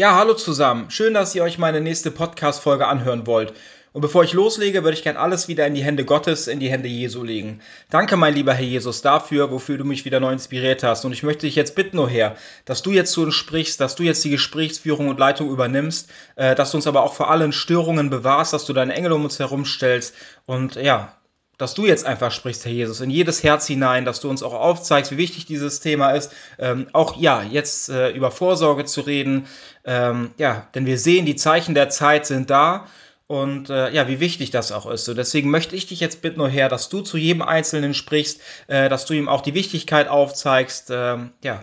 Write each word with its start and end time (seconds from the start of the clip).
Ja, 0.00 0.14
hallo 0.14 0.34
zusammen. 0.34 0.92
Schön, 0.92 1.12
dass 1.12 1.34
ihr 1.34 1.42
euch 1.42 1.58
meine 1.58 1.80
nächste 1.80 2.12
Podcast-Folge 2.12 2.86
anhören 2.86 3.26
wollt. 3.26 3.52
Und 3.92 4.00
bevor 4.00 4.22
ich 4.22 4.32
loslege, 4.32 4.84
würde 4.84 4.96
ich 4.96 5.02
gern 5.02 5.16
alles 5.16 5.48
wieder 5.48 5.66
in 5.66 5.74
die 5.74 5.82
Hände 5.82 6.04
Gottes, 6.04 6.46
in 6.46 6.60
die 6.60 6.70
Hände 6.70 6.88
Jesu 6.88 7.24
legen. 7.24 7.60
Danke, 7.90 8.16
mein 8.16 8.32
lieber 8.32 8.54
Herr 8.54 8.64
Jesus, 8.64 9.02
dafür, 9.02 9.50
wofür 9.50 9.76
du 9.76 9.84
mich 9.84 10.04
wieder 10.04 10.20
neu 10.20 10.30
inspiriert 10.30 10.84
hast. 10.84 11.04
Und 11.04 11.10
ich 11.10 11.24
möchte 11.24 11.46
dich 11.46 11.56
jetzt 11.56 11.74
bitten, 11.74 11.98
oh 11.98 12.06
Herr, 12.06 12.36
dass 12.64 12.82
du 12.82 12.92
jetzt 12.92 13.10
zu 13.10 13.22
uns 13.22 13.34
sprichst, 13.34 13.80
dass 13.80 13.96
du 13.96 14.04
jetzt 14.04 14.22
die 14.22 14.30
Gesprächsführung 14.30 15.08
und 15.08 15.18
Leitung 15.18 15.50
übernimmst, 15.50 16.08
äh, 16.36 16.54
dass 16.54 16.70
du 16.70 16.76
uns 16.76 16.86
aber 16.86 17.02
auch 17.02 17.14
vor 17.14 17.28
allen 17.28 17.50
Störungen 17.50 18.08
bewahrst, 18.08 18.52
dass 18.52 18.66
du 18.66 18.72
deine 18.72 18.94
Engel 18.94 19.10
um 19.10 19.24
uns 19.24 19.40
herumstellst 19.40 20.14
und 20.46 20.76
ja, 20.76 21.17
dass 21.58 21.74
du 21.74 21.86
jetzt 21.86 22.06
einfach 22.06 22.32
sprichst, 22.32 22.64
Herr 22.64 22.72
Jesus, 22.72 23.00
in 23.00 23.10
jedes 23.10 23.42
Herz 23.42 23.66
hinein, 23.66 24.04
dass 24.04 24.20
du 24.20 24.30
uns 24.30 24.42
auch 24.42 24.54
aufzeigst, 24.54 25.12
wie 25.12 25.18
wichtig 25.18 25.44
dieses 25.44 25.80
Thema 25.80 26.12
ist, 26.12 26.32
ähm, 26.58 26.86
auch 26.92 27.16
ja, 27.16 27.42
jetzt 27.42 27.88
äh, 27.90 28.10
über 28.10 28.30
Vorsorge 28.30 28.84
zu 28.84 29.02
reden, 29.02 29.46
ähm, 29.84 30.30
ja, 30.38 30.68
denn 30.74 30.86
wir 30.86 30.98
sehen, 30.98 31.26
die 31.26 31.36
Zeichen 31.36 31.74
der 31.74 31.90
Zeit 31.90 32.26
sind 32.26 32.48
da. 32.50 32.86
Und 33.26 33.68
äh, 33.68 33.90
ja, 33.90 34.08
wie 34.08 34.20
wichtig 34.20 34.52
das 34.52 34.72
auch 34.72 34.90
ist. 34.90 35.04
So, 35.04 35.12
deswegen 35.12 35.50
möchte 35.50 35.76
ich 35.76 35.86
dich 35.86 36.00
jetzt 36.00 36.22
bitten, 36.22 36.40
oh 36.40 36.46
Herr, 36.46 36.70
dass 36.70 36.88
du 36.88 37.02
zu 37.02 37.18
jedem 37.18 37.42
Einzelnen 37.42 37.92
sprichst, 37.92 38.40
äh, 38.68 38.88
dass 38.88 39.04
du 39.04 39.12
ihm 39.12 39.28
auch 39.28 39.42
die 39.42 39.52
Wichtigkeit 39.52 40.08
aufzeigst, 40.08 40.88
ähm, 40.90 41.32
ja, 41.44 41.62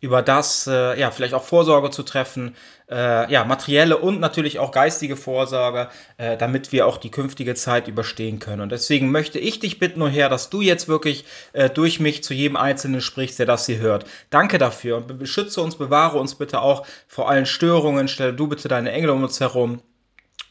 über 0.00 0.22
das, 0.22 0.66
äh, 0.66 0.98
ja, 0.98 1.10
vielleicht 1.10 1.34
auch 1.34 1.42
Vorsorge 1.42 1.90
zu 1.90 2.04
treffen, 2.04 2.54
äh, 2.88 3.30
ja, 3.30 3.44
materielle 3.44 3.98
und 3.98 4.20
natürlich 4.20 4.58
auch 4.60 4.70
geistige 4.70 5.16
Vorsorge, 5.16 5.88
äh, 6.18 6.36
damit 6.36 6.70
wir 6.70 6.86
auch 6.86 6.98
die 6.98 7.10
künftige 7.10 7.54
Zeit 7.54 7.88
überstehen 7.88 8.38
können. 8.38 8.62
Und 8.62 8.70
deswegen 8.70 9.10
möchte 9.10 9.38
ich 9.38 9.58
dich 9.58 9.78
bitten, 9.78 9.98
nur 9.98 10.08
her, 10.08 10.28
dass 10.28 10.50
du 10.50 10.60
jetzt 10.60 10.86
wirklich 10.86 11.24
äh, 11.52 11.68
durch 11.68 11.98
mich 11.98 12.22
zu 12.22 12.32
jedem 12.32 12.56
Einzelnen 12.56 13.00
sprichst, 13.00 13.38
der 13.38 13.46
das 13.46 13.66
hier 13.66 13.78
hört. 13.78 14.06
Danke 14.30 14.58
dafür 14.58 14.98
und 14.98 15.18
beschütze 15.18 15.60
uns, 15.60 15.76
bewahre 15.76 16.18
uns 16.18 16.36
bitte 16.36 16.60
auch 16.60 16.86
vor 17.08 17.28
allen 17.28 17.46
Störungen, 17.46 18.06
stelle 18.06 18.34
du 18.34 18.46
bitte 18.46 18.68
deine 18.68 18.92
Engel 18.92 19.10
um 19.10 19.22
uns 19.24 19.40
herum. 19.40 19.82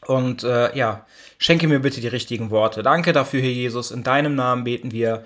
Und 0.06 0.44
äh, 0.44 0.76
ja, 0.76 1.06
schenke 1.38 1.68
mir 1.68 1.80
bitte 1.80 2.00
die 2.00 2.08
richtigen 2.08 2.50
Worte. 2.50 2.82
Danke 2.82 3.12
dafür, 3.12 3.40
Herr 3.40 3.50
Jesus. 3.50 3.90
In 3.90 4.04
deinem 4.04 4.34
Namen 4.34 4.64
beten 4.64 4.92
wir. 4.92 5.22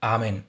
Amen. 0.00 0.44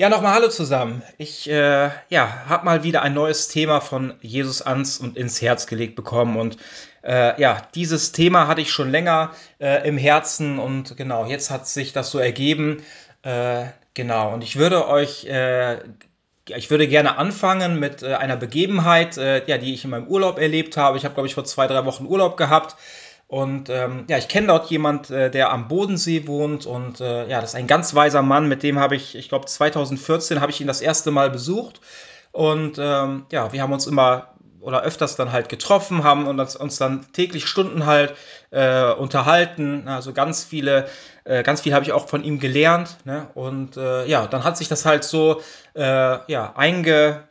Ja, 0.00 0.08
nochmal 0.08 0.34
Hallo 0.34 0.46
zusammen. 0.46 1.02
Ich 1.16 1.50
äh, 1.50 1.90
ja, 2.08 2.44
habe 2.46 2.64
mal 2.64 2.84
wieder 2.84 3.02
ein 3.02 3.14
neues 3.14 3.48
Thema 3.48 3.80
von 3.80 4.14
Jesus 4.20 4.62
ans 4.62 4.98
und 4.98 5.16
ins 5.16 5.42
Herz 5.42 5.66
gelegt 5.66 5.96
bekommen. 5.96 6.36
Und 6.36 6.56
äh, 7.02 7.40
ja, 7.40 7.62
dieses 7.74 8.12
Thema 8.12 8.46
hatte 8.46 8.60
ich 8.60 8.70
schon 8.70 8.92
länger 8.92 9.32
äh, 9.58 9.88
im 9.88 9.98
Herzen 9.98 10.60
und 10.60 10.96
genau, 10.96 11.26
jetzt 11.26 11.50
hat 11.50 11.66
sich 11.66 11.92
das 11.92 12.12
so 12.12 12.20
ergeben. 12.20 12.84
Äh, 13.22 13.64
genau, 13.94 14.32
und 14.32 14.44
ich 14.44 14.54
würde 14.54 14.86
euch, 14.86 15.24
äh, 15.24 15.78
ich 16.46 16.70
würde 16.70 16.86
gerne 16.86 17.18
anfangen 17.18 17.80
mit 17.80 18.04
äh, 18.04 18.14
einer 18.14 18.36
Begebenheit, 18.36 19.16
ja, 19.16 19.58
die 19.58 19.74
ich 19.74 19.82
in 19.82 19.90
meinem 19.90 20.06
Urlaub 20.06 20.38
erlebt 20.38 20.76
habe. 20.76 20.96
Ich 20.96 21.04
habe, 21.04 21.14
glaube 21.14 21.26
ich, 21.26 21.34
vor 21.34 21.44
zwei, 21.44 21.66
drei 21.66 21.84
Wochen 21.86 22.06
Urlaub 22.06 22.36
gehabt. 22.36 22.76
Und 23.28 23.68
ähm, 23.68 24.06
ja, 24.08 24.16
ich 24.16 24.28
kenne 24.28 24.46
dort 24.46 24.70
jemand, 24.70 25.10
äh, 25.10 25.30
der 25.30 25.52
am 25.52 25.68
Bodensee 25.68 26.26
wohnt 26.26 26.64
und 26.64 27.02
äh, 27.02 27.28
ja, 27.28 27.42
das 27.42 27.50
ist 27.50 27.56
ein 27.56 27.66
ganz 27.66 27.94
weiser 27.94 28.22
Mann, 28.22 28.48
mit 28.48 28.62
dem 28.62 28.78
habe 28.78 28.96
ich, 28.96 29.14
ich 29.14 29.28
glaube 29.28 29.44
2014 29.44 30.40
habe 30.40 30.50
ich 30.50 30.62
ihn 30.62 30.66
das 30.66 30.80
erste 30.80 31.10
Mal 31.10 31.28
besucht 31.28 31.82
und 32.32 32.78
ähm, 32.78 33.26
ja, 33.30 33.52
wir 33.52 33.60
haben 33.60 33.74
uns 33.74 33.86
immer 33.86 34.32
oder 34.60 34.82
öfters 34.82 35.14
dann 35.14 35.30
halt 35.30 35.50
getroffen, 35.50 36.04
haben 36.04 36.26
uns, 36.26 36.56
uns 36.56 36.78
dann 36.78 37.12
täglich 37.12 37.46
Stunden 37.46 37.84
halt 37.84 38.14
äh, 38.50 38.92
unterhalten, 38.92 39.86
also 39.88 40.14
ganz 40.14 40.42
viele, 40.42 40.88
äh, 41.24 41.42
ganz 41.42 41.60
viel 41.60 41.74
habe 41.74 41.84
ich 41.84 41.92
auch 41.92 42.08
von 42.08 42.24
ihm 42.24 42.38
gelernt 42.38 42.96
ne? 43.04 43.28
und 43.34 43.76
äh, 43.76 44.06
ja, 44.06 44.26
dann 44.26 44.42
hat 44.42 44.56
sich 44.56 44.68
das 44.68 44.86
halt 44.86 45.04
so 45.04 45.42
äh, 45.74 45.82
ja, 46.32 46.54
einge 46.56 47.28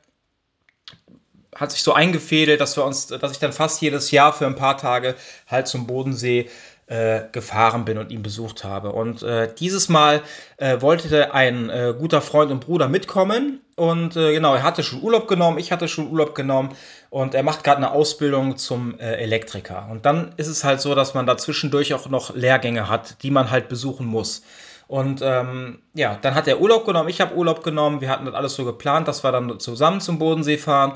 hat 1.59 1.71
sich 1.71 1.83
so 1.83 1.93
eingefädelt, 1.93 2.61
dass 2.61 2.77
wir 2.77 2.85
uns, 2.85 3.07
dass 3.07 3.31
ich 3.31 3.39
dann 3.39 3.53
fast 3.53 3.81
jedes 3.81 4.11
Jahr 4.11 4.33
für 4.33 4.45
ein 4.45 4.55
paar 4.55 4.77
Tage 4.77 5.15
halt 5.47 5.67
zum 5.67 5.87
Bodensee 5.87 6.49
äh, 6.87 7.23
gefahren 7.33 7.83
bin 7.83 7.97
und 7.97 8.11
ihn 8.11 8.23
besucht 8.23 8.63
habe. 8.63 8.93
Und 8.93 9.21
äh, 9.21 9.53
dieses 9.53 9.89
Mal 9.89 10.21
äh, 10.55 10.81
wollte 10.81 11.33
ein 11.33 11.69
äh, 11.69 11.93
guter 11.97 12.21
Freund 12.21 12.49
und 12.49 12.61
Bruder 12.61 12.87
mitkommen. 12.87 13.59
Und 13.75 14.15
äh, 14.15 14.33
genau, 14.33 14.55
er 14.55 14.63
hatte 14.63 14.83
schon 14.83 15.03
Urlaub 15.03 15.27
genommen, 15.27 15.59
ich 15.59 15.71
hatte 15.71 15.87
schon 15.87 16.09
Urlaub 16.09 16.33
genommen 16.33 16.69
und 17.09 17.35
er 17.35 17.43
macht 17.43 17.63
gerade 17.63 17.77
eine 17.77 17.91
Ausbildung 17.91 18.57
zum 18.57 18.97
äh, 18.99 19.15
Elektriker. 19.15 19.87
Und 19.91 20.05
dann 20.05 20.33
ist 20.37 20.47
es 20.47 20.63
halt 20.63 20.81
so, 20.81 20.95
dass 20.95 21.13
man 21.13 21.25
da 21.25 21.37
zwischendurch 21.37 21.93
auch 21.93 22.09
noch 22.09 22.33
Lehrgänge 22.33 22.89
hat, 22.89 23.21
die 23.21 23.31
man 23.31 23.51
halt 23.51 23.67
besuchen 23.67 24.07
muss. 24.07 24.43
Und 24.87 25.21
ähm, 25.21 25.79
ja, 25.93 26.17
dann 26.21 26.33
hat 26.33 26.47
er 26.47 26.61
Urlaub 26.61 26.85
genommen, 26.85 27.09
ich 27.09 27.19
habe 27.19 27.35
Urlaub 27.35 27.63
genommen, 27.63 27.99
wir 27.99 28.09
hatten 28.09 28.25
das 28.25 28.33
alles 28.33 28.55
so 28.55 28.63
geplant, 28.63 29.07
dass 29.09 29.23
wir 29.23 29.33
dann 29.33 29.59
zusammen 29.59 29.99
zum 29.99 30.17
Bodensee 30.17 30.57
fahren. 30.57 30.93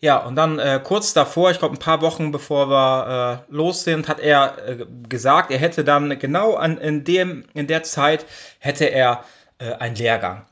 Ja, 0.00 0.18
und 0.18 0.36
dann 0.36 0.60
äh, 0.60 0.80
kurz 0.82 1.12
davor, 1.12 1.50
ich 1.50 1.58
glaube 1.58 1.74
ein 1.74 1.80
paar 1.80 2.02
Wochen 2.02 2.30
bevor 2.30 2.70
wir 2.70 3.44
äh, 3.48 3.52
los 3.52 3.82
sind, 3.82 4.06
hat 4.06 4.20
er 4.20 4.56
äh, 4.68 4.86
gesagt, 5.08 5.50
er 5.50 5.58
hätte 5.58 5.82
dann 5.82 6.20
genau 6.20 6.54
an, 6.54 6.78
in, 6.78 7.02
dem, 7.02 7.44
in 7.52 7.66
der 7.66 7.82
Zeit 7.82 8.24
hätte 8.60 8.84
er 8.84 9.24
äh, 9.58 9.72
einen 9.72 9.96
Lehrgang. 9.96 10.46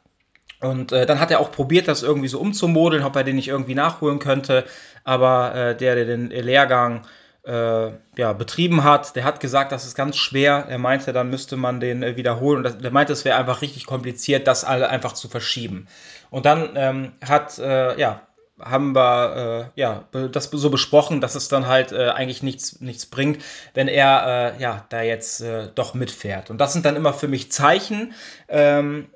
Und 0.61 0.91
äh, 0.91 1.07
dann 1.07 1.21
hat 1.21 1.31
er 1.31 1.39
auch 1.39 1.53
probiert, 1.53 1.87
das 1.87 2.03
irgendwie 2.03 2.27
so 2.27 2.41
umzumodeln, 2.41 3.05
ob 3.05 3.15
er 3.15 3.23
den 3.23 3.37
nicht 3.37 3.47
irgendwie 3.47 3.77
nachholen 3.77 4.19
könnte. 4.19 4.65
Aber 5.05 5.55
äh, 5.55 5.77
der, 5.77 5.95
der 5.95 6.07
den 6.07 6.31
Lehrgang 6.31 7.07
ja, 7.49 8.33
betrieben 8.33 8.83
hat, 8.83 9.15
der 9.15 9.23
hat 9.23 9.39
gesagt, 9.39 9.71
das 9.71 9.87
ist 9.87 9.95
ganz 9.95 10.17
schwer. 10.17 10.67
Er 10.69 10.79
meinte, 10.79 11.13
dann 11.13 11.31
müsste 11.31 11.57
man 11.57 11.79
den 11.79 12.03
wiederholen. 12.17 12.57
Und 12.57 12.65
das, 12.65 12.79
der 12.79 12.91
meinte, 12.91 13.13
es 13.13 13.25
wäre 13.25 13.39
einfach 13.39 13.63
richtig 13.63 13.87
kompliziert, 13.87 14.49
das 14.49 14.65
alle 14.65 14.89
einfach 14.89 15.13
zu 15.13 15.29
verschieben. 15.29 15.87
Und 16.31 16.45
dann 16.45 16.71
ähm, 16.75 17.13
hat, 17.25 17.57
ja, 17.59 18.26
haben 18.61 18.95
wir 18.95 19.71
äh, 19.77 19.81
ja 19.81 20.05
das 20.11 20.45
so 20.51 20.71
besprochen, 20.71 21.21
dass 21.21 21.35
es 21.35 21.49
dann 21.49 21.67
halt 21.67 21.93
äh, 21.93 22.09
eigentlich 22.09 22.43
nichts, 22.43 22.81
nichts 22.81 23.07
bringt, 23.07 23.43
wenn 23.75 23.89
er 23.89 24.55
äh, 24.57 24.63
ja 24.63 24.87
da 24.89 25.03
jetzt 25.03 25.41
äh, 25.41 25.69
doch 25.75 25.95
mitfährt. 25.95 26.51
Und 26.51 26.59
das 26.59 26.73
sind 26.73 26.85
dann 26.87 26.97
immer 26.97 27.13
für 27.13 27.29
mich 27.29 27.53
Zeichen, 27.53 28.15
ähm, 28.49 29.09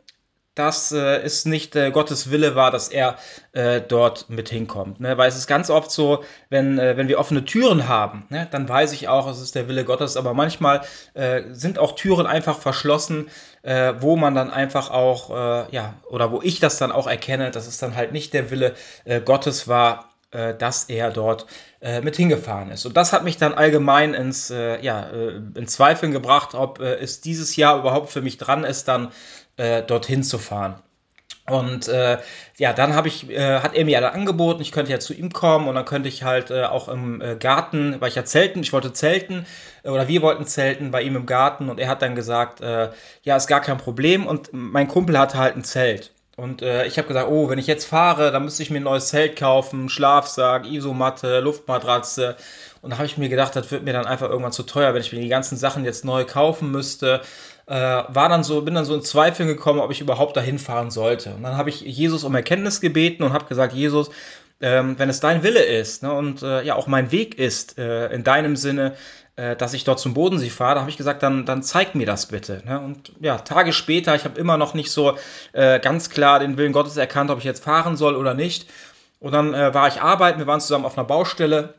dass 0.61 0.93
äh, 0.93 1.23
es 1.23 1.47
nicht 1.47 1.75
äh, 1.75 1.91
Gottes 1.91 2.31
Wille 2.31 2.55
war, 2.55 2.71
dass 2.71 2.89
er 2.89 3.17
äh, 3.53 3.81
dort 3.81 4.29
mit 4.29 4.51
hinkommt. 4.51 5.01
Ne? 5.01 5.17
Weil 5.17 5.29
es 5.31 5.37
ist 5.37 5.47
ganz 5.47 5.71
oft 5.71 5.91
so, 5.91 6.23
wenn, 6.51 6.79
äh, 6.79 6.99
wenn 6.99 7.09
wir 7.09 7.19
offene 7.19 7.47
Türen 7.47 7.89
haben, 7.89 8.27
ne? 8.29 8.47
dann 8.51 8.69
weiß 8.69 8.93
ich 8.93 9.09
auch, 9.09 9.27
es 9.27 9.41
ist 9.41 9.55
der 9.55 9.69
Wille 9.69 9.85
Gottes, 9.85 10.19
aber 10.19 10.35
manchmal 10.35 10.83
äh, 11.15 11.45
sind 11.53 11.79
auch 11.79 11.93
Türen 11.93 12.27
einfach 12.27 12.59
verschlossen, 12.59 13.31
äh, 13.63 13.95
wo 14.01 14.17
man 14.17 14.35
dann 14.35 14.51
einfach 14.51 14.91
auch, 14.91 15.31
ja, 15.71 15.95
oder 16.09 16.33
wo 16.33 16.41
ich 16.43 16.61
das 16.61 16.79
dann 16.79 16.93
auch 16.93 17.07
erkenne, 17.07 17.51
dass 17.51 17.67
es 17.67 17.79
dann 17.79 17.95
halt 17.95 18.13
nicht 18.13 18.35
der 18.35 18.51
Wille 18.51 18.75
Gottes 19.25 19.69
war, 19.69 20.10
dass 20.31 20.85
er 20.85 21.11
dort 21.11 21.47
mit 22.03 22.15
hingefahren 22.15 22.71
ist. 22.71 22.87
Und 22.87 22.97
das 22.97 23.13
hat 23.13 23.25
mich 23.25 23.37
dann 23.37 23.53
allgemein 23.53 24.15
ins, 24.15 24.49
ja, 24.49 25.09
in 25.09 25.67
Zweifeln 25.67 26.13
gebracht, 26.13 26.55
ob 26.55 26.81
es 26.81 27.21
dieses 27.21 27.57
Jahr 27.57 27.79
überhaupt 27.79 28.11
für 28.11 28.23
mich 28.23 28.39
dran 28.39 28.65
ist, 28.65 28.87
dann 28.87 29.11
äh, 29.61 29.83
dorthin 29.83 30.23
zu 30.23 30.39
fahren. 30.39 30.83
Und 31.47 31.89
äh, 31.89 32.19
ja, 32.59 32.73
dann 32.73 32.95
habe 32.95 33.09
ich, 33.09 33.29
äh, 33.29 33.61
hat 33.61 33.75
er 33.75 33.85
mir 33.85 34.01
dann 34.01 34.15
angeboten, 34.15 34.63
ich 34.63 34.73
könnte 34.73 34.93
ja 34.93 35.01
zu 35.01 35.13
ihm 35.15 35.33
kommen 35.33 35.69
und 35.69 35.75
dann 35.75 35.85
könnte 35.85 36.09
ich 36.09 36.23
halt 36.23 36.51
äh, 36.51 36.65
auch 36.65 36.89
im 36.89 37.21
äh, 37.21 37.37
Garten, 37.37 38.01
weil 38.01 38.09
ich 38.09 38.15
ja 38.15 38.25
zelten, 38.25 38.61
ich 38.61 38.73
wollte 38.73 38.93
zelten 38.93 39.47
äh, 39.83 39.89
oder 39.89 40.07
wir 40.07 40.23
wollten 40.23 40.47
zelten 40.47 40.91
bei 40.91 41.03
ihm 41.03 41.17
im 41.17 41.27
Garten 41.27 41.69
und 41.69 41.81
er 41.81 41.89
hat 41.89 42.03
dann 42.03 42.15
gesagt, 42.15 42.61
äh, 42.61 42.91
ja, 43.23 43.37
ist 43.37 43.49
gar 43.49 43.61
kein 43.61 43.79
Problem 43.79 44.27
und 44.27 44.51
mein 44.53 44.89
Kumpel 44.89 45.19
hatte 45.19 45.39
halt 45.39 45.57
ein 45.57 45.65
Zelt. 45.65 46.13
Und 46.37 46.63
ich 46.63 46.97
habe 46.97 47.09
gesagt, 47.09 47.29
oh, 47.29 47.51
wenn 47.51 47.59
ich 47.59 47.67
jetzt 47.67 47.85
fahre, 47.85 48.33
dann 48.33 48.45
müsste 48.45 48.63
ich 48.63 48.71
mir 48.71 48.79
ein 48.79 48.85
neues 48.85 49.09
Zelt 49.09 49.37
kaufen, 49.37 49.91
Schlafsack, 49.91 50.65
Isomatte, 50.65 51.41
Luftmatratze. 51.41 52.37
Und 52.81 52.91
da 52.91 52.97
habe 52.97 53.05
ich 53.05 53.19
mir 53.19 53.29
gedacht, 53.29 53.55
das 53.57 53.71
wird 53.71 53.85
mir 53.85 53.93
dann 53.93 54.07
einfach 54.07 54.31
irgendwann 54.31 54.53
zu 54.53 54.63
teuer, 54.63 54.95
wenn 54.95 55.03
ich 55.03 55.13
mir 55.13 55.21
die 55.21 55.29
ganzen 55.29 55.59
Sachen 55.59 55.85
jetzt 55.85 56.05
neu 56.05 56.25
kaufen 56.25 56.71
müsste 56.71 57.21
äh, 57.71 58.03
war 58.09 58.29
dann 58.29 58.43
so, 58.43 58.63
bin 58.63 58.75
dann 58.75 58.85
so 58.85 58.97
in 58.97 59.03
Zweifel 59.03 59.47
gekommen, 59.47 59.79
ob 59.79 59.93
ich 59.93 60.01
überhaupt 60.01 60.37
dahin 60.37 60.59
fahren 60.59 60.91
sollte. 60.91 61.35
Und 61.35 61.45
dann 61.45 61.57
habe 61.57 61.71
ich 61.71 61.83
Jesus 61.83 62.25
um 62.25 62.35
Erkenntnis 62.35 62.81
gebeten 62.81 63.23
und 63.23 63.33
habe 63.33 63.45
gesagt, 63.45 63.73
Jesus, 63.73 64.11
ähm, 64.61 64.99
wenn 64.99 65.09
es 65.09 65.21
dein 65.21 65.45
Wille 65.45 65.63
ist 65.63 66.03
ne, 66.03 66.13
und 66.13 66.43
äh, 66.43 66.63
ja 66.65 66.75
auch 66.75 66.89
mein 66.89 67.13
Weg 67.13 67.39
ist, 67.39 67.79
äh, 67.79 68.09
in 68.13 68.25
deinem 68.25 68.57
Sinne, 68.57 68.89
äh, 68.89 68.95
dass 69.57 69.75
ich 69.75 69.85
dort 69.85 70.01
zum 70.01 70.15
Bodensee 70.15 70.51
fahre, 70.51 70.75
da 70.75 70.81
habe 70.81 70.91
ich 70.91 70.97
gesagt, 70.97 71.23
dann, 71.23 71.47
dann 71.47 71.63
zeig 71.63 71.95
mir 71.95 72.07
das 72.07 72.27
bitte. 72.27 72.63
Ne? 72.67 72.81
Und 72.81 73.13
ja, 73.21 73.39
Tage 73.39 73.73
später, 73.73 74.15
ich 74.15 74.25
habe 74.25 74.39
immer 74.39 74.57
noch 74.57 74.75
nicht 74.75 74.91
so 74.91 75.17
äh, 75.53 75.81
ganz 75.81 76.11
klar 76.11 76.41
den 76.41 76.57
Willen 76.57 76.73
Gottes 76.73 76.97
erkannt, 76.97 77.31
ob 77.31 77.39
ich 77.39 77.45
jetzt 77.45 77.65
fahren 77.65 77.97
soll 77.97 78.17
oder 78.17 78.35
nicht. 78.35 78.69
Und 79.19 79.33
dann 79.33 79.55
äh, 79.55 79.73
war 79.73 79.89
ich 79.89 80.01
arbeiten, 80.01 80.39
wir 80.39 80.47
waren 80.47 80.61
zusammen 80.61 80.85
auf 80.85 80.99
einer 80.99 81.07
Baustelle 81.07 81.75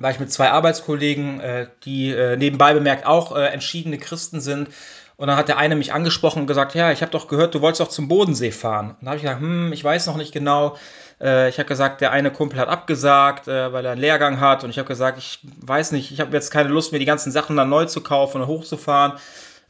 war 0.00 0.10
ich 0.10 0.18
mit 0.18 0.32
zwei 0.32 0.50
Arbeitskollegen, 0.50 1.40
äh, 1.40 1.66
die 1.84 2.10
äh, 2.10 2.36
nebenbei 2.36 2.74
bemerkt 2.74 3.06
auch 3.06 3.36
äh, 3.36 3.46
entschiedene 3.46 3.98
Christen 3.98 4.40
sind. 4.40 4.70
Und 5.16 5.28
dann 5.28 5.36
hat 5.36 5.48
der 5.48 5.58
eine 5.58 5.76
mich 5.76 5.92
angesprochen 5.92 6.40
und 6.40 6.46
gesagt, 6.46 6.74
ja, 6.74 6.90
ich 6.92 7.02
habe 7.02 7.12
doch 7.12 7.28
gehört, 7.28 7.54
du 7.54 7.60
wolltest 7.60 7.82
doch 7.82 7.88
zum 7.88 8.08
Bodensee 8.08 8.52
fahren. 8.52 8.96
Und 8.98 9.02
da 9.02 9.08
habe 9.08 9.16
ich 9.16 9.22
gesagt, 9.22 9.42
hm, 9.42 9.72
ich 9.72 9.84
weiß 9.84 10.06
noch 10.06 10.16
nicht 10.16 10.32
genau. 10.32 10.76
Äh, 11.20 11.48
ich 11.48 11.58
habe 11.58 11.68
gesagt, 11.68 12.00
der 12.00 12.12
eine 12.12 12.30
Kumpel 12.30 12.58
hat 12.58 12.68
abgesagt, 12.68 13.48
äh, 13.48 13.72
weil 13.72 13.84
er 13.84 13.92
einen 13.92 14.00
Lehrgang 14.00 14.40
hat. 14.40 14.64
Und 14.64 14.70
ich 14.70 14.78
habe 14.78 14.88
gesagt, 14.88 15.18
ich 15.18 15.40
weiß 15.60 15.92
nicht, 15.92 16.10
ich 16.12 16.20
habe 16.20 16.32
jetzt 16.32 16.50
keine 16.50 16.68
Lust, 16.70 16.92
mir 16.92 16.98
die 16.98 17.04
ganzen 17.04 17.32
Sachen 17.32 17.56
dann 17.56 17.68
neu 17.68 17.84
zu 17.86 18.02
kaufen 18.02 18.40
und 18.40 18.46
hochzufahren. 18.48 19.18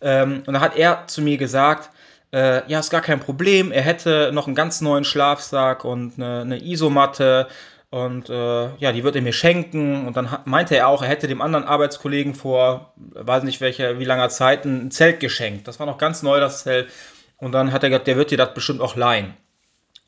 Ähm, 0.01 0.43
und 0.47 0.53
dann 0.55 0.61
hat 0.61 0.77
er 0.77 1.07
zu 1.07 1.23
mir 1.23 1.37
gesagt, 1.39 1.91
äh, 2.33 2.69
ja, 2.71 2.79
ist 2.79 2.91
gar 2.91 3.01
kein 3.03 3.21
Problem. 3.21 3.73
Er 3.73 3.83
hätte 3.83 4.31
noch 4.33 4.47
einen 4.47 4.55
ganz 4.57 4.81
neuen 4.81 5.05
Schlafsack 5.05 5.85
und 5.85 6.15
eine, 6.17 6.43
eine 6.43 6.65
Isomatte 6.65 7.49
Und 7.91 8.31
äh, 8.31 8.77
ja, 8.77 8.93
die 8.93 9.03
wird 9.03 9.17
er 9.17 9.23
mir 9.23 9.33
schenken. 9.33 10.07
Und 10.07 10.17
dann 10.17 10.29
meinte 10.45 10.77
er 10.77 10.89
auch, 10.89 11.03
er 11.03 11.09
hätte 11.09 11.27
dem 11.29 11.43
anderen 11.43 11.65
Arbeitskollegen 11.65 12.35
vor, 12.35 12.93
weiß 12.97 13.43
nicht 13.43 13.61
welcher, 13.61 13.99
wie 13.99 14.05
langer 14.05 14.29
Zeit 14.29 14.65
ein 14.65 14.91
Zelt 14.93 15.21
geschenkt. 15.21 15.67
Das 15.69 15.81
war 15.81 15.87
noch 15.87 15.99
ganz 15.99 16.23
neu, 16.23 16.39
das 16.41 16.63
Zelt. 16.63 16.89
Und 17.39 17.53
dann 17.53 17.73
hat 17.73 17.83
er 17.83 17.91
gesagt, 17.91 18.07
der 18.07 18.17
wird 18.17 18.31
dir 18.31 18.39
das 18.39 18.55
bestimmt 18.55 18.81
auch 18.81 18.97
leihen. 18.97 19.35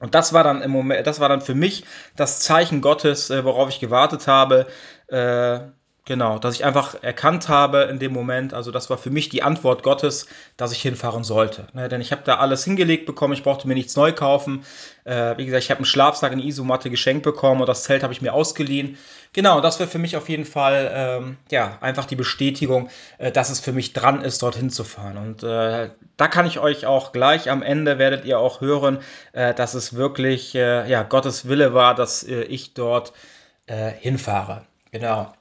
Und 0.03 0.17
das 0.17 0.33
war 0.33 0.43
dann 0.43 0.63
im 0.63 0.73
Moment, 0.73 1.07
das 1.07 1.21
war 1.21 1.29
dann 1.29 1.41
für 1.41 1.55
mich 1.55 1.85
das 2.17 2.41
Zeichen 2.41 2.81
Gottes, 2.81 3.31
äh, 3.31 3.45
worauf 3.45 3.69
ich 3.69 3.79
gewartet 3.79 4.27
habe. 4.27 4.67
Genau, 6.05 6.41
dass 6.41 6.57
ich 6.57 6.65
einfach 6.65 7.01
erkannt 7.01 7.49
habe 7.49 7.83
in 7.83 8.01
dem 8.01 8.13
Moment, 8.13 8.55
also 8.55 8.73
das 8.73 8.91
war 8.91 8.99
für 8.99 9.11
mich 9.11 9.29
die 9.29 9.45
Antwort 9.45 9.85
Gottes, 9.85 10.27
dass 10.57 10.73
ich 10.73 10.83
hinfahren 10.83 11.23
sollte. 11.23 11.69
Ne, 11.75 11.89
denn 11.89 12.01
ich 12.01 12.11
habe 12.11 12.23
da 12.25 12.39
alles 12.39 12.65
hingelegt 12.65 13.07
bekommen, 13.07 13.35
ich 13.35 13.45
brauchte 13.45 13.69
mir 13.69 13.75
nichts 13.75 13.95
neu 13.95 14.13
kaufen. 14.13 14.65
Äh, 15.05 15.37
wie 15.37 15.47
gesagt, 15.47 15.63
ich 15.63 15.71
habe 15.71 15.79
einen 15.79 15.85
Schlafsack, 15.85 16.33
eine 16.33 16.43
Isomatte 16.43 16.91
geschenkt 16.91 17.23
bekommen 17.23 17.61
und 17.61 17.69
das 17.69 17.85
Zelt 17.85 18.03
habe 18.03 18.13
ich 18.13 18.21
mir 18.21 18.35
ausgeliehen. 18.35 18.99
Genau, 19.33 19.61
das 19.61 19.79
wäre 19.79 19.89
für 19.89 20.01
mich 20.01 20.17
auf 20.17 20.29
jeden 20.29 20.45
Fall 20.45 20.91
ähm, 20.93 21.37
ja 21.53 21.79
einfach 21.81 22.07
die 22.07 22.17
Bestätigung, 22.17 22.91
äh, 23.19 23.31
dass 23.31 23.51
es 23.51 23.61
für 23.61 23.73
mich 23.73 23.93
dran 23.93 24.23
ist, 24.23 24.43
dorthin 24.43 24.71
zu 24.71 24.83
fahren. 24.83 25.17
Und 25.19 25.45
äh, 25.45 25.91
da 26.17 26.27
kann 26.27 26.47
ich 26.47 26.59
euch 26.59 26.85
auch 26.85 27.13
gleich 27.13 27.49
am 27.49 27.63
Ende 27.63 27.99
werdet 27.99 28.25
ihr 28.25 28.41
auch 28.41 28.61
hören, 28.61 28.99
äh, 29.35 29.55
dass 29.55 29.75
es 29.75 29.95
wirklich 29.95 30.57
äh, 30.57 30.91
ja 30.91 31.05
Gottes 31.05 31.47
Wille 31.47 31.75
war, 31.75 31.95
dass 31.95 32.25
äh, 32.25 32.43
ich 32.43 32.75
dort 32.75 33.13
hinfahre. 34.01 34.67
Genau. 34.91 35.33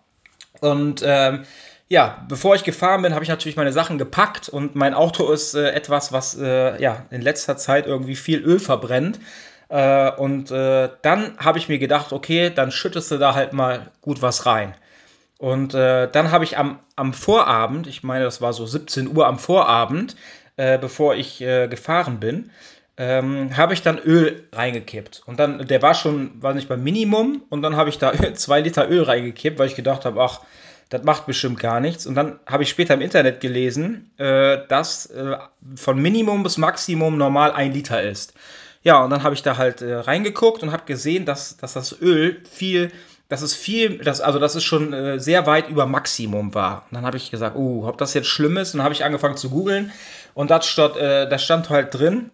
Und 0.61 1.03
ähm, 1.05 1.43
ja, 1.89 2.23
bevor 2.29 2.55
ich 2.55 2.63
gefahren 2.63 3.01
bin, 3.01 3.13
habe 3.13 3.23
ich 3.23 3.29
natürlich 3.29 3.57
meine 3.57 3.73
Sachen 3.73 3.97
gepackt 3.97 4.47
und 4.47 4.75
mein 4.75 4.93
Auto 4.93 5.29
ist 5.29 5.55
äh, 5.55 5.71
etwas, 5.71 6.13
was 6.13 6.37
äh, 6.39 6.81
ja 6.81 7.05
in 7.09 7.21
letzter 7.21 7.57
Zeit 7.57 7.85
irgendwie 7.85 8.15
viel 8.15 8.39
Öl 8.39 8.59
verbrennt. 8.59 9.19
Äh, 9.67 10.11
und 10.11 10.51
äh, 10.51 10.89
dann 11.01 11.37
habe 11.37 11.57
ich 11.57 11.67
mir 11.67 11.79
gedacht, 11.79 12.13
okay, 12.13 12.49
dann 12.49 12.71
schüttest 12.71 13.11
du 13.11 13.17
da 13.17 13.35
halt 13.35 13.51
mal 13.51 13.91
gut 13.99 14.21
was 14.21 14.45
rein. 14.45 14.73
Und 15.37 15.73
äh, 15.73 16.09
dann 16.09 16.31
habe 16.31 16.45
ich 16.45 16.57
am, 16.57 16.79
am 16.95 17.13
Vorabend, 17.13 17.87
ich 17.87 18.03
meine, 18.03 18.23
das 18.23 18.41
war 18.41 18.53
so 18.53 18.65
17 18.65 19.13
Uhr 19.13 19.27
am 19.27 19.39
Vorabend, 19.39 20.15
äh, 20.55 20.77
bevor 20.77 21.15
ich 21.15 21.39
gefahren 21.39 22.21
bin, 22.21 22.51
ähm, 23.01 23.57
habe 23.57 23.73
ich 23.73 23.81
dann 23.81 23.97
Öl 23.97 24.47
reingekippt. 24.53 25.23
Und 25.25 25.39
dann, 25.39 25.65
der 25.65 25.81
war 25.81 25.95
schon, 25.95 26.39
war 26.39 26.53
nicht 26.53 26.69
beim 26.69 26.83
Minimum. 26.83 27.41
Und 27.49 27.63
dann 27.63 27.75
habe 27.75 27.89
ich 27.89 27.97
da 27.97 28.13
zwei 28.35 28.61
Liter 28.61 28.87
Öl 28.91 29.01
reingekippt, 29.01 29.57
weil 29.57 29.67
ich 29.67 29.75
gedacht 29.75 30.05
habe, 30.05 30.21
ach, 30.21 30.41
das 30.89 31.03
macht 31.03 31.25
bestimmt 31.25 31.59
gar 31.59 31.79
nichts. 31.79 32.05
Und 32.05 32.13
dann 32.13 32.39
habe 32.45 32.61
ich 32.61 32.69
später 32.69 32.93
im 32.93 33.01
Internet 33.01 33.39
gelesen, 33.39 34.11
äh, 34.17 34.59
dass 34.67 35.07
äh, 35.07 35.35
von 35.75 35.99
Minimum 35.99 36.43
bis 36.43 36.59
Maximum 36.59 37.17
normal 37.17 37.53
ein 37.53 37.73
Liter 37.73 38.03
ist. 38.03 38.35
Ja, 38.83 39.03
und 39.03 39.09
dann 39.09 39.23
habe 39.23 39.33
ich 39.33 39.41
da 39.41 39.57
halt 39.57 39.81
äh, 39.81 39.95
reingeguckt 39.95 40.61
und 40.61 40.71
habe 40.71 40.83
gesehen, 40.85 41.25
dass, 41.25 41.57
dass 41.57 41.73
das 41.73 41.99
Öl 42.03 42.43
viel, 42.51 42.91
dass 43.29 43.41
es 43.41 43.55
viel, 43.55 43.97
dass, 43.97 44.21
also 44.21 44.37
dass 44.37 44.53
es 44.53 44.63
schon 44.63 44.93
äh, 44.93 45.19
sehr 45.19 45.47
weit 45.47 45.69
über 45.69 45.87
Maximum 45.87 46.53
war. 46.53 46.85
Und 46.91 46.97
dann 46.97 47.05
habe 47.07 47.17
ich 47.17 47.31
gesagt, 47.31 47.55
oh, 47.55 47.87
ob 47.87 47.97
das 47.97 48.13
jetzt 48.13 48.27
schlimm 48.27 48.57
ist. 48.57 48.75
Und 48.75 48.77
dann 48.77 48.83
habe 48.83 48.93
ich 48.93 49.03
angefangen 49.03 49.37
zu 49.37 49.49
googeln 49.49 49.91
und 50.35 50.51
das 50.51 50.77
äh, 50.77 51.27
das 51.27 51.43
stand 51.43 51.71
halt 51.71 51.95
drin, 51.95 52.29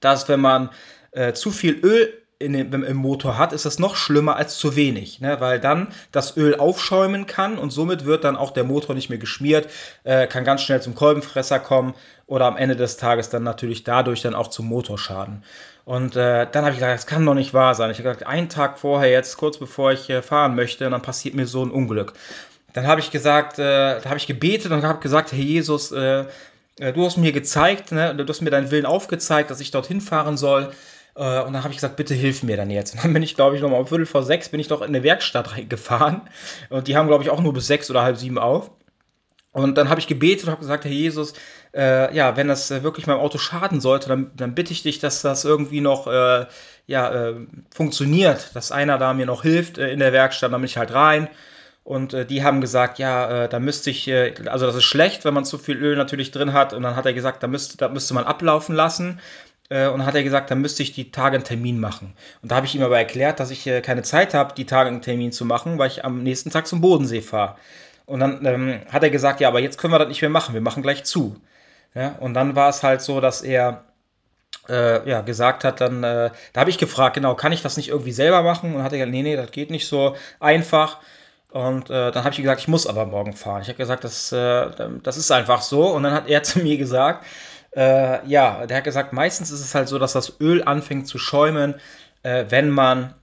dass 0.00 0.28
wenn 0.28 0.40
man 0.40 0.70
äh, 1.12 1.32
zu 1.32 1.50
viel 1.50 1.78
Öl 1.82 2.12
den, 2.40 2.72
im 2.72 2.96
Motor 2.96 3.36
hat, 3.36 3.52
ist 3.52 3.64
das 3.64 3.78
noch 3.78 3.96
schlimmer 3.96 4.36
als 4.36 4.58
zu 4.58 4.76
wenig, 4.76 5.20
ne? 5.20 5.40
weil 5.40 5.58
dann 5.58 5.88
das 6.12 6.36
Öl 6.36 6.54
aufschäumen 6.56 7.26
kann 7.26 7.58
und 7.58 7.70
somit 7.70 8.04
wird 8.04 8.22
dann 8.24 8.36
auch 8.36 8.52
der 8.52 8.64
Motor 8.64 8.94
nicht 8.94 9.08
mehr 9.08 9.18
geschmiert, 9.18 9.68
äh, 10.04 10.26
kann 10.28 10.44
ganz 10.44 10.62
schnell 10.62 10.80
zum 10.80 10.94
Kolbenfresser 10.94 11.58
kommen 11.58 11.94
oder 12.26 12.46
am 12.46 12.56
Ende 12.56 12.76
des 12.76 12.96
Tages 12.96 13.28
dann 13.30 13.42
natürlich 13.42 13.82
dadurch 13.82 14.22
dann 14.22 14.34
auch 14.34 14.48
zum 14.48 14.66
Motorschaden. 14.66 15.42
Und 15.84 16.16
äh, 16.16 16.46
dann 16.50 16.64
habe 16.64 16.72
ich 16.72 16.78
gesagt, 16.78 16.94
das 16.94 17.06
kann 17.06 17.24
doch 17.26 17.34
nicht 17.34 17.54
wahr 17.54 17.74
sein. 17.74 17.90
Ich 17.90 17.98
habe 17.98 18.10
gesagt, 18.10 18.26
einen 18.26 18.48
Tag 18.48 18.78
vorher, 18.78 19.10
jetzt 19.10 19.36
kurz 19.36 19.58
bevor 19.58 19.90
ich 19.92 20.08
äh, 20.10 20.22
fahren 20.22 20.54
möchte, 20.54 20.88
dann 20.88 21.02
passiert 21.02 21.34
mir 21.34 21.46
so 21.46 21.64
ein 21.64 21.70
Unglück. 21.70 22.12
Dann 22.74 22.86
habe 22.86 23.00
ich 23.00 23.10
gesagt, 23.10 23.58
äh, 23.58 24.00
da 24.00 24.04
habe 24.04 24.18
ich 24.18 24.26
gebetet 24.26 24.70
und 24.70 24.84
habe 24.84 25.00
gesagt, 25.00 25.32
Herr 25.32 25.38
Jesus, 25.38 25.90
äh, 25.90 26.26
du 26.78 27.04
hast 27.04 27.16
mir 27.16 27.32
gezeigt, 27.32 27.92
ne, 27.92 28.14
du 28.14 28.26
hast 28.26 28.40
mir 28.40 28.50
deinen 28.50 28.70
Willen 28.70 28.86
aufgezeigt, 28.86 29.50
dass 29.50 29.60
ich 29.60 29.70
dorthin 29.70 30.00
fahren 30.00 30.36
soll. 30.36 30.72
Äh, 31.16 31.42
und 31.42 31.52
dann 31.52 31.64
habe 31.64 31.70
ich 31.70 31.78
gesagt, 31.78 31.96
bitte 31.96 32.14
hilf 32.14 32.42
mir 32.42 32.56
dann 32.56 32.70
jetzt. 32.70 32.94
Und 32.94 33.04
dann 33.04 33.12
bin 33.12 33.22
ich, 33.22 33.34
glaube 33.34 33.56
ich, 33.56 33.62
nochmal 33.62 33.80
um 33.80 33.86
Viertel 33.86 34.06
vor 34.06 34.22
sechs 34.22 34.48
bin 34.48 34.60
ich 34.60 34.68
doch 34.68 34.80
in 34.80 34.88
eine 34.88 35.02
Werkstatt 35.02 35.68
gefahren. 35.68 36.22
Und 36.70 36.88
die 36.88 36.96
haben, 36.96 37.08
glaube 37.08 37.24
ich, 37.24 37.30
auch 37.30 37.40
nur 37.40 37.52
bis 37.52 37.66
sechs 37.66 37.90
oder 37.90 38.02
halb 38.02 38.16
sieben 38.16 38.38
auf. 38.38 38.70
Und 39.52 39.76
dann 39.76 39.88
habe 39.88 40.00
ich 40.00 40.06
gebetet 40.06 40.44
und 40.44 40.50
habe 40.50 40.60
gesagt, 40.60 40.84
Herr 40.84 40.92
Jesus, 40.92 41.32
äh, 41.74 42.14
ja, 42.14 42.36
wenn 42.36 42.48
das 42.48 42.70
äh, 42.70 42.82
wirklich 42.82 43.06
meinem 43.06 43.18
Auto 43.20 43.38
schaden 43.38 43.80
sollte, 43.80 44.08
dann, 44.08 44.30
dann 44.36 44.54
bitte 44.54 44.72
ich 44.72 44.82
dich, 44.82 45.00
dass 45.00 45.22
das 45.22 45.44
irgendwie 45.44 45.80
noch 45.80 46.06
äh, 46.06 46.46
ja, 46.86 47.12
äh, 47.12 47.34
funktioniert, 47.74 48.54
dass 48.54 48.72
einer 48.72 48.98
da 48.98 49.14
mir 49.14 49.26
noch 49.26 49.42
hilft 49.42 49.78
in 49.78 49.98
der 49.98 50.12
Werkstatt, 50.12 50.52
dann 50.52 50.60
bin 50.60 50.66
ich 50.66 50.76
halt 50.76 50.92
rein. 50.92 51.28
Und 51.88 52.12
äh, 52.12 52.26
die 52.26 52.44
haben 52.44 52.60
gesagt, 52.60 52.98
ja, 52.98 53.44
äh, 53.44 53.48
da 53.48 53.60
müsste 53.60 53.88
ich, 53.88 54.06
äh, 54.08 54.34
also 54.44 54.66
das 54.66 54.74
ist 54.74 54.84
schlecht, 54.84 55.24
wenn 55.24 55.32
man 55.32 55.46
zu 55.46 55.56
viel 55.56 55.78
Öl 55.78 55.96
natürlich 55.96 56.30
drin 56.32 56.52
hat. 56.52 56.74
Und 56.74 56.82
dann 56.82 56.96
hat 56.96 57.06
er 57.06 57.14
gesagt, 57.14 57.42
da 57.42 57.46
müsste, 57.46 57.78
da 57.78 57.88
müsste 57.88 58.12
man 58.12 58.24
ablaufen 58.24 58.74
lassen. 58.74 59.20
Äh, 59.70 59.88
und 59.88 60.04
hat 60.04 60.14
er 60.14 60.22
gesagt, 60.22 60.50
da 60.50 60.54
müsste 60.54 60.82
ich 60.82 60.92
die 60.92 61.10
Tage 61.10 61.36
einen 61.36 61.44
Termin 61.44 61.80
machen. 61.80 62.12
Und 62.42 62.52
da 62.52 62.56
habe 62.56 62.66
ich 62.66 62.74
ihm 62.74 62.82
aber 62.82 62.98
erklärt, 62.98 63.40
dass 63.40 63.50
ich 63.50 63.66
äh, 63.66 63.80
keine 63.80 64.02
Zeit 64.02 64.34
habe, 64.34 64.52
die 64.54 64.66
Tage 64.66 64.90
einen 64.90 65.00
Termin 65.00 65.32
zu 65.32 65.46
machen, 65.46 65.78
weil 65.78 65.88
ich 65.88 66.04
am 66.04 66.22
nächsten 66.22 66.50
Tag 66.50 66.66
zum 66.66 66.82
Bodensee 66.82 67.22
fahre. 67.22 67.56
Und 68.04 68.20
dann 68.20 68.44
ähm, 68.44 68.80
hat 68.90 69.02
er 69.02 69.08
gesagt, 69.08 69.40
ja, 69.40 69.48
aber 69.48 69.60
jetzt 69.60 69.78
können 69.78 69.94
wir 69.94 69.98
das 69.98 70.08
nicht 70.08 70.20
mehr 70.20 70.28
machen, 70.28 70.52
wir 70.52 70.60
machen 70.60 70.82
gleich 70.82 71.04
zu. 71.04 71.36
Ja, 71.94 72.16
und 72.20 72.34
dann 72.34 72.54
war 72.54 72.68
es 72.68 72.82
halt 72.82 73.00
so, 73.00 73.22
dass 73.22 73.40
er 73.40 73.84
äh, 74.68 75.08
ja, 75.08 75.22
gesagt 75.22 75.64
hat, 75.64 75.80
dann, 75.80 76.04
äh, 76.04 76.32
da 76.52 76.60
habe 76.60 76.68
ich 76.68 76.76
gefragt, 76.76 77.14
genau, 77.14 77.34
kann 77.34 77.52
ich 77.52 77.62
das 77.62 77.78
nicht 77.78 77.88
irgendwie 77.88 78.12
selber 78.12 78.42
machen? 78.42 78.74
Und 78.74 78.82
hat 78.82 78.92
er 78.92 78.98
gesagt, 78.98 79.12
nee, 79.12 79.22
nee, 79.22 79.36
das 79.36 79.52
geht 79.52 79.70
nicht 79.70 79.88
so 79.88 80.16
einfach. 80.38 80.98
Und 81.50 81.88
äh, 81.88 82.12
dann 82.12 82.24
habe 82.24 82.30
ich 82.30 82.36
gesagt, 82.36 82.60
ich 82.60 82.68
muss 82.68 82.86
aber 82.86 83.06
morgen 83.06 83.32
fahren. 83.32 83.62
Ich 83.62 83.68
habe 83.68 83.78
gesagt, 83.78 84.04
das, 84.04 84.32
äh, 84.32 84.70
das 85.02 85.16
ist 85.16 85.30
einfach 85.30 85.62
so. 85.62 85.88
Und 85.88 86.02
dann 86.02 86.12
hat 86.12 86.28
er 86.28 86.42
zu 86.44 86.60
mir 86.60 86.76
gesagt, 86.76 87.24
äh, 87.76 88.26
ja, 88.26 88.66
der 88.66 88.78
hat 88.78 88.84
gesagt, 88.84 89.12
meistens 89.12 89.50
ist 89.50 89.60
es 89.60 89.74
halt 89.74 89.88
so, 89.88 89.98
dass 89.98 90.12
das 90.12 90.40
Öl 90.40 90.62
anfängt 90.62 91.06
zu 91.06 91.18
schäumen, 91.18 91.74
äh, 92.22 92.46
wenn 92.48 92.70
man 92.70 93.14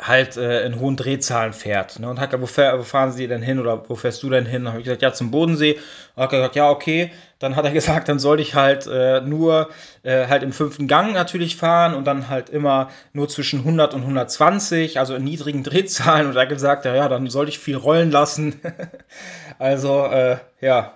halt 0.00 0.36
äh, 0.36 0.64
in 0.64 0.80
hohen 0.80 0.96
Drehzahlen 0.96 1.52
fährt. 1.52 1.98
Ne? 1.98 2.08
Und 2.08 2.20
hat 2.20 2.30
gesagt, 2.30 2.56
wo, 2.56 2.78
wo, 2.78 2.82
fahren 2.82 3.12
Sie 3.12 3.28
denn 3.28 3.42
hin 3.42 3.58
oder 3.58 3.88
wo 3.88 3.94
fährst 3.94 4.22
du 4.22 4.30
denn 4.30 4.46
hin? 4.46 4.64
Dann 4.64 4.72
habe 4.72 4.80
ich 4.80 4.84
gesagt, 4.84 5.02
ja, 5.02 5.12
zum 5.12 5.30
Bodensee. 5.30 5.78
Und 6.14 6.22
hat 6.22 6.30
gesagt, 6.30 6.56
ja, 6.56 6.70
okay. 6.70 7.10
Dann 7.38 7.56
hat 7.56 7.64
er 7.64 7.70
gesagt, 7.72 8.08
dann 8.08 8.18
soll 8.18 8.40
ich 8.40 8.54
halt 8.54 8.86
äh, 8.86 9.20
nur 9.20 9.70
äh, 10.02 10.26
halt 10.26 10.42
im 10.42 10.52
fünften 10.52 10.88
Gang 10.88 11.12
natürlich 11.12 11.56
fahren 11.56 11.94
und 11.94 12.04
dann 12.06 12.28
halt 12.28 12.50
immer 12.50 12.90
nur 13.12 13.28
zwischen 13.28 13.60
100 13.60 13.94
und 13.94 14.02
120, 14.02 14.98
also 14.98 15.14
in 15.14 15.24
niedrigen 15.24 15.62
Drehzahlen. 15.64 16.26
Und 16.26 16.36
er 16.36 16.42
hat 16.42 16.48
gesagt, 16.48 16.84
ja, 16.84 16.94
ja, 16.94 17.08
dann 17.08 17.28
soll 17.28 17.48
ich 17.48 17.58
viel 17.58 17.76
rollen 17.76 18.10
lassen. 18.10 18.60
also, 19.58 20.06
äh, 20.06 20.38
ja, 20.60 20.94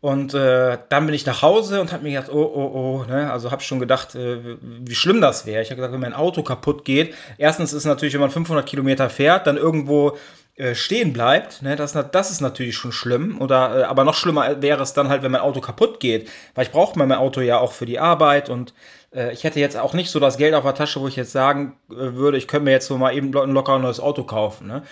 und 0.00 0.32
äh, 0.32 0.78
dann 0.88 1.06
bin 1.06 1.14
ich 1.14 1.26
nach 1.26 1.42
Hause 1.42 1.80
und 1.80 1.92
habe 1.92 2.04
mir 2.04 2.10
gedacht, 2.10 2.32
oh, 2.32 2.38
oh, 2.54 2.70
oh, 2.72 3.04
ne? 3.08 3.32
also 3.32 3.50
habe 3.50 3.62
schon 3.62 3.80
gedacht, 3.80 4.14
äh, 4.14 4.56
wie 4.60 4.94
schlimm 4.94 5.20
das 5.20 5.44
wäre. 5.44 5.60
Ich 5.60 5.70
habe 5.70 5.76
gesagt, 5.76 5.92
wenn 5.92 6.00
mein 6.00 6.14
Auto 6.14 6.42
kaputt 6.44 6.84
geht, 6.84 7.14
erstens 7.36 7.72
ist 7.72 7.84
natürlich, 7.84 8.14
wenn 8.14 8.20
man 8.20 8.30
500 8.30 8.64
Kilometer 8.64 9.10
fährt, 9.10 9.48
dann 9.48 9.56
irgendwo 9.56 10.16
äh, 10.58 10.74
stehen 10.74 11.12
bleibt, 11.12 11.62
ne? 11.62 11.76
das, 11.76 11.92
das 11.92 12.30
ist 12.32 12.40
natürlich 12.40 12.76
schon 12.76 12.90
schlimm. 12.90 13.40
Oder, 13.40 13.78
äh, 13.78 13.82
aber 13.84 14.02
noch 14.02 14.14
schlimmer 14.14 14.60
wäre 14.60 14.82
es 14.82 14.92
dann 14.92 15.08
halt, 15.08 15.22
wenn 15.22 15.30
mein 15.30 15.40
Auto 15.40 15.60
kaputt 15.60 16.00
geht, 16.00 16.28
weil 16.56 16.64
ich 16.64 16.72
brauche 16.72 16.98
mein 16.98 17.12
Auto 17.12 17.40
ja 17.40 17.58
auch 17.58 17.70
für 17.70 17.86
die 17.86 18.00
Arbeit 18.00 18.50
und 18.50 18.74
äh, 19.14 19.32
ich 19.32 19.44
hätte 19.44 19.60
jetzt 19.60 19.76
auch 19.76 19.94
nicht 19.94 20.10
so 20.10 20.18
das 20.18 20.36
Geld 20.36 20.54
auf 20.54 20.64
der 20.64 20.74
Tasche, 20.74 21.00
wo 21.00 21.06
ich 21.06 21.14
jetzt 21.14 21.30
sagen 21.30 21.76
äh, 21.90 21.94
würde, 21.94 22.38
ich 22.38 22.48
könnte 22.48 22.64
mir 22.64 22.72
jetzt 22.72 22.88
so 22.88 22.98
mal 22.98 23.16
eben 23.16 23.36
ein 23.36 23.52
locker 23.52 23.78
neues 23.78 24.00
Auto 24.00 24.24
kaufen. 24.24 24.66
Ne? 24.66 24.82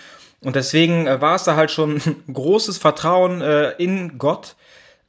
Und 0.41 0.55
deswegen 0.55 1.05
war 1.05 1.35
es 1.35 1.43
da 1.43 1.57
halt 1.57 1.71
schon 1.71 1.97
ein 1.97 2.23
großes 2.33 2.77
Vertrauen 2.77 3.41
in 3.77 4.17
Gott, 4.17 4.55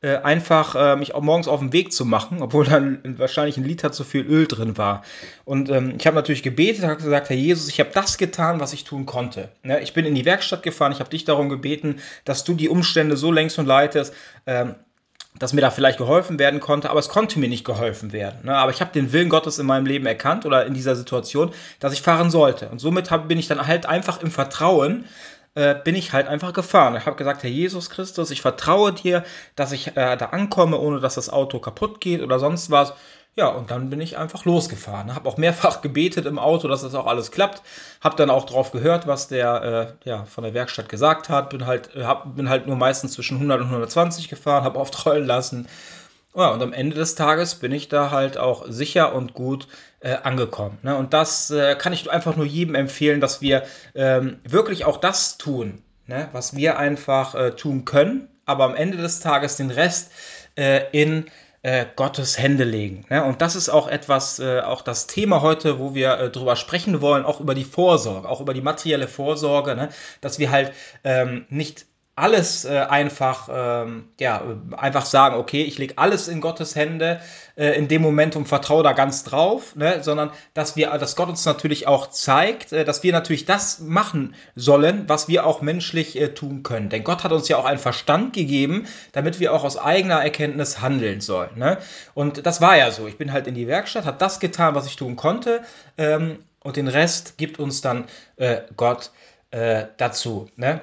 äh, 0.01 0.17
einfach 0.17 0.75
äh, 0.77 0.97
mich 0.97 1.15
auch 1.15 1.23
morgens 1.23 1.49
auf 1.49 1.61
den 1.61 1.73
Weg 1.73 1.93
zu 1.93 2.05
machen, 2.05 2.41
obwohl 2.41 2.65
dann 2.65 3.17
wahrscheinlich 3.19 3.57
ein 3.57 3.65
Liter 3.65 3.91
zu 3.91 4.05
viel 4.05 4.25
Öl 4.25 4.47
drin 4.47 4.79
war. 4.79 5.03
Und 5.45 5.71
ähm, 5.71 5.95
ich 5.99 6.07
habe 6.07 6.15
natürlich 6.15 6.43
gebetet, 6.43 6.85
habe 6.85 6.97
gesagt, 6.97 7.31
Herr 7.31 7.37
Jesus, 7.37 7.69
ich 7.69 7.81
habe 7.81 7.91
das 7.93 8.17
getan, 8.17 8.61
was 8.61 8.73
ich 8.73 8.85
tun 8.85 9.07
konnte. 9.07 9.49
Ne? 9.63 9.81
Ich 9.81 9.95
bin 9.95 10.05
in 10.05 10.15
die 10.15 10.25
Werkstatt 10.25 10.63
gefahren, 10.63 10.93
ich 10.93 11.01
habe 11.01 11.11
dich 11.11 11.25
darum 11.25 11.49
gebeten, 11.49 11.97
dass 12.25 12.45
du 12.45 12.55
die 12.55 12.69
Umstände 12.69 13.17
so 13.17 13.33
längst 13.33 13.59
und 13.59 13.67
leitest. 13.67 14.15
Ähm, 14.47 14.77
dass 15.39 15.53
mir 15.53 15.61
da 15.61 15.71
vielleicht 15.71 15.99
geholfen 15.99 16.39
werden 16.39 16.59
konnte, 16.59 16.91
aber 16.91 16.99
es 16.99 17.09
konnte 17.09 17.39
mir 17.39 17.49
nicht 17.49 17.65
geholfen 17.65 18.13
werden. 18.13 18.41
Ne? 18.45 18.57
Aber 18.57 18.73
ich 18.73 18.81
habe 18.81 18.93
den 18.93 19.13
Willen 19.13 19.29
Gottes 19.29 19.59
in 19.59 19.67
meinem 19.67 19.87
Leben 19.87 20.07
erkannt 20.07 20.47
oder 20.47 20.67
in 20.67 20.75
dieser 20.75 20.97
Situation, 20.97 21.53
dass 21.79 21.93
ich 21.93 22.03
fahren 22.03 22.31
sollte. 22.31 22.69
Und 22.71 22.81
somit 22.81 23.11
hab, 23.11 23.29
bin 23.29 23.39
ich 23.39 23.47
dann 23.47 23.65
halt 23.65 23.87
einfach 23.87 24.21
im 24.21 24.33
Vertrauen, 24.33 25.05
äh, 25.55 25.75
bin 25.75 25.95
ich 25.95 26.13
halt 26.13 26.29
einfach 26.29 26.53
gefahren. 26.53 26.97
Ich 26.97 27.07
habe 27.07 27.17
gesagt, 27.17 27.43
Herr 27.43 27.51
Jesus 27.51 27.91
Christus, 27.91 28.31
ich 28.31 28.43
vertraue 28.43 28.93
dir, 28.93 29.25
dass 29.57 29.73
ich 29.73 29.89
äh, 29.97 30.17
da 30.17 30.27
ankomme, 30.27 30.79
ohne 30.79 31.01
dass 31.01 31.15
das 31.15 31.31
Auto 31.31 31.59
kaputt 31.59 32.01
geht 32.01 32.23
oder 32.23 32.39
sonst 32.39 32.71
was. 32.71 32.95
Ja, 33.39 33.47
und 33.47 33.71
dann 33.71 33.89
bin 33.89 34.01
ich 34.01 34.19
einfach 34.19 34.45
losgefahren. 34.47 35.15
Habe 35.15 35.29
auch 35.29 35.37
mehrfach 35.37 35.81
gebetet 35.83 36.27
im 36.27 36.41
Auto, 36.41 36.67
dass 36.67 36.83
das 36.83 36.97
auch 36.97 37.07
alles 37.07 37.31
klappt. 37.31 37.63
Habe 38.01 38.17
dann 38.17 38.31
auch 38.31 38.47
drauf 38.47 38.73
gehört, 38.73 39.07
was 39.07 39.29
der 39.29 39.97
äh, 40.05 40.09
ja, 40.09 40.25
von 40.25 40.43
der 40.43 40.55
Werkstatt 40.55 40.89
gesagt 40.89 41.29
hat. 41.29 41.51
Bin 41.51 41.65
halt, 41.65 41.95
äh, 41.95 42.03
hab, 42.03 42.35
bin 42.35 42.49
halt 42.49 42.67
nur 42.67 42.75
meistens 42.75 43.13
zwischen 43.13 43.37
100 43.37 43.61
und 43.61 43.67
120 43.69 44.29
gefahren, 44.29 44.65
habe 44.65 44.79
oft 44.81 45.07
rollen 45.07 45.27
lassen. 45.27 45.69
Ja, 46.35 46.51
und 46.51 46.63
am 46.63 46.73
Ende 46.73 46.95
des 46.95 47.15
Tages 47.15 47.55
bin 47.57 47.73
ich 47.73 47.89
da 47.89 48.11
halt 48.11 48.37
auch 48.37 48.67
sicher 48.69 49.15
und 49.15 49.35
gut 49.35 49.67
äh, 50.01 50.15
angekommen. 50.15 50.79
Ne? 50.83 50.97
Und 50.97 51.13
das 51.15 51.51
äh, 51.51 51.75
kann 51.75 51.93
ich 51.93 52.11
einfach 52.11 52.37
nur 52.37 52.47
jedem 52.47 52.75
empfehlen, 52.75 53.21
dass 53.21 53.41
wir 53.41 53.65
ähm, 53.95 54.39
wirklich 54.45 54.85
auch 54.85 54.99
das 54.99 55.39
tun, 55.39 55.83
ne? 56.07 56.29
was 56.33 56.55
wir 56.55 56.79
einfach 56.79 57.35
äh, 57.35 57.51
tun 57.53 57.85
können, 57.85 58.29
aber 58.45 58.65
am 58.65 58.77
Ende 58.77 58.99
des 58.99 59.21
Tages 59.21 59.57
den 59.57 59.71
Rest 59.71 60.13
äh, 60.57 60.83
in 60.93 61.27
äh, 61.63 61.87
Gottes 61.97 62.39
Hände 62.39 62.65
legen. 62.65 63.07
Ne? 63.09 63.25
Und 63.25 63.43
das 63.43 63.57
ist 63.57 63.71
auch 63.71 63.89
etwas, 63.89 64.39
äh, 64.39 64.61
auch 64.61 64.83
das 64.83 65.07
Thema 65.07 65.41
heute, 65.41 65.79
wo 65.79 65.95
wir 65.95 66.29
drüber 66.29 66.57
sprechen 66.57 67.01
wollen, 67.01 67.25
auch 67.25 67.41
über 67.41 67.55
die 67.55 67.65
Vorsorge, 67.65 68.29
auch 68.29 68.41
über 68.41 68.55
die 68.55 68.61
materielle 68.61 69.09
Vorsorge, 69.09 69.75
ne? 69.75 69.89
dass 70.21 70.39
wir 70.39 70.51
halt 70.51 70.73
ähm, 71.05 71.47
nicht 71.49 71.87
alles 72.19 72.65
äh, 72.65 72.79
einfach, 72.79 73.49
ähm, 73.53 74.09
ja, 74.19 74.43
einfach 74.77 75.07
sagen, 75.07 75.37
okay, 75.37 75.63
ich 75.63 75.79
lege 75.79 75.95
alles 75.97 76.29
in 76.29 76.41
Gottes 76.41 76.75
Hände 76.75 77.21
äh, 77.57 77.77
in 77.79 77.89
dem 77.89 78.03
Moment 78.03 78.37
und 78.37 78.47
vertraue 78.47 78.83
da 78.83 78.93
ganz 78.93 79.25
drauf, 79.25 79.77
ne? 79.77 80.03
sondern 80.03 80.31
dass 80.55 80.77
wir, 80.77 80.91
dass 80.99 81.17
Gott 81.17 81.29
uns 81.29 81.45
natürlich 81.45 81.87
auch 81.87 82.09
zeigt, 82.11 82.73
äh, 82.73 82.85
dass 82.85 83.03
wir 83.03 83.13
natürlich 83.13 83.45
das 83.45 83.81
machen 83.81 84.35
sollen, 84.55 85.05
was 85.09 85.29
wir 85.29 85.47
auch 85.47 85.61
menschlich 85.61 86.21
äh, 86.21 86.29
tun 86.35 86.63
können. 86.63 86.89
Denn 86.89 87.05
Gott 87.05 87.25
hat 87.25 87.33
uns 87.33 87.49
ja 87.49 87.57
auch 87.57 87.65
einen 87.65 87.79
Verstand 87.79 88.33
gegeben, 88.33 88.87
damit 89.13 89.41
wir 89.41 89.53
auch 89.53 89.65
aus 89.65 89.79
eigener 89.79 90.23
Erkenntnis 90.23 90.81
handeln 90.81 91.21
sollen. 91.21 91.57
Ne? 91.57 91.79
Und 92.15 92.47
das 92.47 92.61
war 92.61 92.77
ja 92.77 92.91
so. 92.91 93.07
Ich 93.07 93.19
bin 93.19 93.33
halt 93.33 93.47
in 93.47 93.55
die 93.55 93.67
Werkstatt, 93.67 94.07
habe 94.07 94.19
das 94.19 94.41
getan, 94.41 94.75
was 94.75 94.87
ich 94.87 94.97
tun 94.97 95.17
konnte, 95.17 95.63
ähm, 95.97 96.39
und 96.61 96.77
den 96.77 96.89
Rest 96.89 97.39
gibt 97.39 97.59
uns 97.59 97.81
dann 97.81 98.05
äh, 98.37 98.63
Gott 98.77 99.13
äh, 99.53 99.87
dazu. 99.97 100.51
Ne? 100.57 100.81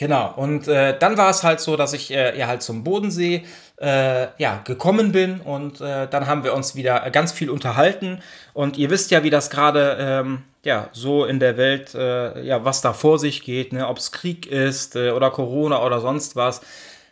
Genau, 0.00 0.32
und 0.34 0.66
äh, 0.66 0.98
dann 0.98 1.18
war 1.18 1.28
es 1.28 1.42
halt 1.42 1.60
so, 1.60 1.76
dass 1.76 1.92
ich 1.92 2.10
äh, 2.10 2.38
ja 2.38 2.46
halt 2.46 2.62
zum 2.62 2.84
Bodensee 2.84 3.44
äh, 3.76 4.28
ja, 4.38 4.62
gekommen 4.64 5.12
bin 5.12 5.42
und 5.42 5.82
äh, 5.82 6.08
dann 6.08 6.26
haben 6.26 6.42
wir 6.42 6.54
uns 6.54 6.74
wieder 6.74 7.10
ganz 7.10 7.32
viel 7.32 7.50
unterhalten 7.50 8.22
und 8.54 8.78
ihr 8.78 8.88
wisst 8.88 9.10
ja, 9.10 9.24
wie 9.24 9.28
das 9.28 9.50
gerade 9.50 9.98
ähm, 10.00 10.42
ja, 10.64 10.88
so 10.92 11.26
in 11.26 11.38
der 11.38 11.58
Welt, 11.58 11.94
äh, 11.94 12.42
ja, 12.42 12.64
was 12.64 12.80
da 12.80 12.94
vor 12.94 13.18
sich 13.18 13.42
geht, 13.42 13.74
ne? 13.74 13.86
ob 13.86 13.98
es 13.98 14.10
Krieg 14.10 14.46
ist 14.46 14.96
äh, 14.96 15.10
oder 15.10 15.30
Corona 15.30 15.84
oder 15.84 16.00
sonst 16.00 16.34
was. 16.34 16.62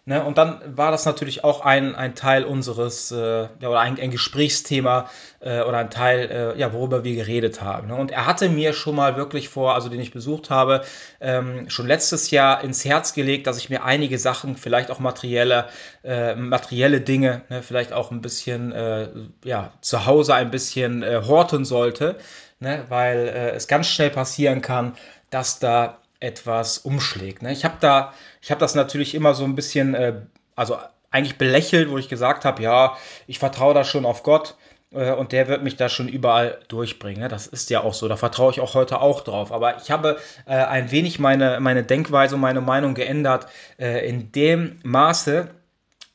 Ne? 0.08 0.24
Und 0.24 0.38
dann 0.38 0.62
war 0.64 0.90
das 0.90 1.04
natürlich 1.04 1.44
auch 1.44 1.60
ein, 1.60 1.94
ein 1.94 2.14
Teil 2.14 2.44
unseres, 2.44 3.12
äh, 3.12 3.42
ja, 3.60 3.68
oder 3.68 3.80
ein, 3.80 4.00
ein 4.00 4.10
Gesprächsthema 4.10 5.10
äh, 5.40 5.60
oder 5.60 5.76
ein 5.76 5.90
Teil, 5.90 6.30
äh, 6.30 6.58
ja, 6.58 6.72
worüber 6.72 7.04
wir 7.04 7.14
geredet 7.14 7.60
haben. 7.60 7.88
Ne? 7.88 7.94
Und 7.94 8.10
er 8.10 8.24
hatte 8.24 8.48
mir 8.48 8.72
schon 8.72 8.96
mal 8.96 9.16
wirklich 9.16 9.50
vor, 9.50 9.74
also 9.74 9.90
den 9.90 10.00
ich 10.00 10.10
besucht 10.10 10.48
habe, 10.48 10.80
ähm, 11.20 11.68
schon 11.68 11.86
letztes 11.86 12.30
Jahr 12.30 12.64
ins 12.64 12.86
Herz 12.86 13.12
gelegt, 13.12 13.46
dass 13.46 13.58
ich 13.58 13.68
mir 13.68 13.84
einige 13.84 14.18
Sachen, 14.18 14.56
vielleicht 14.56 14.90
auch 14.90 14.98
materielle, 14.98 15.68
äh, 16.02 16.34
materielle 16.34 17.02
Dinge, 17.02 17.42
ne? 17.50 17.62
vielleicht 17.62 17.92
auch 17.92 18.10
ein 18.10 18.22
bisschen, 18.22 18.72
äh, 18.72 19.10
ja, 19.44 19.72
zu 19.82 20.06
Hause 20.06 20.34
ein 20.34 20.50
bisschen 20.50 21.02
äh, 21.02 21.20
horten 21.28 21.66
sollte, 21.66 22.16
ne? 22.60 22.82
weil 22.88 23.52
es 23.54 23.68
ganz 23.68 23.88
schnell 23.88 24.08
passieren 24.08 24.62
kann, 24.62 24.96
dass 25.28 25.58
da 25.58 25.98
etwas 26.20 26.78
umschlägt. 26.78 27.42
Ne? 27.42 27.52
Ich 27.52 27.64
habe 27.64 27.76
da, 27.80 28.12
ich 28.40 28.50
habe 28.50 28.60
das 28.60 28.74
natürlich 28.74 29.14
immer 29.14 29.34
so 29.34 29.44
ein 29.44 29.54
bisschen, 29.54 29.94
äh, 29.94 30.14
also 30.56 30.78
eigentlich 31.10 31.38
belächelt, 31.38 31.90
wo 31.90 31.98
ich 31.98 32.08
gesagt 32.08 32.44
habe, 32.44 32.62
ja, 32.62 32.96
ich 33.26 33.38
vertraue 33.38 33.74
da 33.74 33.84
schon 33.84 34.04
auf 34.04 34.22
Gott 34.22 34.56
äh, 34.92 35.12
und 35.12 35.32
der 35.32 35.48
wird 35.48 35.62
mich 35.62 35.76
da 35.76 35.88
schon 35.88 36.08
überall 36.08 36.58
durchbringen. 36.68 37.20
Ne? 37.20 37.28
Das 37.28 37.46
ist 37.46 37.70
ja 37.70 37.82
auch 37.82 37.94
so, 37.94 38.08
da 38.08 38.16
vertraue 38.16 38.52
ich 38.52 38.60
auch 38.60 38.74
heute 38.74 39.00
auch 39.00 39.22
drauf. 39.22 39.52
Aber 39.52 39.78
ich 39.78 39.90
habe 39.90 40.18
äh, 40.46 40.54
ein 40.54 40.90
wenig 40.90 41.18
meine, 41.18 41.60
meine 41.60 41.82
Denkweise 41.82 42.34
und 42.34 42.40
meine 42.40 42.60
Meinung 42.60 42.94
geändert 42.94 43.46
äh, 43.78 44.06
in 44.08 44.32
dem 44.32 44.80
Maße, 44.82 45.48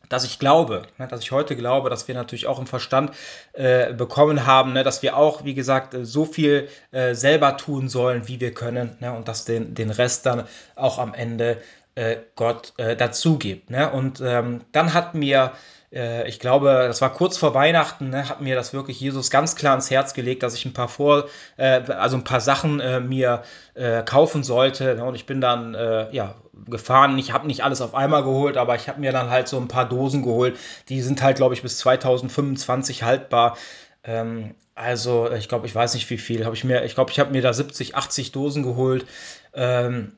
dass 0.09 0.25
ich 0.25 0.37
glaube, 0.37 0.83
ne, 0.99 1.07
dass 1.07 1.21
ich 1.21 1.31
heute 1.31 1.55
glaube, 1.55 1.89
dass 1.89 2.07
wir 2.07 2.13
natürlich 2.13 2.45
auch 2.45 2.59
im 2.59 2.67
Verstand 2.67 3.15
äh, 3.53 3.93
bekommen 3.93 4.45
haben, 4.45 4.73
ne, 4.73 4.83
dass 4.83 5.01
wir 5.01 5.17
auch, 5.17 5.43
wie 5.43 5.55
gesagt, 5.55 5.95
so 6.03 6.25
viel 6.25 6.67
äh, 6.91 7.15
selber 7.15 7.57
tun 7.57 7.89
sollen, 7.89 8.27
wie 8.27 8.39
wir 8.39 8.53
können, 8.53 8.95
ne, 8.99 9.11
und 9.13 9.27
dass 9.27 9.45
den, 9.45 9.73
den 9.73 9.89
Rest 9.89 10.27
dann 10.27 10.43
auch 10.75 10.99
am 10.99 11.15
Ende 11.15 11.57
äh, 11.95 12.17
Gott 12.35 12.73
äh, 12.77 12.95
dazu 12.95 13.37
gibt. 13.37 13.69
Ne? 13.69 13.91
Und 13.91 14.21
ähm, 14.21 14.61
dann 14.71 14.93
hat 14.93 15.15
mir 15.15 15.53
äh, 15.91 16.27
ich 16.27 16.39
glaube, 16.39 16.85
das 16.87 17.01
war 17.01 17.13
kurz 17.13 17.37
vor 17.37 17.53
Weihnachten, 17.53 18.09
ne, 18.09 18.27
hat 18.27 18.41
mir 18.41 18.55
das 18.55 18.73
wirklich 18.73 18.99
Jesus 18.99 19.29
ganz 19.29 19.55
klar 19.55 19.75
ins 19.75 19.91
Herz 19.91 20.13
gelegt, 20.13 20.41
dass 20.41 20.55
ich 20.55 20.65
ein 20.65 20.73
paar 20.73 20.87
vor, 20.87 21.25
äh, 21.57 21.81
also 21.91 22.17
ein 22.17 22.23
paar 22.23 22.41
Sachen 22.41 22.79
äh, 22.79 22.99
mir 22.99 23.43
kaufen 24.05 24.43
sollte. 24.43 24.95
Ne, 24.95 25.03
und 25.03 25.15
ich 25.15 25.25
bin 25.25 25.41
dann 25.41 25.73
ja 26.11 26.35
gefahren. 26.67 27.17
Ich 27.17 27.31
habe 27.33 27.47
nicht 27.47 27.63
alles 27.63 27.81
auf 27.81 27.95
einmal 27.95 28.23
geholt, 28.23 28.57
aber 28.57 28.75
ich 28.75 28.87
habe 28.87 28.99
mir 28.99 29.11
dann 29.11 29.29
halt 29.29 29.47
so 29.47 29.57
ein 29.57 29.67
paar 29.67 29.87
Dosen 29.87 30.23
geholt. 30.23 30.57
Die 30.89 31.01
sind 31.01 31.21
halt, 31.21 31.37
glaube 31.37 31.55
ich, 31.55 31.61
bis 31.61 31.77
2025 31.79 33.03
haltbar. 33.03 33.57
Ähm, 34.03 34.55
also 34.75 35.31
ich 35.31 35.49
glaube, 35.49 35.67
ich 35.67 35.75
weiß 35.75 35.93
nicht 35.93 36.09
wie 36.09 36.17
viel. 36.17 36.45
Habe 36.45 36.55
ich 36.55 36.63
mir, 36.63 36.83
ich 36.83 36.95
glaube, 36.95 37.11
ich 37.11 37.19
habe 37.19 37.31
mir 37.31 37.41
da 37.41 37.53
70, 37.53 37.95
80 37.95 38.31
Dosen 38.31 38.63
geholt. 38.63 39.05
Ähm, 39.53 40.13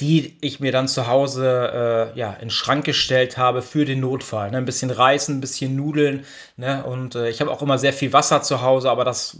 die 0.00 0.36
ich 0.40 0.60
mir 0.60 0.72
dann 0.72 0.88
zu 0.88 1.06
Hause 1.06 2.12
äh, 2.14 2.18
ja, 2.18 2.32
in 2.32 2.46
den 2.46 2.50
Schrank 2.50 2.84
gestellt 2.84 3.38
habe 3.38 3.62
für 3.62 3.84
den 3.84 4.00
Notfall. 4.00 4.50
Ne? 4.50 4.58
Ein 4.58 4.64
bisschen 4.64 4.90
Reis, 4.90 5.28
ein 5.28 5.40
bisschen 5.40 5.76
Nudeln. 5.76 6.24
Ne? 6.56 6.84
Und 6.84 7.14
äh, 7.14 7.28
ich 7.28 7.40
habe 7.40 7.50
auch 7.50 7.62
immer 7.62 7.78
sehr 7.78 7.92
viel 7.92 8.12
Wasser 8.12 8.42
zu 8.42 8.62
Hause, 8.62 8.90
aber 8.90 9.04
das 9.04 9.38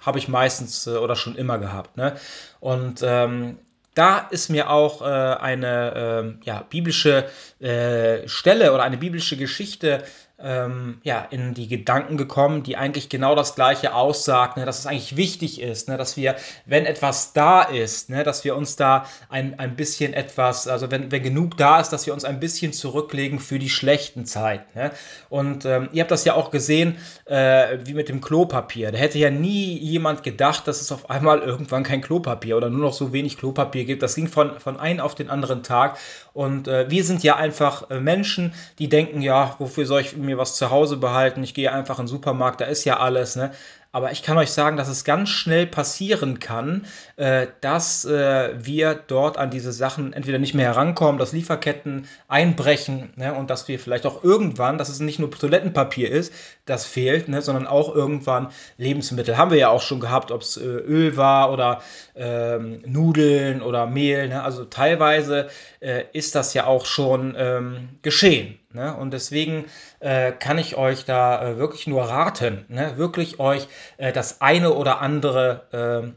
habe 0.00 0.18
ich 0.18 0.28
meistens 0.28 0.86
äh, 0.86 0.90
oder 0.90 1.16
schon 1.16 1.36
immer 1.36 1.58
gehabt. 1.58 1.96
Ne? 1.96 2.16
Und 2.60 3.00
ähm, 3.02 3.58
da 3.94 4.18
ist 4.18 4.50
mir 4.50 4.70
auch 4.70 5.00
äh, 5.00 5.04
eine 5.04 6.36
äh, 6.42 6.46
ja, 6.46 6.62
biblische 6.68 7.28
äh, 7.60 8.28
Stelle 8.28 8.74
oder 8.74 8.82
eine 8.82 8.98
biblische 8.98 9.38
Geschichte 9.38 10.04
ähm, 10.38 10.98
ja, 11.02 11.26
in 11.30 11.54
die 11.54 11.66
Gedanken 11.66 12.18
gekommen, 12.18 12.62
die 12.62 12.76
eigentlich 12.76 13.08
genau 13.08 13.34
das 13.34 13.54
Gleiche 13.54 13.94
aussagt, 13.94 14.58
ne, 14.58 14.66
dass 14.66 14.78
es 14.78 14.86
eigentlich 14.86 15.16
wichtig 15.16 15.62
ist, 15.62 15.88
ne, 15.88 15.96
dass 15.96 16.18
wir, 16.18 16.36
wenn 16.66 16.84
etwas 16.84 17.32
da 17.32 17.62
ist, 17.62 18.10
ne, 18.10 18.22
dass 18.22 18.44
wir 18.44 18.54
uns 18.54 18.76
da 18.76 19.06
ein, 19.30 19.58
ein 19.58 19.76
bisschen 19.76 20.12
etwas, 20.12 20.68
also 20.68 20.90
wenn, 20.90 21.10
wenn 21.10 21.22
genug 21.22 21.56
da 21.56 21.80
ist, 21.80 21.88
dass 21.90 22.06
wir 22.06 22.12
uns 22.12 22.24
ein 22.24 22.38
bisschen 22.38 22.74
zurücklegen 22.74 23.38
für 23.40 23.58
die 23.58 23.70
schlechten 23.70 24.26
Zeiten. 24.26 24.78
Ne? 24.78 24.90
Und 25.30 25.64
ähm, 25.64 25.88
ihr 25.92 26.02
habt 26.02 26.10
das 26.10 26.26
ja 26.26 26.34
auch 26.34 26.50
gesehen, 26.50 26.96
äh, 27.24 27.78
wie 27.84 27.94
mit 27.94 28.10
dem 28.10 28.20
Klopapier. 28.20 28.92
Da 28.92 28.98
hätte 28.98 29.18
ja 29.18 29.30
nie 29.30 29.78
jemand 29.78 30.22
gedacht, 30.22 30.68
dass 30.68 30.82
es 30.82 30.92
auf 30.92 31.08
einmal 31.08 31.38
irgendwann 31.38 31.82
kein 31.82 32.02
Klopapier 32.02 32.58
oder 32.58 32.68
nur 32.68 32.80
noch 32.80 32.92
so 32.92 33.12
wenig 33.14 33.38
Klopapier 33.38 33.86
gibt. 33.86 34.02
Das 34.02 34.14
ging 34.14 34.28
von, 34.28 34.60
von 34.60 34.78
einem 34.78 35.00
auf 35.00 35.14
den 35.14 35.30
anderen 35.30 35.62
Tag. 35.62 35.96
Und 36.34 36.68
äh, 36.68 36.90
wir 36.90 37.02
sind 37.04 37.22
ja 37.22 37.36
einfach 37.36 37.90
äh, 37.90 38.00
Menschen, 38.00 38.52
die 38.78 38.90
denken, 38.90 39.22
ja, 39.22 39.56
wofür 39.58 39.86
soll 39.86 40.02
ich 40.02 40.14
mir 40.26 40.38
was 40.38 40.56
zu 40.56 40.70
Hause 40.70 40.98
behalten? 40.98 41.42
Ich 41.42 41.54
gehe 41.54 41.72
einfach 41.72 41.98
in 41.98 42.04
den 42.04 42.08
Supermarkt, 42.10 42.60
da 42.60 42.66
ist 42.66 42.84
ja 42.84 42.98
alles, 42.98 43.36
ne? 43.36 43.52
Aber 43.96 44.12
ich 44.12 44.22
kann 44.22 44.36
euch 44.36 44.50
sagen, 44.50 44.76
dass 44.76 44.88
es 44.88 45.04
ganz 45.04 45.30
schnell 45.30 45.66
passieren 45.66 46.38
kann, 46.38 46.84
äh, 47.16 47.46
dass 47.62 48.04
äh, 48.04 48.50
wir 48.58 48.94
dort 48.94 49.38
an 49.38 49.48
diese 49.48 49.72
Sachen 49.72 50.12
entweder 50.12 50.38
nicht 50.38 50.52
mehr 50.52 50.66
herankommen, 50.66 51.18
dass 51.18 51.32
Lieferketten 51.32 52.06
einbrechen 52.28 53.14
ne, 53.16 53.32
und 53.32 53.48
dass 53.48 53.68
wir 53.68 53.78
vielleicht 53.78 54.04
auch 54.04 54.22
irgendwann, 54.22 54.76
dass 54.76 54.90
es 54.90 55.00
nicht 55.00 55.18
nur 55.18 55.30
Toilettenpapier 55.30 56.10
ist, 56.10 56.30
das 56.66 56.84
fehlt, 56.84 57.28
ne, 57.28 57.40
sondern 57.40 57.66
auch 57.66 57.94
irgendwann 57.94 58.48
Lebensmittel. 58.76 59.38
Haben 59.38 59.50
wir 59.50 59.56
ja 59.56 59.70
auch 59.70 59.80
schon 59.80 60.00
gehabt, 60.00 60.30
ob 60.30 60.42
es 60.42 60.58
äh, 60.58 60.62
Öl 60.66 61.16
war 61.16 61.50
oder 61.50 61.80
ähm, 62.14 62.82
Nudeln 62.84 63.62
oder 63.62 63.86
Mehl. 63.86 64.28
Ne? 64.28 64.42
Also 64.42 64.66
teilweise 64.66 65.48
äh, 65.80 66.02
ist 66.12 66.34
das 66.34 66.52
ja 66.52 66.66
auch 66.66 66.84
schon 66.84 67.34
ähm, 67.38 67.88
geschehen. 68.02 68.58
Ne? 68.76 68.94
Und 68.94 69.12
deswegen 69.12 69.64
äh, 70.00 70.32
kann 70.32 70.58
ich 70.58 70.76
euch 70.76 71.06
da 71.06 71.42
äh, 71.42 71.56
wirklich 71.56 71.86
nur 71.86 72.02
raten, 72.02 72.66
ne? 72.68 72.98
wirklich 72.98 73.40
euch 73.40 73.68
äh, 73.96 74.12
das 74.12 74.42
eine 74.42 74.74
oder 74.74 75.00
andere 75.00 75.62
ähm, 75.72 76.16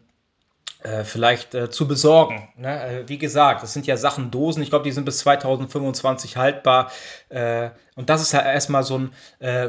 äh, 0.82 1.04
vielleicht 1.04 1.56
äh, 1.56 1.70
zu 1.70 1.90
besorgen. 1.90 2.48
Ne? 2.56 3.02
Äh, 3.02 3.10
wie 3.10 3.18
gesagt, 3.18 3.64
das 3.64 3.74
sind 3.74 3.86
ja 3.86 3.98
Sachen 3.98 4.32
Dosen. 4.32 4.64
Ich 4.64 4.70
glaube, 4.70 4.86
die 4.86 4.94
sind 4.94 5.04
bis 5.04 5.18
2025 5.18 6.38
haltbar. 6.38 6.90
Äh, 7.28 7.72
und 7.98 8.10
das 8.10 8.22
ist 8.22 8.32
ja 8.32 8.42
erstmal 8.42 8.84
so 8.84 8.98
ein 8.98 9.12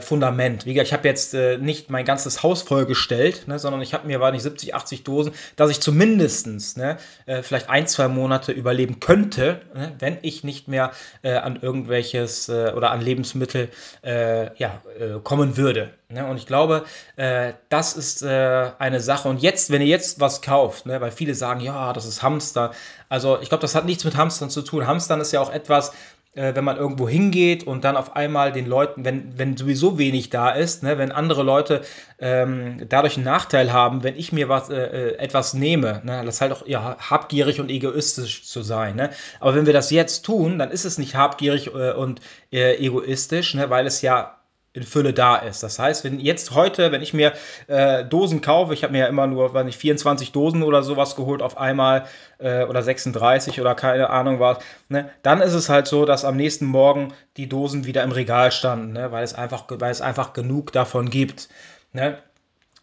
Fundament. 0.00 0.64
Wie 0.64 0.74
gesagt, 0.74 0.86
ich 0.86 0.92
habe 0.92 1.08
jetzt 1.08 1.34
nicht 1.34 1.90
mein 1.90 2.04
ganzes 2.04 2.44
Haus 2.44 2.62
vollgestellt, 2.62 3.48
ne, 3.48 3.58
sondern 3.58 3.82
ich 3.82 3.92
habe 3.92 4.06
mir, 4.06 4.20
war 4.20 4.30
nicht 4.30 4.44
70, 4.44 4.72
80 4.72 5.02
Dosen, 5.02 5.32
dass 5.56 5.68
ich 5.68 5.80
zumindestens 5.80 6.76
ne, 6.76 6.98
vielleicht 7.42 7.68
ein, 7.68 7.88
zwei 7.88 8.06
Monate 8.06 8.52
überleben 8.52 9.00
könnte, 9.00 9.62
ne, 9.74 9.96
wenn 9.98 10.18
ich 10.22 10.44
nicht 10.44 10.68
mehr 10.68 10.92
an 11.24 11.58
irgendwelches 11.60 12.48
oder 12.48 12.92
an 12.92 13.00
Lebensmittel 13.00 13.70
ja, 14.04 14.80
kommen 15.24 15.56
würde. 15.56 15.90
Ne? 16.10 16.26
Und 16.26 16.36
ich 16.36 16.46
glaube, 16.46 16.84
äh, 17.16 17.52
das 17.68 17.94
ist 17.94 18.22
äh, 18.22 18.70
eine 18.78 19.00
Sache. 19.00 19.28
Und 19.28 19.40
jetzt, 19.40 19.70
wenn 19.70 19.80
ihr 19.80 19.88
jetzt 19.88 20.20
was 20.20 20.42
kauft, 20.42 20.86
ne, 20.86 21.00
weil 21.00 21.10
viele 21.10 21.34
sagen, 21.34 21.60
ja, 21.60 21.92
das 21.92 22.06
ist 22.06 22.22
Hamster. 22.22 22.72
Also 23.08 23.38
ich 23.40 23.48
glaube, 23.48 23.62
das 23.62 23.74
hat 23.74 23.84
nichts 23.84 24.04
mit 24.04 24.16
Hamstern 24.16 24.50
zu 24.50 24.62
tun. 24.62 24.86
Hamstern 24.86 25.20
ist 25.20 25.32
ja 25.32 25.40
auch 25.40 25.52
etwas, 25.52 25.92
äh, 26.34 26.54
wenn 26.54 26.64
man 26.64 26.76
irgendwo 26.76 27.08
hingeht 27.08 27.66
und 27.66 27.84
dann 27.84 27.96
auf 27.96 28.14
einmal 28.14 28.52
den 28.52 28.66
Leuten, 28.66 29.04
wenn, 29.04 29.36
wenn 29.38 29.56
sowieso 29.56 29.98
wenig 29.98 30.30
da 30.30 30.50
ist, 30.50 30.82
ne, 30.82 30.98
wenn 30.98 31.12
andere 31.12 31.42
Leute 31.42 31.82
ähm, 32.18 32.86
dadurch 32.88 33.16
einen 33.16 33.24
Nachteil 33.24 33.72
haben, 33.72 34.02
wenn 34.04 34.16
ich 34.16 34.32
mir 34.32 34.48
was, 34.48 34.70
äh, 34.70 34.76
äh 34.76 35.16
etwas 35.18 35.54
nehme, 35.54 36.00
ne, 36.04 36.22
das 36.24 36.36
ist 36.36 36.40
halt 36.40 36.52
auch 36.52 36.66
ja, 36.66 36.96
habgierig 36.98 37.60
und 37.60 37.70
egoistisch 37.70 38.44
zu 38.44 38.62
sein. 38.62 38.96
Ne? 38.96 39.10
Aber 39.40 39.54
wenn 39.54 39.66
wir 39.66 39.72
das 39.72 39.90
jetzt 39.90 40.22
tun, 40.22 40.58
dann 40.58 40.70
ist 40.70 40.84
es 40.84 40.98
nicht 40.98 41.14
habgierig 41.14 41.68
äh, 41.74 41.92
und 41.92 42.20
äh, 42.52 42.76
egoistisch, 42.76 43.54
ne, 43.54 43.70
weil 43.70 43.86
es 43.86 44.02
ja 44.02 44.39
in 44.72 44.84
Fülle 44.84 45.12
da 45.12 45.36
ist. 45.36 45.62
Das 45.62 45.78
heißt, 45.78 46.04
wenn 46.04 46.20
jetzt 46.20 46.52
heute, 46.54 46.92
wenn 46.92 47.02
ich 47.02 47.12
mir 47.12 47.32
äh, 47.66 48.04
Dosen 48.04 48.40
kaufe, 48.40 48.72
ich 48.72 48.84
habe 48.84 48.92
mir 48.92 49.00
ja 49.00 49.06
immer 49.06 49.26
nur, 49.26 49.52
weiß 49.52 49.64
nicht, 49.64 49.78
24 49.78 50.30
Dosen 50.30 50.62
oder 50.62 50.82
sowas 50.82 51.16
geholt 51.16 51.42
auf 51.42 51.58
einmal 51.58 52.06
äh, 52.38 52.64
oder 52.64 52.82
36 52.82 53.60
oder 53.60 53.74
keine 53.74 54.10
Ahnung 54.10 54.38
was, 54.38 54.58
ne, 54.88 55.10
dann 55.22 55.40
ist 55.40 55.54
es 55.54 55.68
halt 55.68 55.88
so, 55.88 56.04
dass 56.04 56.24
am 56.24 56.36
nächsten 56.36 56.66
Morgen 56.66 57.12
die 57.36 57.48
Dosen 57.48 57.84
wieder 57.84 58.04
im 58.04 58.12
Regal 58.12 58.52
standen, 58.52 58.92
ne, 58.92 59.10
weil, 59.10 59.24
es 59.24 59.34
einfach, 59.34 59.64
weil 59.68 59.90
es 59.90 60.00
einfach 60.00 60.32
genug 60.34 60.72
davon 60.72 61.10
gibt. 61.10 61.48
Ne? 61.92 62.18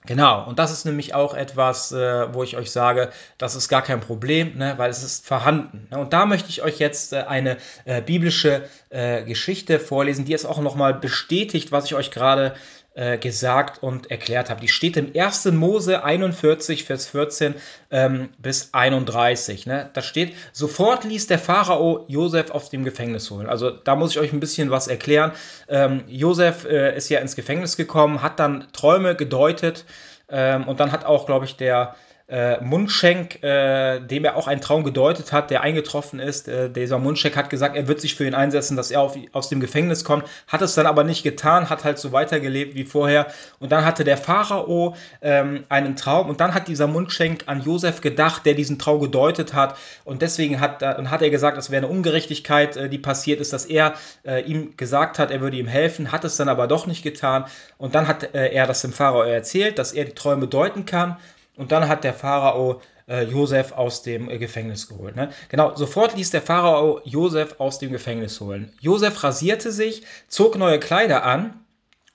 Genau, 0.08 0.48
und 0.48 0.58
das 0.58 0.72
ist 0.72 0.86
nämlich 0.86 1.14
auch 1.14 1.34
etwas, 1.34 1.92
äh, 1.92 2.34
wo 2.34 2.42
ich 2.42 2.56
euch 2.56 2.72
sage, 2.72 3.10
das 3.38 3.56
ist 3.56 3.68
gar 3.68 3.82
kein 3.82 4.00
Problem, 4.00 4.58
ne, 4.58 4.76
weil 4.78 4.90
es 4.90 5.04
ist 5.04 5.28
vorhanden. 5.28 5.88
Ne? 5.92 6.00
Und 6.00 6.14
da 6.14 6.26
möchte 6.26 6.50
ich 6.50 6.62
euch 6.62 6.80
jetzt 6.80 7.12
äh, 7.12 7.24
eine 7.28 7.58
äh, 7.84 8.02
biblische 8.02 8.64
äh, 8.90 9.24
Geschichte 9.24 9.80
vorlesen, 9.80 10.24
die 10.24 10.34
es 10.34 10.46
auch 10.46 10.62
nochmal 10.62 10.94
bestätigt, 10.94 11.74
was 11.74 11.86
ich 11.86 11.94
euch 11.94 12.10
gerade 12.10 12.56
äh, 12.98 13.20
gesagt 13.20 13.84
und 13.84 14.10
erklärt 14.10 14.50
habe. 14.50 14.60
Die 14.60 14.68
steht 14.68 14.98
im 14.98 15.12
1. 15.16 15.46
Mose 15.52 16.04
41, 16.04 16.84
Vers 16.84 17.06
14 17.08 17.54
ähm, 17.92 18.30
bis 18.40 18.74
31. 18.74 19.68
Ne? 19.68 19.92
Da 19.94 20.02
steht, 20.02 20.34
sofort 20.52 21.04
ließ 21.04 21.28
der 21.28 21.38
Pharao 21.38 22.06
Josef 22.08 22.50
aus 22.50 22.72
dem 22.72 22.84
Gefängnis 22.84 23.30
holen. 23.30 23.48
Also 23.48 23.70
da 23.70 23.96
muss 23.96 24.12
ich 24.12 24.20
euch 24.20 24.34
ein 24.34 24.40
bisschen 24.40 24.72
was 24.72 24.88
erklären. 24.88 25.32
Ähm, 25.70 26.06
Josef 26.08 26.66
äh, 26.66 26.98
ist 26.98 27.10
ja 27.10 27.20
ins 27.20 27.36
Gefängnis 27.36 27.78
gekommen, 27.78 28.24
hat 28.24 28.40
dann 28.40 28.68
Träume 28.74 29.16
gedeutet 29.16 29.86
ähm, 30.28 30.68
und 30.68 30.80
dann 30.80 30.92
hat 30.92 31.06
auch, 31.06 31.28
glaube 31.28 31.46
ich, 31.46 31.56
der 31.56 31.96
äh, 32.30 32.62
Mundschenk, 32.62 33.42
äh, 33.42 34.02
dem 34.02 34.26
er 34.26 34.36
auch 34.36 34.48
einen 34.48 34.60
Traum 34.60 34.84
gedeutet 34.84 35.32
hat, 35.32 35.50
der 35.50 35.62
eingetroffen 35.62 36.20
ist. 36.20 36.50
Äh, 36.50 36.70
dieser 36.70 37.00
Mundschenk 37.00 37.38
hat 37.38 37.50
gesagt, 37.50 37.78
er 37.78 37.88
wird 37.88 38.02
sich 38.02 38.16
für 38.16 38.26
ihn 38.26 38.34
einsetzen, 38.34 38.76
dass 38.76 38.92
er 38.92 39.00
auf, 39.00 39.18
aus 39.32 39.48
dem 39.48 39.62
Gefängnis 39.62 40.04
kommt, 40.04 40.26
hat 40.48 40.62
es 40.62 40.76
dann 40.76 40.88
aber 40.88 41.06
nicht 41.06 41.24
getan, 41.24 41.70
hat 41.70 41.86
halt 41.86 42.00
so 42.00 42.12
weitergelebt 42.12 42.76
wie 42.76 42.84
vorher. 42.84 43.28
Und 43.60 43.72
dann 43.72 43.86
hatte 43.86 44.04
der 44.04 44.18
Pharao 44.18 44.96
ähm, 45.22 45.64
einen 45.70 45.96
Traum 45.96 46.28
und 46.28 46.42
dann 46.42 46.54
hat 46.54 46.68
dieser 46.68 46.88
Mundschenk 46.88 47.44
an 47.46 47.62
Josef 47.62 48.02
gedacht, 48.02 48.46
der 48.46 48.56
diesen 48.56 48.78
Traum 48.78 49.00
gedeutet 49.00 49.54
hat. 49.54 49.78
Und 50.04 50.22
deswegen 50.22 50.60
hat, 50.60 50.82
äh, 50.82 51.06
hat 51.06 51.22
er 51.22 51.30
gesagt, 51.30 51.58
es 51.58 51.72
wäre 51.72 51.86
eine 51.86 51.94
Ungerechtigkeit, 51.94 52.76
äh, 52.76 52.90
die 52.90 52.98
passiert 52.98 53.40
ist, 53.40 53.54
dass 53.54 53.64
er 53.64 53.94
äh, 54.26 54.42
ihm 54.42 54.76
gesagt 54.76 55.18
hat, 55.18 55.32
er 55.32 55.40
würde 55.40 55.56
ihm 55.56 55.68
helfen, 55.68 56.12
hat 56.12 56.26
es 56.26 56.36
dann 56.36 56.50
aber 56.50 56.68
doch 56.68 56.88
nicht 56.88 57.04
getan. 57.04 57.46
Und 57.78 57.96
dann 57.96 58.08
hat 58.08 58.34
er 58.34 58.68
das 58.68 58.82
dem 58.82 58.92
Pharao 58.92 59.22
erzählt, 59.22 59.80
dass 59.80 59.94
er 59.94 60.04
die 60.04 60.14
Träume 60.14 60.48
deuten 60.48 60.86
kann. 60.86 61.16
Und 61.58 61.72
dann 61.72 61.90
hat 61.90 62.04
der 62.04 62.14
Pharao 62.14 62.82
äh, 63.08 63.24
Josef 63.24 63.72
aus 63.72 64.04
dem 64.04 64.30
äh, 64.30 64.38
Gefängnis 64.38 64.88
geholt. 64.88 65.16
Ne? 65.16 65.32
Genau, 65.50 65.76
sofort 65.76 66.16
ließ 66.16 66.30
der 66.30 66.42
Pharao 66.42 67.02
Josef 67.04 67.56
aus 67.58 67.80
dem 67.80 67.92
Gefängnis 67.92 68.40
holen. 68.40 68.72
Josef 68.80 69.24
rasierte 69.24 69.72
sich, 69.72 70.04
zog 70.28 70.58
neue 70.58 70.80
Kleider 70.80 71.24
an 71.24 71.66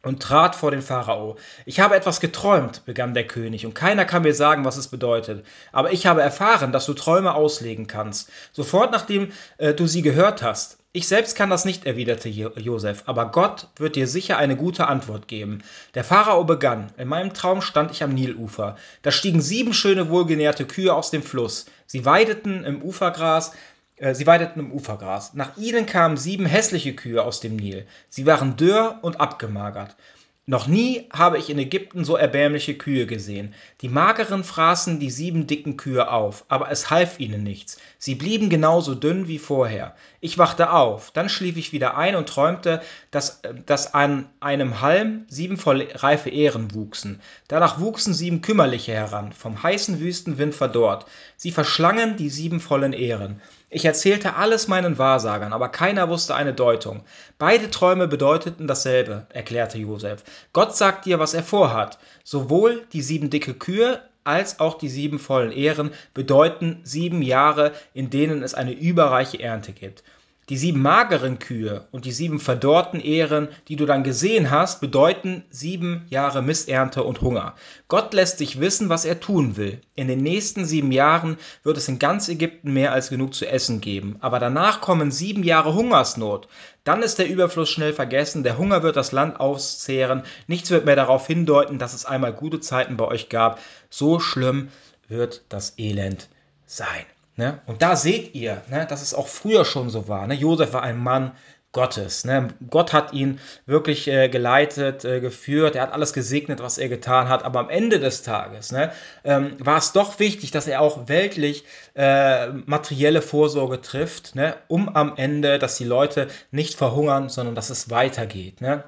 und 0.03 0.23
trat 0.23 0.55
vor 0.55 0.71
den 0.71 0.83
Pharao. 0.83 1.37
Ich 1.65 1.81
habe 1.81 1.97
etwas 1.97 2.21
geträumt, 2.21 2.85
begann 2.85 3.15
der 3.15 3.27
König, 3.27 3.67
und 3.67 3.75
keiner 3.75 4.05
kann 4.05 4.23
mir 4.23 4.35
sagen, 4.35 4.65
was 4.65 4.77
es 4.77 4.89
bedeutet. 4.89 5.45
Aber 5.73 5.93
ich 5.93 6.07
habe 6.07 6.23
erfahren, 6.23 6.73
dass 6.73 6.87
du 6.87 6.95
Träume 6.95 7.35
auslegen 7.35 7.87
kannst. 7.87 8.31
Sofort 8.53 8.93
nachdem 8.93 9.33
äh, 9.59 9.75
du 9.75 9.87
sie 9.87 10.03
gehört 10.03 10.43
hast. 10.43 10.79
Ich 10.95 11.09
selbst 11.09 11.37
kann 11.37 11.49
das 11.49 11.65
nicht, 11.65 11.87
erwiderte 11.87 12.29
Josef, 12.29 13.05
aber 13.07 13.31
Gott 13.31 13.69
wird 13.77 13.97
dir 13.97 14.07
sicher 14.07 14.37
eine 14.37 14.57
gute 14.57 14.89
Antwort 14.89 15.27
geben. 15.27 15.63
Der 15.95 16.05
Pharao 16.05 16.45
begann. 16.45 16.93
In 16.99 17.09
meinem 17.09 17.33
Traum 17.33 17.63
stand 17.63 17.93
ich 17.93 18.03
am 18.03 18.13
Nilufer. 18.13 18.77
Da 19.01 19.11
stiegen 19.11 19.41
sieben 19.41 19.73
schöne, 19.73 20.11
wohlgenährte 20.11 20.67
Kühe 20.67 20.93
aus 20.93 21.11
dem 21.11 21.23
Fluss. 21.23 21.65
Sie 21.87 22.05
weideten 22.05 22.65
im 22.65 22.83
Ufergras, 22.83 23.53
äh, 23.97 24.15
sie 24.15 24.27
weideten 24.27 24.61
im 24.61 24.71
Ufergras. 24.71 25.33
Nach 25.33 25.57
ihnen 25.57 25.87
kamen 25.87 26.19
sieben 26.19 26.45
hässliche 26.45 26.95
Kühe 26.95 27.23
aus 27.23 27.41
dem 27.41 27.57
Nil. 27.57 27.87
Sie 28.11 28.27
waren 28.27 28.59
dürr 28.59 28.99
und 29.01 29.19
abgemagert. 29.19 29.97
Noch 30.45 30.67
nie 30.67 31.09
habe 31.13 31.39
ich 31.39 31.51
in 31.51 31.59
Ägypten 31.61 32.05
so 32.05 32.17
erbärmliche 32.17 32.75
Kühe 32.75 33.07
gesehen. 33.07 33.55
Die 33.81 33.89
mageren 33.89 34.43
fraßen 34.43 34.99
die 34.99 35.11
sieben 35.11 35.47
dicken 35.47 35.77
Kühe 35.77 36.11
auf, 36.11 36.45
aber 36.49 36.69
es 36.69 36.91
half 36.91 37.21
ihnen 37.21 37.45
nichts. 37.45 37.79
Sie 37.97 38.17
blieben 38.17 38.51
genauso 38.51 38.97
dünn 38.97 39.29
wie 39.29 39.39
vorher. 39.39 39.95
Ich 40.21 40.39
wachte 40.39 40.73
auf, 40.73 41.13
dann 41.13 41.29
schlief 41.29 41.57
ich 41.57 41.73
wieder 41.73 41.97
ein 41.97 42.17
und 42.17 42.29
träumte, 42.29 42.83
dass, 43.13 43.41
dass 43.67 43.95
an 43.95 44.31
einem 44.41 44.81
Halm 44.81 45.27
sieben 45.29 45.59
voll 45.59 45.87
reife 45.95 46.31
Ähren 46.31 46.75
wuchsen. 46.75 47.21
Danach 47.47 47.79
wuchsen 47.79 48.13
sieben 48.13 48.41
kümmerliche 48.41 48.95
heran, 48.95 49.33
vom 49.33 49.63
heißen 49.63 50.01
Wüstenwind 50.01 50.57
verdorrt. 50.57 51.07
Sie 51.37 51.53
verschlangen 51.53 52.17
die 52.17 52.31
sieben 52.31 52.59
vollen 52.59 52.95
Ähren. 52.95 53.41
Ich 53.75 53.87
erzählte 53.87 54.37
alles 54.37 54.69
meinen 54.69 54.99
Wahrsagern, 54.99 55.55
aber 55.55 55.71
keiner 55.71 56.11
wusste 56.11 56.35
eine 56.35 56.53
Deutung. 56.53 57.05
Beide 57.39 57.71
Träume 57.71 58.07
bedeuteten 58.07 58.67
dasselbe, 58.67 59.27
erklärte 59.31 59.79
Josef. 59.79 60.25
Gott 60.53 60.77
sagt 60.77 61.07
dir, 61.07 61.19
was 61.19 61.33
er 61.33 61.43
vorhat. 61.43 61.99
Sowohl 62.23 62.85
die 62.93 63.01
sieben 63.01 63.31
dicke 63.31 63.55
Kühe 63.55 64.03
als 64.25 64.61
auch 64.61 64.77
die 64.77 64.91
sieben 64.91 65.19
vollen 65.19 65.53
Ähren 65.53 65.91
bedeuten 66.13 66.81
sieben 66.85 67.23
Jahre, 67.23 67.73
in 67.95 68.11
denen 68.11 68.43
es 68.43 68.53
eine 68.53 68.73
überreiche 68.73 69.41
Ernte 69.41 69.73
gibt. 69.73 70.03
Die 70.49 70.57
sieben 70.57 70.83
mageren 70.83 71.39
Kühe 71.39 71.87
und 71.93 72.05
die 72.05 72.11
sieben 72.11 72.41
verdorrten 72.41 72.99
Ähren, 72.99 73.47
die 73.69 73.77
du 73.77 73.87
dann 73.87 74.03
gesehen 74.03 74.51
hast, 74.51 74.81
bedeuten 74.81 75.45
sieben 75.51 76.05
Jahre 76.11 76.43
Missernte 76.43 77.05
und 77.05 77.21
Hunger. 77.21 77.55
Gott 77.87 78.13
lässt 78.13 78.41
dich 78.41 78.59
wissen, 78.59 78.89
was 78.89 79.05
er 79.05 79.21
tun 79.21 79.57
will. 79.57 79.81
In 79.95 80.09
den 80.09 80.21
nächsten 80.21 80.65
sieben 80.65 80.91
Jahren 80.91 81.37
wird 81.63 81.77
es 81.77 81.87
in 81.87 82.01
ganz 82.01 82.29
Ägypten 82.29 82.73
mehr 82.73 82.93
als 82.93 83.09
genug 83.09 83.35
zu 83.35 83.47
essen 83.47 83.81
geben. 83.81 84.17
Aber 84.19 84.41
danach 84.41 84.81
kommen 84.81 85.13
sieben 85.13 85.45
Jahre 85.45 85.75
Hungersnot. 85.75 86.49
Dann 86.83 87.05
ist 87.05 87.21
der 87.21 87.29
Überfluss 87.29 87.71
schnell 87.71 87.93
vergessen, 87.93 88.43
der 88.43 88.59
Hunger 88.59 88.83
wird 88.83 88.97
das 88.97 89.13
Land 89.13 89.39
auszehren, 89.39 90.25
nichts 90.49 90.73
wird 90.73 90.87
mehr 90.87 90.97
darauf 90.97 91.25
hindeuten, 91.25 91.79
dass 91.79 91.95
es 91.95 92.05
einmal 92.05 92.33
gute 92.33 92.59
Zeiten 92.59 92.97
bei 92.97 93.07
euch 93.07 93.29
gab. 93.29 93.61
So 93.91 94.19
schlimm 94.19 94.71
wird 95.07 95.43
das 95.49 95.79
Elend 95.79 96.29
sein. 96.67 97.07
Ne? 97.37 97.61
Und 97.67 97.83
da 97.83 97.97
seht 97.97 98.35
ihr, 98.35 98.63
ne, 98.69 98.87
dass 98.87 99.03
es 99.03 99.15
auch 99.15 99.29
früher 99.29 99.65
schon 99.65 99.91
so 99.91 100.09
war. 100.09 100.27
Ne? 100.27 100.35
Josef 100.35 100.73
war 100.73 100.83
ein 100.83 100.99
Mann 100.99 101.33
Gottes. 101.73 102.27
Ne? 102.27 102.49
Gott 102.69 102.93
hat 102.93 103.15
ihn 103.15 103.41
wirklich 103.65 104.07
äh, 104.07 104.29
geleitet, 104.29 105.07
äh, 105.07 105.21
geführt, 105.21 105.75
er 105.75 105.83
hat 105.83 105.93
alles 105.93 106.13
gesegnet, 106.13 106.61
was 106.61 106.77
er 106.77 106.91
getan 106.91 107.31
hat. 107.31 107.45
Aber 107.45 107.61
am 107.61 107.71
Ende 107.71 107.99
des 107.99 108.23
Tages 108.23 108.73
ne, 108.73 108.93
ähm, 109.25 109.57
war 109.59 109.79
es 109.79 109.93
doch 109.93 110.19
wichtig, 110.19 110.51
dass 110.51 110.67
er 110.67 110.83
auch 110.83 111.09
weltlich 111.09 111.65
äh, 111.95 112.49
materielle 112.49 113.23
Vorsorge 113.23 113.81
trifft, 113.81 114.35
ne, 114.35 114.55
um 114.69 114.91
am 114.91 115.17
Ende, 115.17 115.59
dass 115.59 115.79
die 115.79 115.85
Leute 115.85 116.29
nicht 116.51 116.75
verhungern, 116.75 117.31
sondern 117.31 117.55
dass 117.55 117.71
es 117.71 117.89
weitergeht. 117.89 118.61
Ne? 118.61 118.85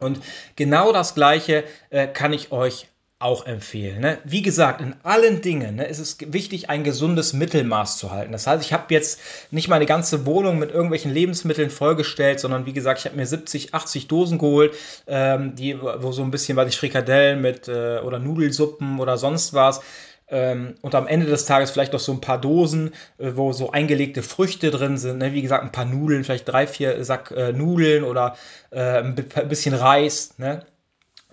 Und 0.00 0.20
genau 0.56 0.92
das 0.92 1.14
Gleiche 1.14 1.62
äh, 1.90 2.08
kann 2.08 2.32
ich 2.32 2.50
euch 2.50 2.88
auch 3.20 3.46
empfehlen. 3.46 4.00
Ne? 4.00 4.18
Wie 4.24 4.42
gesagt, 4.42 4.80
in 4.80 4.94
allen 5.02 5.42
Dingen 5.42 5.76
ne, 5.76 5.86
ist 5.86 5.98
es 5.98 6.18
wichtig, 6.20 6.70
ein 6.70 6.84
gesundes 6.84 7.32
Mittelmaß 7.32 7.98
zu 7.98 8.12
halten. 8.12 8.30
Das 8.30 8.46
heißt, 8.46 8.64
ich 8.64 8.72
habe 8.72 8.94
jetzt 8.94 9.20
nicht 9.50 9.66
meine 9.66 9.86
ganze 9.86 10.24
Wohnung 10.24 10.58
mit 10.60 10.70
irgendwelchen 10.70 11.12
Lebensmitteln 11.12 11.70
vollgestellt, 11.70 12.38
sondern 12.38 12.64
wie 12.66 12.72
gesagt, 12.72 13.00
ich 13.00 13.06
habe 13.06 13.16
mir 13.16 13.26
70, 13.26 13.74
80 13.74 14.06
Dosen 14.06 14.38
geholt, 14.38 14.74
ähm, 15.08 15.56
die, 15.56 15.80
wo 15.82 16.12
so 16.12 16.22
ein 16.22 16.30
bisschen, 16.30 16.56
weiß 16.56 16.68
ich, 16.68 16.78
Frikadellen 16.78 17.40
mit 17.40 17.66
äh, 17.66 17.98
oder 17.98 18.20
Nudelsuppen 18.20 19.00
oder 19.00 19.18
sonst 19.18 19.52
was. 19.52 19.80
Ähm, 20.28 20.76
und 20.82 20.94
am 20.94 21.08
Ende 21.08 21.26
des 21.26 21.44
Tages 21.44 21.72
vielleicht 21.72 21.94
noch 21.94 22.00
so 22.00 22.12
ein 22.12 22.20
paar 22.20 22.40
Dosen, 22.40 22.94
äh, 23.18 23.32
wo 23.34 23.52
so 23.52 23.72
eingelegte 23.72 24.22
Früchte 24.22 24.70
drin 24.70 24.96
sind. 24.96 25.18
Ne? 25.18 25.32
Wie 25.32 25.42
gesagt, 25.42 25.64
ein 25.64 25.72
paar 25.72 25.86
Nudeln, 25.86 26.22
vielleicht 26.22 26.46
drei, 26.46 26.68
vier 26.68 27.04
Sack 27.04 27.32
äh, 27.32 27.52
Nudeln 27.52 28.04
oder 28.04 28.36
äh, 28.70 28.98
ein 28.98 29.16
bisschen 29.16 29.74
Reis. 29.74 30.34
Ne? 30.38 30.64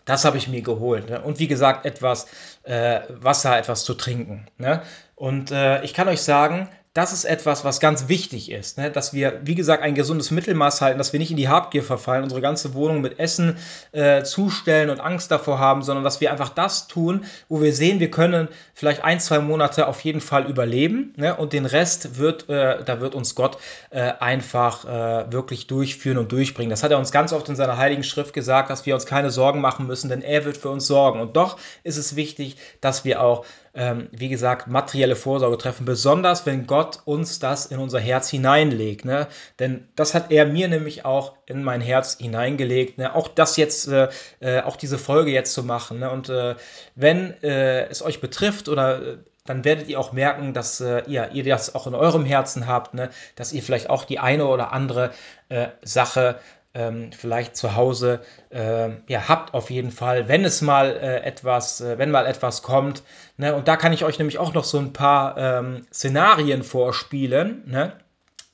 Das 0.06 0.24
habe 0.24 0.38
ich 0.38 0.48
mir 0.48 0.62
geholt. 0.62 1.10
Ne? 1.10 1.22
Und 1.22 1.40
wie 1.40 1.48
gesagt, 1.48 1.86
etwas 1.86 2.28
äh, 2.64 3.02
Wasser, 3.10 3.58
etwas 3.58 3.84
zu 3.84 3.96
trinken. 3.96 4.48
Ne? 4.58 4.82
Und 5.16 5.52
äh, 5.52 5.84
ich 5.84 5.94
kann 5.94 6.08
euch 6.08 6.22
sagen, 6.22 6.70
das 6.96 7.12
ist 7.12 7.26
etwas, 7.26 7.66
was 7.66 7.82
ganz 7.82 8.08
wichtig 8.08 8.50
ist, 8.50 8.78
ne? 8.78 8.90
dass 8.90 9.14
wir, 9.14 9.42
wie 9.44 9.54
gesagt, 9.54 9.84
ein 9.84 9.96
gesundes 9.96 10.32
Mittelmaß 10.32 10.80
halten, 10.80 10.98
dass 10.98 11.12
wir 11.12 11.20
nicht 11.20 11.30
in 11.30 11.36
die 11.36 11.50
Habgier 11.50 11.84
verfallen, 11.84 12.24
unsere 12.24 12.40
ganze 12.40 12.74
Wohnung 12.74 13.02
mit 13.02 13.20
Essen 13.20 13.58
äh, 13.92 14.24
zustellen 14.24 14.90
und 14.90 15.02
Angst 15.02 15.30
davor 15.30 15.60
haben, 15.60 15.84
sondern 15.84 16.06
dass 16.06 16.22
wir 16.22 16.32
einfach 16.32 16.48
das 16.48 16.88
tun, 16.88 17.26
wo 17.50 17.62
wir 17.62 17.74
sehen, 17.74 18.00
wir 18.00 18.10
können 18.10 18.48
vielleicht 18.74 19.04
ein, 19.04 19.20
zwei 19.20 19.40
Monate 19.40 19.88
auf 19.88 20.00
jeden 20.06 20.22
Fall 20.22 20.50
überleben 20.50 21.14
ne? 21.18 21.36
und 21.36 21.52
den 21.52 21.66
Rest 21.66 22.18
wird, 22.18 22.48
äh, 22.48 22.82
da 22.86 23.02
wird 23.02 23.14
uns 23.14 23.36
Gott 23.36 23.58
äh, 23.90 24.14
einfach 24.22 24.86
äh, 24.86 25.34
wirklich 25.34 25.68
durchführen 25.68 26.18
und 26.18 26.32
durchbringen. 26.32 26.70
Das 26.70 26.82
hat 26.82 26.92
er 26.92 26.98
uns 26.98 27.12
ganz 27.12 27.34
oft 27.34 27.50
in 27.50 27.58
seiner 27.58 27.76
Heiligen 27.76 28.04
Schrift 28.04 28.34
gesagt, 28.34 28.70
dass 28.70 28.86
wir 28.86 28.96
uns 28.96 29.06
keine 29.06 29.32
Sorgen 29.32 29.60
machen 29.60 29.86
müssen, 29.86 30.08
denn 30.08 30.22
er 30.22 30.46
wird 30.46 30.56
für 30.56 30.70
uns 30.70 30.88
sorgen. 30.88 31.20
Und 31.20 31.36
doch 31.36 31.58
ist 31.84 31.98
es 31.98 32.16
wichtig, 32.16 32.56
dass 32.80 33.04
wir 33.04 33.22
auch 33.22 33.46
ähm, 33.76 34.08
wie 34.12 34.30
gesagt, 34.30 34.68
materielle 34.68 35.16
Vorsorge 35.16 35.58
treffen, 35.58 35.86
besonders 35.86 36.46
wenn 36.46 36.66
Gott 36.66 37.00
uns 37.06 37.40
das 37.40 37.66
in 37.66 37.80
unser 37.80 38.00
Herz 38.00 38.30
hineinlegt. 38.30 39.06
Ne? 39.06 39.28
Denn 39.60 39.88
das 39.96 40.14
hat 40.14 40.32
er 40.32 40.46
mir 40.46 40.68
nämlich 40.68 41.06
auch 41.06 41.34
in 41.46 41.64
mein 41.64 41.82
Herz 41.82 42.18
hineingelegt. 42.18 42.98
Ne? 42.98 43.14
Auch 43.14 43.28
das 43.28 43.58
jetzt, 43.58 43.88
äh, 43.88 44.10
äh 44.40 44.62
auch 44.62 44.78
diese 44.78 44.98
Folge 44.98 45.32
jetzt 45.32 45.54
zu 45.54 45.64
machen. 45.64 46.00
Ne? 46.00 46.10
Und 46.10 46.30
äh, 46.30 46.56
wenn 46.96 47.34
äh, 47.44 47.88
es 47.88 48.02
euch 48.02 48.22
betrifft 48.22 48.70
oder 48.70 49.02
äh, 49.02 49.18
dann 49.46 49.64
werdet 49.64 49.88
ihr 49.90 50.00
auch 50.00 50.12
merken, 50.12 50.54
dass 50.54 50.82
äh, 50.82 51.04
ihr, 51.06 51.30
ihr 51.34 51.44
das 51.44 51.76
auch 51.76 51.86
in 51.86 51.94
eurem 51.94 52.26
Herzen 52.26 52.68
habt, 52.68 52.94
ne? 52.96 53.10
dass 53.36 53.54
ihr 53.54 53.62
vielleicht 53.62 53.90
auch 53.90 54.04
die 54.06 54.20
eine 54.20 54.48
oder 54.48 54.74
andere 54.74 55.12
äh, 55.50 55.68
Sache 55.84 56.40
ähm, 56.76 57.12
vielleicht 57.12 57.56
zu 57.56 57.76
Hause 57.76 58.22
äh, 58.50 58.90
ja, 59.08 59.28
habt 59.28 59.54
auf 59.54 59.72
jeden 59.72 59.92
Fall, 59.92 60.28
wenn 60.28 60.46
es 60.46 60.62
mal 60.62 60.92
äh, 60.92 61.22
etwas, 61.24 61.82
äh, 61.82 61.98
wenn 61.98 62.12
mal 62.12 62.28
etwas 62.28 62.62
kommt. 62.62 63.02
Ne? 63.38 63.56
Und 63.56 63.68
da 63.68 63.78
kann 63.78 63.94
ich 63.94 64.04
euch 64.04 64.20
nämlich 64.20 64.38
auch 64.38 64.54
noch 64.54 64.66
so 64.66 64.78
ein 64.78 64.94
paar 64.94 65.38
ähm, 65.38 65.88
Szenarien 65.92 66.64
vorspielen. 66.64 67.64
Ne? 67.66 67.94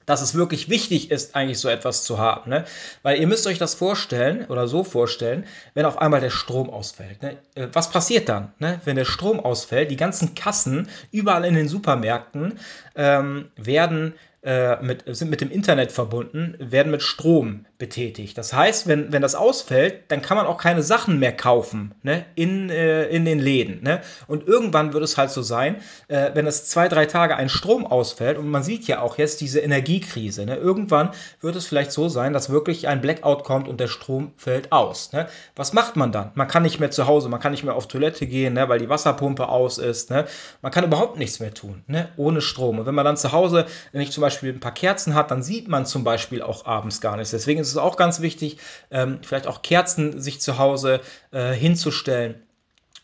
dass 0.05 0.21
es 0.21 0.35
wirklich 0.35 0.67
wichtig 0.67 1.09
ist, 1.11 1.35
eigentlich 1.35 1.59
so 1.59 1.69
etwas 1.69 2.03
zu 2.03 2.17
haben. 2.17 2.49
Ne? 2.49 2.65
Weil 3.01 3.19
ihr 3.19 3.27
müsst 3.27 3.47
euch 3.47 3.59
das 3.59 3.75
vorstellen 3.75 4.45
oder 4.47 4.67
so 4.67 4.83
vorstellen, 4.83 5.45
wenn 5.73 5.85
auf 5.85 5.99
einmal 5.99 6.19
der 6.19 6.29
Strom 6.31 6.69
ausfällt. 6.69 7.21
Ne? 7.21 7.37
Äh, 7.55 7.67
was 7.71 7.91
passiert 7.91 8.27
dann, 8.27 8.51
ne? 8.59 8.81
wenn 8.83 8.95
der 8.95 9.05
Strom 9.05 9.39
ausfällt? 9.39 9.91
Die 9.91 9.95
ganzen 9.95 10.35
Kassen 10.35 10.89
überall 11.11 11.45
in 11.45 11.55
den 11.55 11.67
Supermärkten 11.67 12.59
ähm, 12.95 13.51
werden 13.55 14.15
äh, 14.43 14.81
mit, 14.81 15.03
sind 15.05 15.29
mit 15.29 15.41
dem 15.41 15.51
Internet 15.51 15.91
verbunden, 15.91 16.55
werden 16.57 16.91
mit 16.91 17.03
Strom 17.03 17.67
betätigt. 17.77 18.37
Das 18.39 18.53
heißt, 18.53 18.87
wenn, 18.87 19.11
wenn 19.11 19.21
das 19.21 19.35
ausfällt, 19.35 20.05
dann 20.07 20.23
kann 20.23 20.35
man 20.35 20.47
auch 20.47 20.57
keine 20.57 20.81
Sachen 20.81 21.19
mehr 21.19 21.31
kaufen 21.31 21.93
ne, 22.01 22.25
in, 22.33 22.71
äh, 22.71 23.05
in 23.09 23.23
den 23.23 23.37
Läden. 23.37 23.83
Ne? 23.83 24.01
Und 24.25 24.47
irgendwann 24.47 24.93
wird 24.93 25.03
es 25.03 25.17
halt 25.17 25.29
so 25.29 25.43
sein, 25.43 25.75
äh, 26.07 26.31
wenn 26.33 26.47
es 26.47 26.65
zwei, 26.65 26.87
drei 26.87 27.05
Tage 27.05 27.35
ein 27.35 27.49
Strom 27.49 27.85
ausfällt, 27.85 28.39
und 28.39 28.49
man 28.49 28.63
sieht 28.63 28.87
ja 28.87 29.01
auch 29.01 29.19
jetzt 29.19 29.41
diese 29.41 29.59
Energiekrise, 29.59 30.45
ne? 30.45 30.55
irgendwann 30.55 31.11
wird 31.39 31.55
es 31.55 31.67
vielleicht 31.67 31.91
so 31.91 32.09
sein, 32.09 32.33
dass 32.33 32.49
wirklich 32.49 32.87
ein 32.87 33.01
Blackout 33.01 33.43
kommt 33.43 33.67
und 33.67 33.79
der 33.79 33.87
Strom 33.87 34.33
fällt 34.37 34.71
aus. 34.71 35.13
Ne? 35.13 35.27
Was 35.55 35.73
macht 35.73 35.95
man 35.95 36.11
dann? 36.11 36.31
Man 36.33 36.47
kann 36.47 36.63
nicht 36.63 36.79
mehr 36.79 36.89
zu 36.89 37.05
Hause, 37.05 37.29
man 37.29 37.39
kann 37.39 37.51
nicht 37.51 37.63
mehr 37.63 37.75
auf 37.75 37.87
Toilette 37.87 38.25
gehen, 38.25 38.55
ne, 38.55 38.69
weil 38.69 38.79
die 38.79 38.89
Wasserpumpe 38.89 39.49
aus 39.49 39.77
ist. 39.77 40.09
Ne? 40.09 40.25
Man 40.63 40.71
kann 40.71 40.83
überhaupt 40.83 41.19
nichts 41.19 41.39
mehr 41.39 41.53
tun, 41.53 41.83
ne? 41.85 42.09
ohne 42.17 42.41
Strom. 42.41 42.79
Und 42.79 42.87
wenn 42.87 42.95
man 42.95 43.05
dann 43.05 43.17
zu 43.17 43.31
Hause 43.31 43.67
nicht 43.93 44.13
zum 44.13 44.21
Beispiel 44.21 44.30
Beispiel 44.31 44.53
ein 44.53 44.59
paar 44.61 44.73
Kerzen 44.73 45.13
hat, 45.13 45.29
dann 45.29 45.43
sieht 45.43 45.67
man 45.67 45.85
zum 45.85 46.05
Beispiel 46.05 46.41
auch 46.41 46.65
abends 46.65 47.01
gar 47.01 47.17
nichts. 47.17 47.31
Deswegen 47.31 47.59
ist 47.59 47.67
es 47.67 47.77
auch 47.77 47.97
ganz 47.97 48.21
wichtig, 48.21 48.57
ähm, 48.89 49.19
vielleicht 49.23 49.45
auch 49.45 49.61
Kerzen 49.61 50.21
sich 50.21 50.39
zu 50.39 50.57
Hause 50.57 51.01
äh, 51.31 51.51
hinzustellen. 51.51 52.35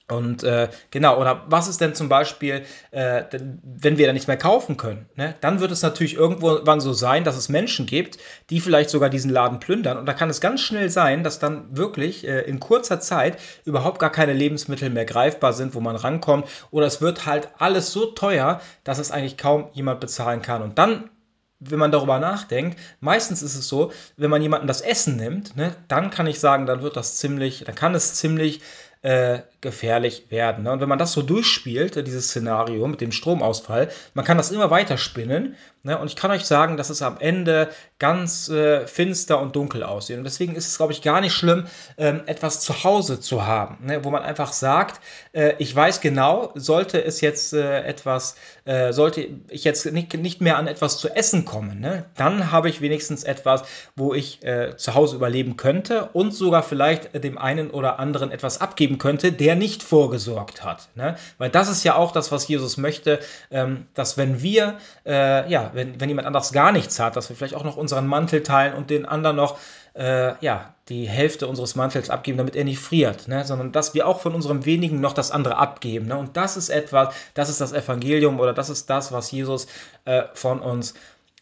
Und 0.10 0.42
äh, 0.44 0.70
genau, 0.90 1.20
oder 1.20 1.44
was 1.48 1.68
ist 1.68 1.82
denn 1.82 1.94
zum 1.94 2.08
Beispiel, 2.08 2.64
äh, 2.92 3.24
wenn 3.64 3.98
wir 3.98 4.08
da 4.08 4.14
nichts 4.14 4.28
mehr 4.28 4.38
kaufen 4.38 4.78
können? 4.78 5.06
Ne? 5.18 5.36
Dann 5.42 5.60
wird 5.60 5.72
es 5.72 5.82
natürlich 5.82 6.14
irgendwann 6.14 6.80
so 6.80 6.94
sein, 6.94 7.26
dass 7.26 7.36
es 7.36 7.50
Menschen 7.50 7.86
gibt, 7.86 8.18
die 8.50 8.62
vielleicht 8.62 8.90
sogar 8.90 9.10
diesen 9.10 9.32
Laden 9.32 9.60
plündern. 9.60 9.98
Und 9.98 10.06
da 10.06 10.14
kann 10.14 10.30
es 10.30 10.40
ganz 10.40 10.62
schnell 10.62 10.90
sein, 10.90 11.26
dass 11.26 11.40
dann 11.40 11.76
wirklich 11.76 12.26
äh, 12.26 12.40
in 12.44 12.62
kurzer 12.62 13.02
Zeit 13.02 13.38
überhaupt 13.66 14.00
gar 14.00 14.12
keine 14.12 14.32
Lebensmittel 14.32 14.90
mehr 14.90 15.04
greifbar 15.04 15.52
sind, 15.52 15.76
wo 15.76 15.82
man 15.82 15.98
rankommt. 15.98 16.48
Oder 16.72 16.86
es 16.86 17.02
wird 17.02 17.26
halt 17.26 17.50
alles 17.58 17.92
so 17.92 18.06
teuer, 18.06 18.62
dass 18.86 19.00
es 19.00 19.12
eigentlich 19.12 19.36
kaum 19.36 19.68
jemand 19.74 20.00
bezahlen 20.00 20.42
kann. 20.42 20.62
Und 20.62 20.78
dann 20.78 21.10
wenn 21.60 21.80
man 21.80 21.92
darüber 21.92 22.20
nachdenkt, 22.20 22.80
meistens 23.00 23.42
ist 23.42 23.56
es 23.56 23.68
so, 23.68 23.92
wenn 24.16 24.30
man 24.30 24.42
jemanden 24.42 24.68
das 24.68 24.82
Essen 24.82 25.16
nimmt, 25.18 25.56
ne, 25.56 25.76
dann 25.88 26.10
kann 26.12 26.28
ich 26.28 26.40
sagen, 26.40 26.66
dann 26.66 26.82
wird 26.82 26.96
das 26.96 27.18
ziemlich, 27.18 27.64
dann 27.66 27.76
kann 27.76 27.96
es 27.96 28.14
ziemlich 28.16 28.62
äh, 29.02 29.40
gefährlich 29.62 30.28
werden. 30.30 30.64
Ne? 30.64 30.72
Und 30.72 30.82
wenn 30.82 30.90
man 30.90 31.00
das 31.00 31.14
so 31.14 31.22
durchspielt, 31.22 31.96
dieses 32.08 32.28
Szenario 32.28 32.88
mit 32.88 33.02
dem 33.02 33.12
Stromausfall, 33.12 33.90
man 34.14 34.24
kann 34.24 34.38
das 34.38 34.52
immer 34.52 34.70
weiter 34.70 34.98
spinnen. 34.98 35.56
Ne? 35.84 35.98
Und 35.98 36.08
ich 36.08 36.16
kann 36.16 36.32
euch 36.32 36.46
sagen, 36.46 36.78
dass 36.78 36.90
es 36.90 37.02
am 37.02 37.18
Ende 37.20 37.70
ganz 38.00 38.50
äh, 38.50 38.86
finster 38.86 39.40
und 39.42 39.56
dunkel 39.56 39.84
aussieht. 39.84 40.18
Und 40.18 40.24
deswegen 40.24 40.56
ist 40.56 40.68
es, 40.68 40.78
glaube 40.78 40.94
ich, 40.94 41.02
gar 41.02 41.22
nicht 41.22 41.34
schlimm, 41.34 41.66
ähm, 41.98 42.22
etwas 42.28 42.60
zu 42.60 42.84
Hause 42.84 43.20
zu 43.20 43.46
haben, 43.46 43.86
ne? 43.86 44.04
wo 44.04 44.12
man 44.12 44.22
einfach 44.22 44.54
sagt, 44.54 45.02
äh, 45.34 45.54
ich 45.58 45.76
weiß 45.76 46.02
genau, 46.02 46.52
sollte 46.56 47.04
es 47.04 47.22
jetzt 47.22 47.54
äh, 47.54 47.84
etwas, 47.84 48.36
äh, 48.66 48.94
sollte 48.94 49.28
ich 49.48 49.64
jetzt 49.64 49.86
nicht, 49.92 50.42
mehr 50.42 50.58
an 50.58 50.68
etwas 50.68 51.00
zu 51.00 51.10
essen 51.10 51.46
kommen, 51.46 52.04
dann 52.16 52.52
habe 52.52 52.70
ich 52.70 52.82
wenigstens 52.82 53.24
etwas, 53.24 53.64
wo 53.96 54.14
ich 54.14 54.44
äh, 54.44 54.76
zu 54.78 54.94
Hause 54.94 55.16
überleben 55.16 55.58
könnte 55.58 56.10
und 56.14 56.32
sogar 56.34 56.62
vielleicht 56.62 57.24
dem 57.24 57.38
einen 57.38 57.72
oder 57.72 57.98
anderen 57.98 58.30
etwas 58.30 58.62
abgeben 58.62 58.87
könnte, 58.98 59.34
der 59.34 59.56
nicht 59.56 59.84
vorgesorgt 59.84 60.64
hat. 60.64 60.88
Ne? 60.96 61.18
Weil 61.38 61.50
das 61.50 61.70
ist 61.70 61.84
ja 61.84 61.96
auch 61.96 62.12
das, 62.12 62.32
was 62.32 62.48
Jesus 62.48 62.78
möchte, 62.78 63.20
ähm, 63.52 63.88
dass 63.94 64.18
wenn 64.18 64.42
wir, 64.42 64.78
äh, 65.06 65.50
ja, 65.52 65.72
wenn, 65.74 66.00
wenn 66.00 66.10
jemand 66.10 66.28
anderes 66.28 66.54
gar 66.54 66.72
nichts 66.72 67.00
hat, 67.00 67.16
dass 67.18 67.30
wir 67.30 67.36
vielleicht 67.36 67.56
auch 67.56 67.66
noch 67.66 67.76
unseren 67.76 68.08
Mantel 68.08 68.44
teilen 68.44 68.74
und 68.74 68.90
den 68.90 69.06
anderen 69.06 69.36
noch, 69.36 69.60
äh, 69.94 70.34
ja, 70.44 70.74
die 70.90 71.08
Hälfte 71.10 71.48
unseres 71.48 71.76
Mantels 71.76 72.10
abgeben, 72.10 72.38
damit 72.38 72.56
er 72.56 72.64
nicht 72.64 72.80
friert, 72.80 73.28
ne? 73.28 73.44
sondern 73.44 73.72
dass 73.72 73.94
wir 73.94 74.08
auch 74.08 74.22
von 74.22 74.34
unserem 74.34 74.66
wenigen 74.66 75.02
noch 75.02 75.14
das 75.14 75.32
andere 75.32 75.58
abgeben. 75.58 76.08
Ne? 76.08 76.18
Und 76.18 76.38
das 76.38 76.56
ist 76.56 76.70
etwas, 76.70 77.14
das 77.34 77.50
ist 77.50 77.60
das 77.60 77.74
Evangelium 77.74 78.40
oder 78.40 78.54
das 78.54 78.70
ist 78.70 78.90
das, 78.90 79.12
was 79.12 79.32
Jesus 79.32 79.68
äh, 80.06 80.24
von 80.34 80.62
uns 80.62 80.94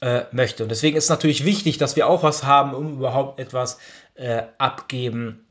äh, 0.01 0.23
möchte. 0.31 0.63
Und 0.63 0.69
deswegen 0.69 0.97
ist 0.97 1.05
es 1.05 1.09
natürlich 1.09 1.45
wichtig, 1.45 1.77
dass 1.77 1.95
wir 1.95 2.07
auch 2.07 2.23
was 2.23 2.43
haben, 2.43 2.73
um 2.73 2.93
überhaupt 2.93 3.39
etwas 3.39 3.77
äh, 4.15 4.43
abgeben 4.57 5.44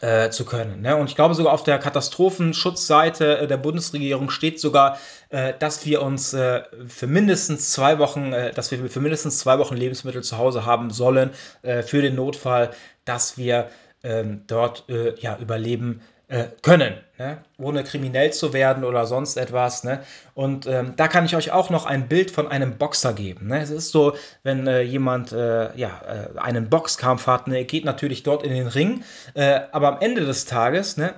äh, 0.00 0.30
zu 0.30 0.44
können. 0.44 0.82
Ne? 0.82 0.96
Und 0.96 1.08
ich 1.08 1.16
glaube 1.16 1.34
sogar 1.34 1.52
auf 1.52 1.62
der 1.62 1.78
Katastrophenschutzseite 1.78 3.38
äh, 3.38 3.46
der 3.46 3.56
Bundesregierung 3.56 4.30
steht 4.30 4.60
sogar, 4.60 4.98
äh, 5.30 5.54
dass 5.58 5.86
wir 5.86 6.02
uns 6.02 6.34
äh, 6.34 6.62
für 6.86 7.06
mindestens 7.06 7.72
zwei 7.72 7.98
Wochen, 7.98 8.32
äh, 8.32 8.52
dass 8.52 8.70
wir 8.70 8.90
für 8.90 9.00
mindestens 9.00 9.38
zwei 9.38 9.58
Wochen 9.58 9.76
Lebensmittel 9.76 10.22
zu 10.22 10.38
Hause 10.38 10.66
haben 10.66 10.90
sollen 10.90 11.30
äh, 11.62 11.82
für 11.82 12.02
den 12.02 12.14
Notfall, 12.14 12.70
dass 13.04 13.38
wir 13.38 13.70
ähm, 14.02 14.42
dort 14.46 14.84
ja 14.88 15.38
überleben 15.38 16.02
äh, 16.28 16.46
können, 16.62 16.94
ne? 17.18 17.38
ohne 17.58 17.84
kriminell 17.84 18.32
zu 18.32 18.52
werden 18.52 18.84
oder 18.84 19.06
sonst 19.06 19.36
etwas. 19.36 19.84
Ne? 19.84 20.02
Und 20.34 20.66
ähm, 20.66 20.94
da 20.96 21.08
kann 21.08 21.24
ich 21.24 21.36
euch 21.36 21.52
auch 21.52 21.70
noch 21.70 21.86
ein 21.86 22.08
Bild 22.08 22.30
von 22.30 22.48
einem 22.48 22.78
Boxer 22.78 23.12
geben. 23.12 23.48
Ne? 23.48 23.60
Es 23.60 23.70
ist 23.70 23.90
so, 23.90 24.14
wenn 24.42 24.66
äh, 24.66 24.82
jemand 24.82 25.32
äh, 25.32 25.76
ja, 25.76 26.00
äh, 26.34 26.38
einen 26.38 26.68
Boxkampf 26.68 27.26
hat, 27.26 27.46
ne? 27.46 27.58
er 27.58 27.64
geht 27.64 27.84
natürlich 27.84 28.22
dort 28.22 28.42
in 28.42 28.52
den 28.52 28.66
Ring, 28.66 29.04
äh, 29.34 29.60
aber 29.70 29.88
am 29.88 30.00
Ende 30.00 30.24
des 30.24 30.46
Tages 30.46 30.96
ne, 30.96 31.14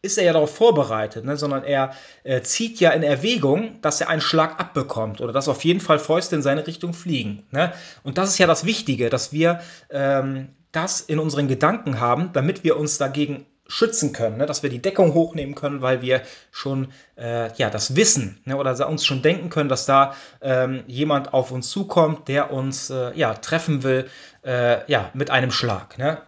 ist 0.00 0.16
er 0.16 0.24
ja 0.24 0.32
darauf 0.32 0.54
vorbereitet, 0.54 1.24
ne? 1.24 1.36
sondern 1.36 1.62
er 1.62 1.92
äh, 2.24 2.40
zieht 2.40 2.80
ja 2.80 2.90
in 2.90 3.02
Erwägung, 3.02 3.80
dass 3.82 4.00
er 4.00 4.08
einen 4.08 4.22
Schlag 4.22 4.58
abbekommt 4.58 5.20
oder 5.20 5.34
dass 5.34 5.48
auf 5.48 5.64
jeden 5.64 5.80
Fall 5.80 5.98
Fäuste 5.98 6.36
in 6.36 6.42
seine 6.42 6.66
Richtung 6.66 6.94
fliegen. 6.94 7.46
Ne? 7.50 7.72
Und 8.04 8.16
das 8.16 8.30
ist 8.30 8.38
ja 8.38 8.46
das 8.46 8.64
Wichtige, 8.64 9.10
dass 9.10 9.32
wir 9.32 9.60
ähm, 9.90 10.48
das 10.72 11.00
in 11.00 11.18
unseren 11.18 11.48
Gedanken 11.48 12.00
haben, 12.00 12.30
damit 12.32 12.64
wir 12.64 12.78
uns 12.78 12.96
dagegen 12.98 13.44
schützen 13.68 14.12
können, 14.12 14.36
ne? 14.36 14.46
dass 14.46 14.62
wir 14.62 14.70
die 14.70 14.80
Deckung 14.80 15.14
hochnehmen 15.14 15.54
können, 15.54 15.82
weil 15.82 16.02
wir 16.02 16.22
schon 16.50 16.88
äh, 17.16 17.52
ja, 17.56 17.70
das 17.70 17.96
wissen 17.96 18.40
ne? 18.44 18.56
oder 18.56 18.88
uns 18.88 19.04
schon 19.04 19.22
denken 19.22 19.50
können, 19.50 19.68
dass 19.68 19.86
da 19.86 20.14
ähm, 20.40 20.84
jemand 20.86 21.34
auf 21.34 21.50
uns 21.50 21.70
zukommt, 21.70 22.28
der 22.28 22.52
uns 22.52 22.90
äh, 22.90 23.12
ja, 23.14 23.34
treffen 23.34 23.82
will 23.82 24.08
äh, 24.44 24.90
ja, 24.90 25.10
mit 25.14 25.30
einem 25.30 25.50
Schlag. 25.50 25.98
Ne? 25.98 26.18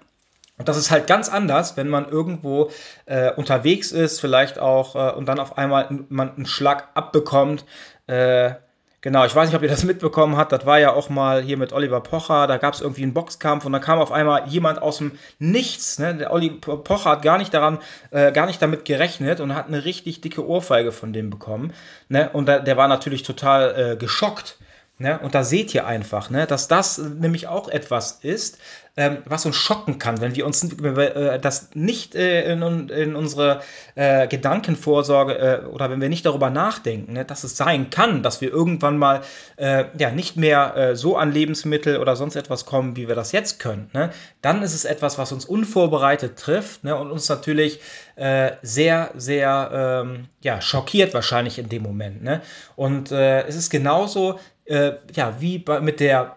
Und 0.59 0.69
das 0.69 0.77
ist 0.77 0.91
halt 0.91 1.07
ganz 1.07 1.29
anders, 1.29 1.77
wenn 1.77 1.89
man 1.89 2.09
irgendwo 2.09 2.71
äh, 3.07 3.33
unterwegs 3.33 3.93
ist, 3.93 4.21
vielleicht 4.21 4.59
auch, 4.59 4.97
äh, 4.97 5.15
und 5.15 5.27
dann 5.27 5.39
auf 5.39 5.57
einmal 5.57 5.89
man 6.09 6.35
einen 6.35 6.47
Schlag 6.47 6.89
abbekommt. 6.95 7.65
Äh, 8.09 8.55
Genau, 9.09 9.25
ich 9.25 9.35
weiß 9.35 9.49
nicht, 9.49 9.57
ob 9.57 9.63
ihr 9.63 9.71
das 9.71 9.85
mitbekommen 9.85 10.37
habt. 10.37 10.53
Das 10.53 10.67
war 10.67 10.79
ja 10.79 10.93
auch 10.93 11.09
mal 11.09 11.41
hier 11.41 11.57
mit 11.57 11.73
Oliver 11.73 12.03
Pocher. 12.03 12.47
Da 12.47 12.59
gab 12.59 12.75
es 12.75 12.83
irgendwie 12.83 13.05
einen 13.05 13.15
Boxkampf 13.15 13.65
und 13.65 13.73
da 13.73 13.79
kam 13.79 14.01
auf 14.01 14.13
einmal 14.13 14.47
jemand 14.49 14.83
aus 14.83 14.99
dem 14.99 15.13
Nichts. 15.39 15.99
Ne? 15.99 16.15
Der 16.15 16.31
Olli 16.31 16.51
Pocher 16.51 17.13
hat 17.13 17.23
gar 17.23 17.39
nicht 17.39 17.55
daran, 17.55 17.79
äh, 18.11 18.33
gar 18.33 18.45
nicht 18.45 18.61
damit 18.61 18.85
gerechnet 18.85 19.41
und 19.41 19.55
hat 19.55 19.69
eine 19.69 19.87
richtig 19.87 20.21
dicke 20.21 20.47
Ohrfeige 20.47 20.93
von 20.93 21.15
dem 21.15 21.31
bekommen. 21.31 21.73
Ne? 22.11 22.29
Und 22.35 22.51
da, 22.51 22.59
der 22.59 22.77
war 22.77 22.87
natürlich 22.87 23.23
total 23.23 23.93
äh, 23.93 23.97
geschockt. 23.97 24.59
Ne? 24.99 25.19
Und 25.21 25.35
da 25.35 25.45
seht 25.45 25.75
ihr 25.75 25.87
einfach, 25.87 26.29
ne, 26.31 26.47
dass 26.47 26.67
das 26.67 26.99
nämlich 26.99 27.47
auch 27.47 27.69
etwas 27.69 28.19
ist, 28.23 28.59
ähm, 28.99 29.19
was 29.27 29.47
uns 29.47 29.55
schocken 29.55 30.01
kann, 30.01 30.21
wenn 30.21 30.35
wir 30.35 30.45
uns 30.45 30.65
äh, 30.65 31.39
das 31.39 31.71
nicht 31.75 32.17
äh, 32.17 32.53
in, 32.53 32.89
in, 32.89 33.15
unsere 33.15 33.61
äh, 33.95 34.27
Gedankenvorsorge 34.27 35.39
äh, 35.39 35.67
oder 35.67 35.89
wenn 35.89 36.01
wir 36.01 36.09
nicht 36.09 36.27
darüber 36.27 36.51
nachdenken, 36.51 37.13
ne, 37.13 37.25
dass 37.25 37.45
es 37.45 37.57
sein 37.57 37.91
kann, 37.91 38.25
dass 38.25 38.41
wir 38.41 38.51
irgendwann 38.51 38.99
mal 38.99 39.21
äh, 39.55 39.85
ja, 39.97 40.11
nicht 40.11 40.37
mehr 40.37 40.77
äh, 40.77 40.97
so 40.97 41.17
an 41.17 41.31
Lebensmittel 41.31 41.99
oder 41.99 42.17
sonst 42.17 42.35
etwas 42.35 42.67
kommen, 42.67 42.97
wie 42.97 43.07
wir 43.07 43.15
das 43.15 43.31
jetzt 43.31 43.61
können. 43.61 43.89
Ne? 43.93 44.11
Dann 44.43 44.65
ist 44.65 44.75
es 44.75 44.85
etwas, 44.85 45.17
was 45.17 45.31
uns 45.31 45.45
unvorbereitet 45.45 46.37
trifft 46.37 46.83
ne, 46.83 46.97
und 46.97 47.13
uns 47.13 47.29
natürlich 47.29 47.79
sehr, 48.63 49.11
sehr 49.15 49.71
ähm, 49.73 50.25
ja, 50.41 50.61
schockiert 50.61 51.15
wahrscheinlich 51.15 51.61
in 51.61 51.69
dem 51.69 51.85
Moment. 51.85 52.25
Ne? 52.25 52.43
Und 52.75 53.13
es 53.13 53.55
ist 53.55 53.71
genauso, 53.71 54.41
äh, 54.69 54.93
ja, 55.15 55.41
wie 55.41 55.59
bei, 55.59 55.81
mit 55.81 56.01
der 56.01 56.37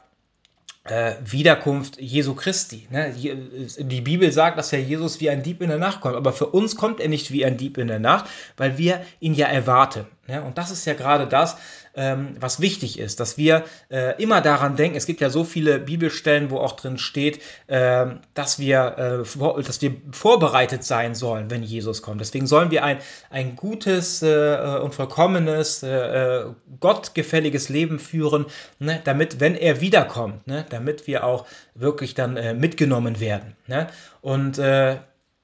äh, 0.84 1.14
Wiederkunft 1.24 2.02
Jesu 2.02 2.34
Christi. 2.34 2.88
Ne? 2.90 3.14
Die 3.14 4.02
Bibel 4.02 4.32
sagt, 4.32 4.58
dass 4.58 4.72
ja 4.72 4.80
Jesus 4.80 5.22
wie 5.22 5.30
ein 5.30 5.44
Dieb 5.44 5.62
in 5.62 5.70
der 5.70 5.78
Nacht 5.78 6.02
kommt, 6.02 6.16
aber 6.16 6.34
für 6.34 6.48
uns 6.48 6.76
kommt 6.76 7.00
er 7.00 7.08
nicht 7.08 7.32
wie 7.32 7.46
ein 7.46 7.58
Dieb 7.58 7.78
in 7.78 7.88
der 7.88 8.00
Nacht, 8.00 8.26
weil 8.58 8.78
wir 8.78 9.02
ihn 9.20 9.34
ja 9.34 9.48
erwarten. 9.48 10.06
Ja, 10.28 10.42
und 10.42 10.58
das 10.58 10.72
ist 10.72 10.86
ja 10.86 10.94
gerade 10.94 11.28
das, 11.28 11.58
ähm, 11.96 12.36
was 12.40 12.60
wichtig 12.60 13.00
ist, 13.00 13.20
dass 13.20 13.38
wir 13.38 13.66
äh, 13.90 14.22
immer 14.22 14.42
daran 14.42 14.76
denken. 14.76 14.98
Es 14.98 15.06
gibt 15.06 15.22
ja 15.22 15.30
so 15.30 15.44
viele 15.44 15.80
Bibelstellen, 15.80 16.50
wo 16.50 16.58
auch 16.58 16.74
drin 16.74 16.98
steht, 16.98 17.42
äh, 17.68 18.06
dass, 18.34 18.60
wir, 18.60 18.98
äh, 18.98 19.26
vor, 19.26 19.62
dass 19.62 19.82
wir 19.82 19.96
vorbereitet 20.12 20.84
sein 20.84 21.16
sollen, 21.16 21.50
wenn 21.50 21.64
Jesus 21.64 22.02
kommt. 22.02 22.22
Deswegen 22.22 22.48
sollen 22.48 22.72
wir 22.72 22.84
ein, 22.84 23.00
ein 23.30 23.56
gutes 23.56 24.22
äh, 24.22 24.80
und 24.82 24.96
vollkommenes, 24.96 25.84
äh, 25.84 26.46
gottgefälliges 26.80 27.70
Leben 27.70 28.00
führen, 28.00 28.46
ne, 28.80 29.02
damit, 29.04 29.40
wenn 29.40 29.56
er 29.56 29.82
wiederkommt, 29.82 30.48
ne, 30.48 30.66
damit 30.70 31.08
wir 31.08 31.26
auch 31.26 31.46
wirklich 31.76 32.14
dann 32.14 32.38
äh, 32.38 32.54
mitgenommen 32.54 33.20
werden. 33.20 33.56
Ne? 33.68 33.88
Und 34.22 34.62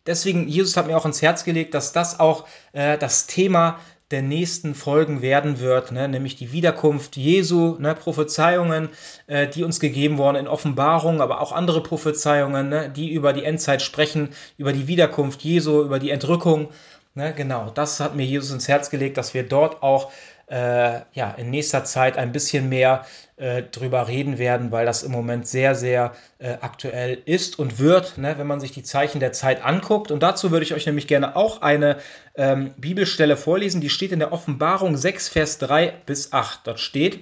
deswegen, 0.06 0.48
Jesus 0.48 0.78
hat 0.78 0.88
mir 0.88 0.96
auch 0.96 1.06
ins 1.06 1.22
Herz 1.22 1.44
gelegt, 1.44 1.74
dass 1.74 1.94
das 1.94 2.20
auch 2.20 2.48
das 2.74 3.26
Thema 3.26 3.80
der 4.12 4.22
nächsten 4.22 4.74
Folgen 4.74 5.22
werden 5.22 5.60
wird, 5.60 5.92
ne, 5.92 6.08
nämlich 6.08 6.36
die 6.36 6.54
Wiederkunft 6.54 7.18
Jesu, 7.18 7.76
ne, 7.80 7.94
Prophezeiungen, 7.94 8.90
äh, 9.28 9.48
die 9.48 9.64
uns 9.64 9.80
gegeben 9.80 10.18
wurden 10.18 10.38
in 10.38 10.48
Offenbarung, 10.48 11.22
aber 11.22 11.42
auch 11.42 11.52
andere 11.52 11.84
Prophezeiungen, 11.84 12.70
ne, 12.70 12.90
die 12.90 13.12
über 13.12 13.34
die 13.34 13.44
Endzeit 13.44 13.82
sprechen, 13.82 14.30
über 14.58 14.72
die 14.72 14.88
Wiederkunft 14.88 15.42
Jesu, 15.42 15.82
über 15.82 16.00
die 16.00 16.12
Entrückung. 16.12 16.70
Ne, 17.16 17.34
genau, 17.36 17.70
das 17.74 18.00
hat 18.00 18.16
mir 18.16 18.26
Jesus 18.26 18.52
ins 18.52 18.68
Herz 18.68 18.90
gelegt, 18.90 19.18
dass 19.18 19.34
wir 19.34 19.44
dort 19.44 19.84
auch 19.84 20.12
äh, 20.48 21.02
ja, 21.12 21.32
in 21.38 21.50
nächster 21.50 21.84
Zeit 21.84 22.18
ein 22.18 22.32
bisschen 22.32 22.70
mehr 22.70 23.06
äh, 23.36 23.64
drüber 23.64 24.08
reden 24.08 24.38
werden, 24.38 24.72
weil 24.72 24.86
das 24.86 25.04
im 25.04 25.12
Moment 25.12 25.48
sehr, 25.48 25.76
sehr 25.76 26.14
äh, 26.40 26.58
aktuell 26.62 27.22
ist 27.26 27.60
und 27.60 27.80
wird, 27.80 28.18
ne, 28.18 28.38
wenn 28.38 28.48
man 28.48 28.60
sich 28.60 28.72
die 28.72 28.84
Zeichen 28.84 29.20
der 29.20 29.34
Zeit 29.34 29.64
anguckt. 29.64 30.10
Und 30.10 30.24
dazu 30.24 30.52
würde 30.52 30.64
ich 30.64 30.74
euch 30.74 30.86
nämlich 30.86 31.08
gerne 31.08 31.36
auch 31.36 31.62
eine 31.62 31.98
ähm, 32.36 32.74
Bibelstelle 32.78 33.36
vorlesen, 33.36 33.82
die 33.82 33.90
steht 33.90 34.12
in 34.12 34.20
der 34.20 34.32
Offenbarung 34.32 34.96
6, 34.96 35.30
Vers 35.30 35.58
3 35.60 35.94
bis 36.06 36.32
8. 36.32 36.62
Dort 36.66 36.80
steht, 36.80 37.20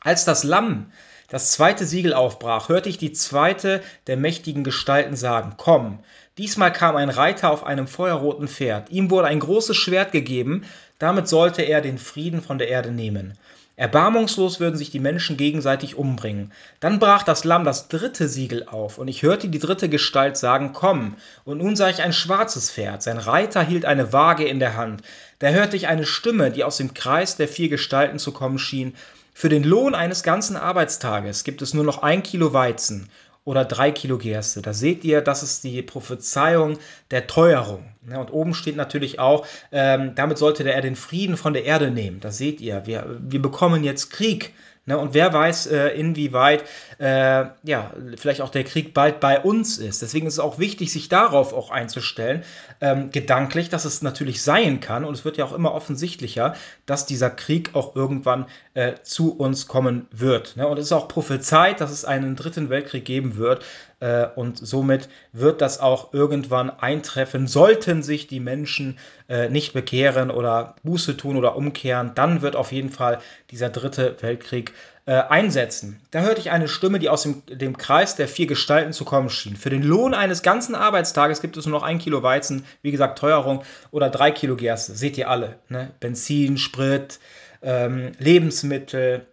als 0.00 0.24
das 0.24 0.42
Lamm 0.42 0.90
das 1.28 1.50
zweite 1.50 1.84
Siegel 1.84 2.14
aufbrach, 2.14 2.68
hörte 2.68 2.88
ich 2.88 2.98
die 2.98 3.12
zweite 3.12 3.82
der 4.06 4.16
mächtigen 4.16 4.62
Gestalten 4.62 5.16
sagen, 5.16 5.54
komm. 5.56 5.98
Diesmal 6.38 6.72
kam 6.72 6.96
ein 6.96 7.08
Reiter 7.08 7.50
auf 7.50 7.64
einem 7.64 7.88
feuerroten 7.88 8.46
Pferd. 8.46 8.90
Ihm 8.90 9.10
wurde 9.10 9.28
ein 9.28 9.40
großes 9.40 9.76
Schwert 9.76 10.12
gegeben, 10.12 10.64
damit 10.98 11.28
sollte 11.28 11.62
er 11.62 11.80
den 11.80 11.98
Frieden 11.98 12.42
von 12.42 12.58
der 12.58 12.68
Erde 12.68 12.90
nehmen. 12.90 13.38
Erbarmungslos 13.78 14.58
würden 14.58 14.76
sich 14.76 14.90
die 14.90 15.00
Menschen 15.00 15.36
gegenseitig 15.36 15.96
umbringen. 15.96 16.50
Dann 16.80 16.98
brach 16.98 17.22
das 17.22 17.44
Lamm 17.44 17.64
das 17.64 17.88
dritte 17.88 18.26
Siegel 18.26 18.66
auf, 18.66 18.96
und 18.96 19.06
ich 19.08 19.22
hörte 19.22 19.48
die 19.48 19.58
dritte 19.58 19.90
Gestalt 19.90 20.38
sagen, 20.38 20.72
Komm, 20.72 21.16
und 21.44 21.58
nun 21.58 21.76
sah 21.76 21.90
ich 21.90 22.00
ein 22.00 22.14
schwarzes 22.14 22.70
Pferd, 22.70 23.02
sein 23.02 23.18
Reiter 23.18 23.62
hielt 23.62 23.84
eine 23.84 24.14
Waage 24.14 24.48
in 24.48 24.60
der 24.60 24.76
Hand. 24.76 25.02
Da 25.40 25.48
hörte 25.48 25.76
ich 25.76 25.88
eine 25.88 26.06
Stimme, 26.06 26.50
die 26.50 26.64
aus 26.64 26.78
dem 26.78 26.94
Kreis 26.94 27.36
der 27.36 27.48
vier 27.48 27.68
Gestalten 27.68 28.18
zu 28.18 28.32
kommen 28.32 28.58
schien. 28.58 28.94
Für 29.34 29.50
den 29.50 29.64
Lohn 29.64 29.94
eines 29.94 30.22
ganzen 30.22 30.56
Arbeitstages 30.56 31.44
gibt 31.44 31.60
es 31.60 31.74
nur 31.74 31.84
noch 31.84 32.02
ein 32.02 32.22
Kilo 32.22 32.54
Weizen 32.54 33.10
oder 33.46 33.64
drei 33.64 33.92
Kilo 33.92 34.18
Gerste. 34.18 34.60
Da 34.60 34.74
seht 34.74 35.04
ihr, 35.04 35.22
das 35.22 35.44
ist 35.44 35.62
die 35.62 35.80
Prophezeiung 35.80 36.78
der 37.12 37.28
Teuerung. 37.28 37.84
Ja, 38.10 38.20
und 38.20 38.32
oben 38.32 38.54
steht 38.54 38.74
natürlich 38.76 39.20
auch, 39.20 39.46
ähm, 39.70 40.14
damit 40.16 40.36
sollte 40.36 40.70
er 40.70 40.82
den 40.82 40.96
Frieden 40.96 41.36
von 41.36 41.52
der 41.52 41.64
Erde 41.64 41.92
nehmen. 41.92 42.18
Das 42.18 42.36
seht 42.38 42.60
ihr. 42.60 42.86
Wir, 42.86 43.18
wir 43.20 43.40
bekommen 43.40 43.84
jetzt 43.84 44.10
Krieg. 44.10 44.52
Ne? 44.86 44.96
Und 44.96 45.14
wer 45.14 45.32
weiß, 45.32 45.66
äh, 45.66 45.88
inwieweit 45.88 46.64
äh, 46.98 47.46
ja, 47.64 47.92
vielleicht 48.16 48.40
auch 48.40 48.50
der 48.50 48.64
Krieg 48.64 48.94
bald 48.94 49.20
bei 49.20 49.40
uns 49.40 49.78
ist. 49.78 50.00
Deswegen 50.00 50.26
ist 50.26 50.34
es 50.34 50.38
auch 50.38 50.58
wichtig, 50.58 50.92
sich 50.92 51.08
darauf 51.08 51.52
auch 51.52 51.70
einzustellen, 51.70 52.44
ähm, 52.80 53.10
gedanklich, 53.10 53.68
dass 53.68 53.84
es 53.84 54.02
natürlich 54.02 54.42
sein 54.42 54.80
kann. 54.80 55.04
Und 55.04 55.14
es 55.14 55.24
wird 55.24 55.36
ja 55.36 55.44
auch 55.44 55.52
immer 55.52 55.74
offensichtlicher, 55.74 56.54
dass 56.86 57.04
dieser 57.04 57.30
Krieg 57.30 57.70
auch 57.74 57.96
irgendwann 57.96 58.46
äh, 58.74 58.94
zu 59.02 59.36
uns 59.36 59.66
kommen 59.66 60.06
wird. 60.12 60.56
Ne? 60.56 60.66
Und 60.66 60.78
es 60.78 60.86
ist 60.86 60.92
auch 60.92 61.08
prophezeit, 61.08 61.80
dass 61.80 61.90
es 61.90 62.04
einen 62.04 62.36
dritten 62.36 62.70
Weltkrieg 62.70 63.04
geben 63.04 63.36
wird. 63.36 63.64
Äh, 64.00 64.26
und 64.34 64.58
somit 64.58 65.08
wird 65.32 65.60
das 65.60 65.80
auch 65.80 66.12
irgendwann 66.12 66.70
eintreffen. 66.70 67.46
Sollten 67.46 68.02
sich 68.02 68.26
die 68.26 68.40
Menschen 68.40 68.98
äh, 69.28 69.48
nicht 69.48 69.72
bekehren 69.72 70.30
oder 70.30 70.76
Buße 70.82 71.16
tun 71.16 71.36
oder 71.36 71.56
umkehren, 71.56 72.12
dann 72.14 72.42
wird 72.42 72.56
auf 72.56 72.72
jeden 72.72 72.90
Fall 72.90 73.20
dieser 73.50 73.70
dritte 73.70 74.16
Weltkrieg 74.20 74.74
äh, 75.06 75.14
einsetzen. 75.14 76.00
Da 76.10 76.20
hörte 76.20 76.40
ich 76.40 76.50
eine 76.50 76.68
Stimme, 76.68 76.98
die 76.98 77.08
aus 77.08 77.22
dem, 77.22 77.42
dem 77.46 77.78
Kreis 77.78 78.16
der 78.16 78.28
vier 78.28 78.46
Gestalten 78.46 78.92
zu 78.92 79.04
kommen 79.04 79.30
schien. 79.30 79.56
Für 79.56 79.70
den 79.70 79.82
Lohn 79.82 80.12
eines 80.12 80.42
ganzen 80.42 80.74
Arbeitstages 80.74 81.40
gibt 81.40 81.56
es 81.56 81.64
nur 81.64 81.78
noch 81.78 81.86
ein 81.86 81.98
Kilo 81.98 82.22
Weizen, 82.22 82.66
wie 82.82 82.90
gesagt 82.90 83.18
Teuerung, 83.18 83.62
oder 83.92 84.10
drei 84.10 84.30
Kilo 84.30 84.56
Gerste. 84.56 84.94
Seht 84.94 85.16
ihr 85.16 85.30
alle. 85.30 85.58
Ne? 85.68 85.90
Benzin, 86.00 86.58
Sprit, 86.58 87.18
ähm, 87.62 88.12
Lebensmittel, 88.18 89.26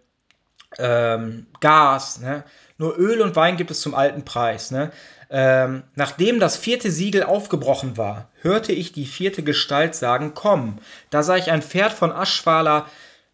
ähm, 0.78 1.48
Gas. 1.60 2.20
Ne? 2.20 2.44
Nur 2.76 2.98
Öl 2.98 3.22
und 3.22 3.36
Wein 3.36 3.56
gibt 3.56 3.70
es 3.70 3.80
zum 3.80 3.94
alten 3.94 4.24
Preis. 4.24 4.70
Ne? 4.70 4.90
Ähm, 5.30 5.84
nachdem 5.94 6.40
das 6.40 6.56
vierte 6.56 6.90
Siegel 6.90 7.22
aufgebrochen 7.22 7.96
war, 7.96 8.28
hörte 8.40 8.72
ich 8.72 8.92
die 8.92 9.06
vierte 9.06 9.42
Gestalt 9.42 9.94
sagen, 9.94 10.32
komm. 10.34 10.78
Da 11.10 11.22
sah 11.22 11.36
ich 11.36 11.50
ein 11.50 11.62
Pferd 11.62 11.92
von 11.92 12.12
aschfaler 12.12 12.86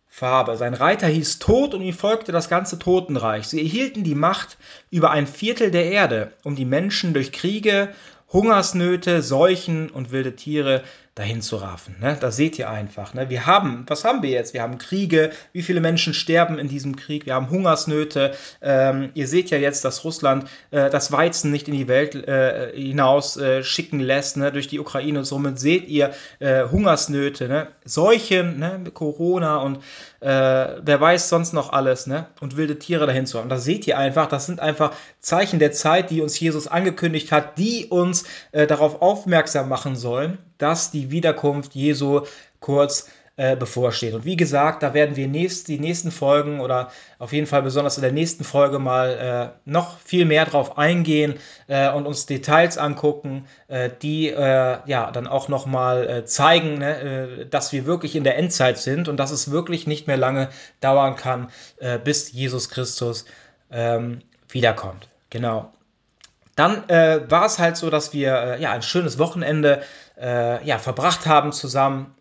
Farbe. 0.07 0.57
Sein 0.57 0.75
Reiter 0.75 1.07
hieß 1.07 1.39
Tod 1.39 1.73
und 1.73 1.83
ihm 1.83 1.95
folgte 1.95 2.33
das 2.33 2.49
ganze 2.49 2.79
Totenreich. 2.79 3.47
Sie 3.47 3.61
erhielten 3.61 4.05
die 4.05 4.15
Macht 4.15 4.59
über 4.91 5.11
ein 5.11 5.27
Viertel 5.27 5.71
der 5.71 5.91
Erde, 5.91 6.33
um 6.43 6.57
die 6.57 6.65
Menschen 6.65 7.15
durch 7.15 7.33
Kriege, 7.33 7.95
Hungersnöte, 8.33 9.23
Seuchen 9.23 9.89
und 9.89 10.13
wilde 10.13 10.37
Tiere 10.37 10.85
dahin 11.21 11.43
zu 11.43 11.57
raffen. 11.57 11.97
Ne? 12.01 12.17
Da 12.19 12.31
seht 12.31 12.59
ihr 12.59 12.71
einfach. 12.71 13.13
Ne? 13.13 13.29
Wir 13.29 13.45
haben, 13.45 13.85
was 13.89 14.05
haben 14.05 14.23
wir 14.23 14.31
jetzt? 14.31 14.55
Wir 14.55 14.63
haben 14.63 14.79
Kriege. 14.79 15.31
Wie 15.53 15.63
viele 15.63 15.83
Menschen 15.83 16.15
sterben 16.15 16.59
in 16.59 16.67
diesem 16.67 16.97
Krieg? 16.97 17.27
Wir 17.27 17.35
haben 17.35 17.51
Hungersnöte. 17.51 18.33
Ähm, 18.63 19.11
ihr 19.13 19.29
seht 19.29 19.51
ja 19.51 19.59
jetzt, 19.59 19.85
dass 19.85 20.03
Russland 20.03 20.47
äh, 20.71 20.89
das 20.89 21.13
Weizen 21.13 21.51
nicht 21.51 21.69
in 21.69 21.75
die 21.75 21.89
Welt 21.89 22.15
äh, 22.15 22.73
hinaus 22.75 23.37
äh, 23.37 23.63
schicken 23.63 24.01
lässt 24.01 24.39
ne? 24.39 24.51
durch 24.51 24.67
die 24.67 24.81
Ukraine. 24.81 25.19
Und 25.19 25.27
somit 25.27 25.61
seht 25.61 25.89
ihr 25.89 26.15
äh, 26.39 26.65
Hungersnöte, 26.65 27.49
ne? 27.49 27.69
Seuchen, 27.85 28.59
ne? 28.59 28.85
Corona 28.95 29.59
und 29.59 29.77
äh, 30.21 30.27
wer 30.27 31.01
weiß 31.01 31.29
sonst 31.29 31.53
noch 31.53 31.71
alles, 31.71 32.07
ne? 32.07 32.29
Und 32.41 32.57
wilde 32.57 32.79
Tiere 32.79 33.07
dahin 33.07 33.27
zu 33.27 33.39
haben. 33.39 33.51
Da 33.51 33.59
seht 33.59 33.87
ihr 33.87 33.99
einfach, 33.99 34.27
das 34.27 34.47
sind 34.47 34.61
einfach 34.61 34.93
Zeichen 35.21 35.59
der 35.59 35.73
Zeit, 35.73 36.11
die 36.11 36.23
uns 36.23 36.41
Jesus 36.41 36.67
angekündigt 36.67 37.31
hat, 37.31 37.59
die 37.59 37.89
uns 37.91 38.25
äh, 38.53 38.67
darauf 38.67 39.03
aufmerksam 39.03 39.69
machen 39.69 39.97
sollen, 39.97 40.39
dass 40.63 40.91
die 40.91 41.11
Wiederkunft 41.11 41.75
Jesu 41.75 42.23
kurz 42.61 43.09
äh, 43.41 43.57
bevorsteht. 43.57 44.13
Und 44.13 44.27
wie 44.27 44.37
gesagt, 44.37 44.83
da 44.83 44.93
werden 44.93 45.17
wir 45.17 45.27
nächst, 45.27 45.69
die 45.69 45.79
nächsten 45.79 46.11
Folgen 46.11 46.61
oder 46.61 46.91
auf 47.19 47.33
jeden 47.33 47.47
Fall 47.47 47.63
besonders 47.63 47.97
in 47.97 48.03
der 48.03 48.13
nächsten 48.13 48.45
Folge 48.45 48.79
mal 48.79 49.55
äh, 49.57 49.61
noch 49.65 49.99
viel 50.01 50.27
mehr 50.27 50.45
drauf 50.45 50.77
eingehen 50.77 51.37
äh, 51.67 51.91
und 51.91 52.07
uns 52.07 52.27
Details 52.27 52.77
angucken, 52.77 53.47
äh, 53.69 53.89
die 54.03 54.29
äh, 54.29 54.79
ja 54.85 55.11
dann 55.11 55.27
auch 55.27 55.49
nochmal 55.49 56.07
äh, 56.07 56.25
zeigen, 56.27 56.81
ne, 56.81 57.47
dass 57.49 57.73
wir 57.73 57.87
wirklich 57.87 58.15
in 58.15 58.25
der 58.25 58.37
Endzeit 58.37 58.77
sind 58.77 59.09
und 59.09 59.17
dass 59.17 59.31
es 59.31 59.51
wirklich 59.51 59.87
nicht 59.87 60.07
mehr 60.07 60.19
lange 60.19 60.51
dauern 60.81 61.17
kann, 61.17 61.49
bis 62.05 62.33
Jesus 62.33 62.69
Christus 62.69 63.25
ähm, 63.71 64.21
wiederkommt. 64.51 65.09
Genau. 65.31 65.73
Dann 66.57 66.89
war 66.89 67.47
es 67.47 67.59
halt 67.59 67.77
so, 67.77 67.91
dass 67.91 68.13
wir 68.13 68.59
ja 68.61 68.73
ein 68.73 68.83
schönes 68.83 69.19
Wochenende 69.19 69.83
ja, 70.17 70.79
verbracht 70.79 71.27
haben 71.27 71.53
zusammen 71.53 72.15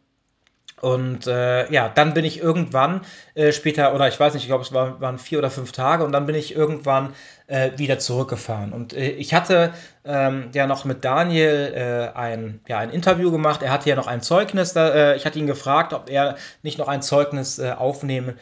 und 0.81 1.27
äh, 1.27 1.71
ja, 1.71 1.89
dann 1.89 2.13
bin 2.13 2.25
ich 2.25 2.41
irgendwann 2.41 3.01
äh, 3.35 3.51
später, 3.51 3.93
oder 3.93 4.07
ich 4.07 4.19
weiß 4.19 4.33
nicht, 4.33 4.43
ich 4.43 4.49
glaube, 4.49 4.63
es 4.63 4.73
war, 4.73 4.99
waren 5.01 5.19
vier 5.19 5.39
oder 5.39 5.49
fünf 5.49 5.71
Tage, 5.71 6.03
und 6.03 6.11
dann 6.11 6.25
bin 6.25 6.35
ich 6.35 6.55
irgendwann 6.55 7.13
äh, 7.49 7.71
wieder 7.77 7.97
zurückgefahren. 7.99 8.73
Und 8.73 8.93
äh, 8.93 9.09
ich 9.09 9.33
hatte 9.33 9.73
ähm, 10.05 10.49
ja 10.53 10.67
noch 10.67 10.85
mit 10.85 11.03
Daniel 11.03 11.73
äh, 11.75 12.17
ein, 12.17 12.61
ja, 12.67 12.77
ein 12.77 12.91
Interview 12.91 13.31
gemacht. 13.31 13.63
Er 13.63 13.71
hatte 13.71 13.89
ja 13.89 13.95
noch 13.95 14.07
ein 14.07 14.21
Zeugnis. 14.21 14.73
Da, 14.73 14.89
äh, 14.89 15.15
ich 15.15 15.25
hatte 15.25 15.39
ihn 15.39 15.47
gefragt, 15.47 15.93
ob 15.93 16.09
er 16.09 16.35
nicht 16.61 16.77
noch 16.77 16.87
ein 16.87 17.01
Zeugnis 17.01 17.59
aufnehmen 17.59 18.35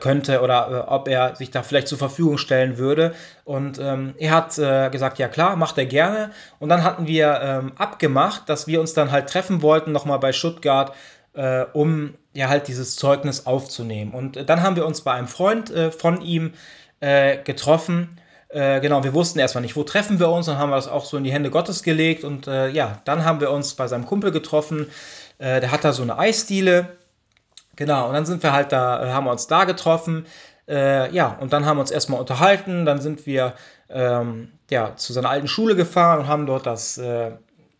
könnte 0.00 0.40
oder 0.40 0.90
ob 0.90 1.08
er 1.08 1.36
sich 1.36 1.50
da 1.50 1.62
vielleicht 1.62 1.88
zur 1.88 1.98
Verfügung 1.98 2.38
stellen 2.38 2.78
würde. 2.78 3.14
Und 3.44 3.78
ähm, 3.78 4.14
er 4.18 4.30
hat 4.30 4.56
gesagt, 4.90 5.18
ja 5.18 5.28
klar, 5.28 5.56
macht 5.56 5.76
er 5.76 5.86
gerne. 5.86 6.30
Und 6.58 6.70
dann 6.70 6.82
hatten 6.82 7.06
wir 7.06 7.40
ähm, 7.42 7.72
abgemacht, 7.76 8.48
dass 8.48 8.66
wir 8.66 8.80
uns 8.80 8.94
dann 8.94 9.12
halt 9.12 9.28
treffen 9.28 9.62
wollten, 9.62 9.92
nochmal 9.92 10.18
bei 10.18 10.32
Stuttgart 10.32 10.92
äh, 11.34 11.64
um 11.72 12.14
ja 12.32 12.48
halt 12.48 12.68
dieses 12.68 12.96
Zeugnis 12.96 13.46
aufzunehmen. 13.46 14.12
Und 14.12 14.36
äh, 14.36 14.44
dann 14.44 14.62
haben 14.62 14.76
wir 14.76 14.86
uns 14.86 15.02
bei 15.02 15.12
einem 15.12 15.28
Freund 15.28 15.70
äh, 15.70 15.90
von 15.90 16.20
ihm 16.20 16.52
äh, 17.00 17.38
getroffen. 17.42 18.20
Äh, 18.48 18.80
genau, 18.80 19.04
wir 19.04 19.14
wussten 19.14 19.38
erstmal 19.38 19.62
nicht, 19.62 19.76
wo 19.76 19.82
treffen 19.82 20.20
wir 20.20 20.30
uns, 20.30 20.46
dann 20.46 20.58
haben 20.58 20.70
wir 20.70 20.76
das 20.76 20.88
auch 20.88 21.04
so 21.04 21.16
in 21.16 21.24
die 21.24 21.32
Hände 21.32 21.50
Gottes 21.50 21.82
gelegt 21.82 22.24
und 22.24 22.46
äh, 22.46 22.68
ja, 22.68 23.00
dann 23.04 23.24
haben 23.24 23.40
wir 23.40 23.50
uns 23.50 23.74
bei 23.74 23.88
seinem 23.88 24.06
Kumpel 24.06 24.30
getroffen. 24.30 24.88
der 25.38 25.72
hat 25.72 25.84
da 25.84 25.92
so 25.92 26.02
eine 26.02 26.16
Eisdiele. 26.16 26.96
Genau, 27.74 28.06
und 28.06 28.14
dann 28.14 28.24
sind 28.24 28.44
wir 28.44 28.52
halt 28.52 28.70
da, 28.70 29.12
haben 29.12 29.24
wir 29.26 29.32
uns 29.32 29.48
da 29.48 29.64
getroffen. 29.64 30.26
ja, 30.68 31.36
und 31.40 31.52
dann 31.52 31.66
haben 31.66 31.76
wir 31.76 31.80
uns 31.80 31.90
erstmal 31.90 32.20
unterhalten. 32.20 32.86
Dann 32.86 33.00
sind 33.00 33.26
wir 33.26 33.54
ähm, 33.90 34.52
ja, 34.70 34.94
zu 34.94 35.12
seiner 35.12 35.30
alten 35.30 35.48
Schule 35.48 35.74
gefahren 35.74 36.20
und 36.20 36.28
haben 36.28 36.46
dort 36.46 36.66
das 36.66 37.00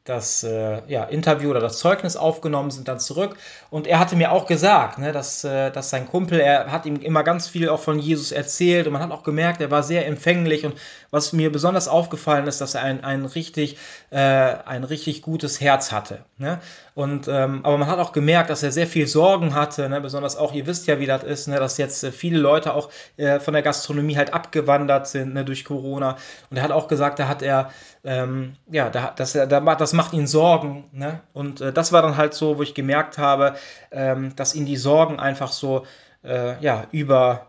das 0.04 0.44
äh, 0.44 0.82
ja, 0.86 1.04
Interview 1.04 1.48
oder 1.48 1.60
das 1.60 1.78
Zeugnis 1.78 2.14
aufgenommen, 2.14 2.70
sind 2.70 2.88
dann 2.88 3.00
zurück. 3.00 3.36
Und 3.70 3.86
er 3.86 3.98
hatte 3.98 4.16
mir 4.16 4.32
auch 4.32 4.44
gesagt, 4.44 4.98
ne, 4.98 5.12
dass, 5.12 5.44
äh, 5.44 5.70
dass 5.70 5.88
sein 5.88 6.06
Kumpel, 6.06 6.40
er 6.40 6.70
hat 6.70 6.84
ihm 6.84 6.96
immer 6.96 7.24
ganz 7.24 7.48
viel 7.48 7.70
auch 7.70 7.80
von 7.80 7.98
Jesus 7.98 8.30
erzählt 8.30 8.86
und 8.86 8.92
man 8.92 9.02
hat 9.02 9.10
auch 9.10 9.22
gemerkt, 9.22 9.62
er 9.62 9.70
war 9.70 9.82
sehr 9.82 10.06
empfänglich. 10.06 10.66
Und 10.66 10.74
was 11.10 11.32
mir 11.32 11.50
besonders 11.50 11.88
aufgefallen 11.88 12.46
ist, 12.46 12.60
dass 12.60 12.74
er 12.74 12.82
ein, 12.82 13.02
ein, 13.02 13.24
richtig, 13.24 13.78
äh, 14.10 14.18
ein 14.18 14.84
richtig 14.84 15.22
gutes 15.22 15.62
Herz 15.62 15.90
hatte. 15.90 16.24
Ne? 16.36 16.60
Und, 16.94 17.26
ähm, 17.28 17.64
aber 17.64 17.78
man 17.78 17.88
hat 17.88 17.98
auch 17.98 18.12
gemerkt, 18.12 18.50
dass 18.50 18.62
er 18.62 18.72
sehr 18.72 18.86
viel 18.86 19.06
Sorgen 19.06 19.54
hatte, 19.54 19.88
ne? 19.88 20.02
besonders 20.02 20.36
auch, 20.36 20.52
ihr 20.52 20.66
wisst 20.66 20.86
ja, 20.86 21.00
wie 21.00 21.06
das 21.06 21.24
ist, 21.24 21.48
ne? 21.48 21.58
dass 21.58 21.78
jetzt 21.78 22.04
äh, 22.04 22.12
viele 22.12 22.38
Leute 22.38 22.74
auch 22.74 22.90
äh, 23.16 23.40
von 23.40 23.54
der 23.54 23.62
Gastronomie 23.62 24.18
halt 24.18 24.34
abgewandert 24.34 25.08
sind 25.08 25.32
ne? 25.32 25.46
durch 25.46 25.64
Corona. 25.64 26.18
Und 26.50 26.58
er 26.58 26.62
hat 26.62 26.72
auch 26.72 26.88
gesagt, 26.88 27.18
da 27.20 27.26
hat 27.26 27.40
er 27.40 27.70
ähm, 28.04 28.56
ja, 28.70 28.90
da, 28.90 29.12
das, 29.16 29.32
das 29.32 29.92
macht 29.92 30.12
ihn 30.12 30.26
Sorgen. 30.26 30.84
Ne? 30.92 31.20
Und 31.32 31.60
äh, 31.60 31.72
das 31.72 31.92
war 31.92 32.02
dann 32.02 32.16
halt 32.16 32.34
so, 32.34 32.58
wo 32.58 32.62
ich 32.62 32.74
gemerkt 32.74 33.18
habe, 33.18 33.54
ähm, 33.90 34.36
dass 34.36 34.54
ihn 34.54 34.66
die 34.66 34.76
Sorgen 34.76 35.18
einfach 35.18 35.52
so 35.52 35.86
äh, 36.22 36.60
ja, 36.62 36.86
über, 36.92 37.48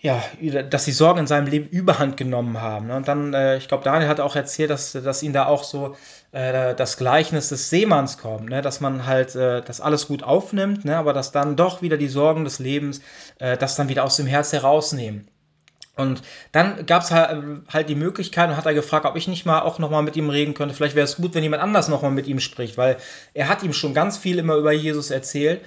ja, 0.00 0.22
dass 0.70 0.84
die 0.84 0.92
Sorgen 0.92 1.20
in 1.20 1.26
seinem 1.26 1.48
Leben 1.48 1.68
Überhand 1.68 2.16
genommen 2.16 2.60
haben. 2.60 2.86
Ne? 2.86 2.96
Und 2.96 3.08
dann, 3.08 3.34
äh, 3.34 3.58
ich 3.58 3.68
glaube, 3.68 3.84
Daniel 3.84 4.08
hat 4.08 4.20
auch 4.20 4.36
erzählt, 4.36 4.70
dass, 4.70 4.92
dass 4.92 5.22
ihn 5.22 5.32
da 5.32 5.46
auch 5.46 5.64
so 5.64 5.96
äh, 6.32 6.74
das 6.74 6.96
Gleichnis 6.96 7.50
des 7.50 7.68
Seemanns 7.68 8.18
kommt, 8.18 8.48
ne? 8.48 8.62
dass 8.62 8.80
man 8.80 9.06
halt 9.06 9.34
äh, 9.34 9.62
das 9.62 9.80
alles 9.80 10.06
gut 10.06 10.22
aufnimmt, 10.22 10.84
ne? 10.84 10.96
aber 10.96 11.12
dass 11.12 11.32
dann 11.32 11.56
doch 11.56 11.82
wieder 11.82 11.98
die 11.98 12.08
Sorgen 12.08 12.44
des 12.44 12.58
Lebens 12.58 13.00
äh, 13.38 13.56
das 13.58 13.76
dann 13.76 13.88
wieder 13.88 14.04
aus 14.04 14.16
dem 14.16 14.26
Herz 14.26 14.52
herausnehmen. 14.52 15.28
Und 15.96 16.22
dann 16.52 16.84
gab 16.84 17.02
es 17.02 17.10
halt, 17.10 17.42
halt 17.72 17.88
die 17.88 17.94
Möglichkeit 17.94 18.50
und 18.50 18.56
hat 18.56 18.66
er 18.66 18.74
gefragt, 18.74 19.06
ob 19.06 19.16
ich 19.16 19.28
nicht 19.28 19.46
mal 19.46 19.60
auch 19.60 19.78
nochmal 19.78 20.02
mit 20.02 20.14
ihm 20.16 20.28
reden 20.28 20.52
könnte. 20.52 20.74
Vielleicht 20.74 20.94
wäre 20.94 21.04
es 21.04 21.16
gut, 21.16 21.34
wenn 21.34 21.42
jemand 21.42 21.62
anders 21.62 21.88
nochmal 21.88 22.10
mit 22.10 22.26
ihm 22.26 22.38
spricht, 22.38 22.76
weil 22.76 22.98
er 23.32 23.48
hat 23.48 23.62
ihm 23.62 23.72
schon 23.72 23.94
ganz 23.94 24.18
viel 24.18 24.38
immer 24.38 24.56
über 24.56 24.72
Jesus 24.72 25.10
erzählt. 25.10 25.62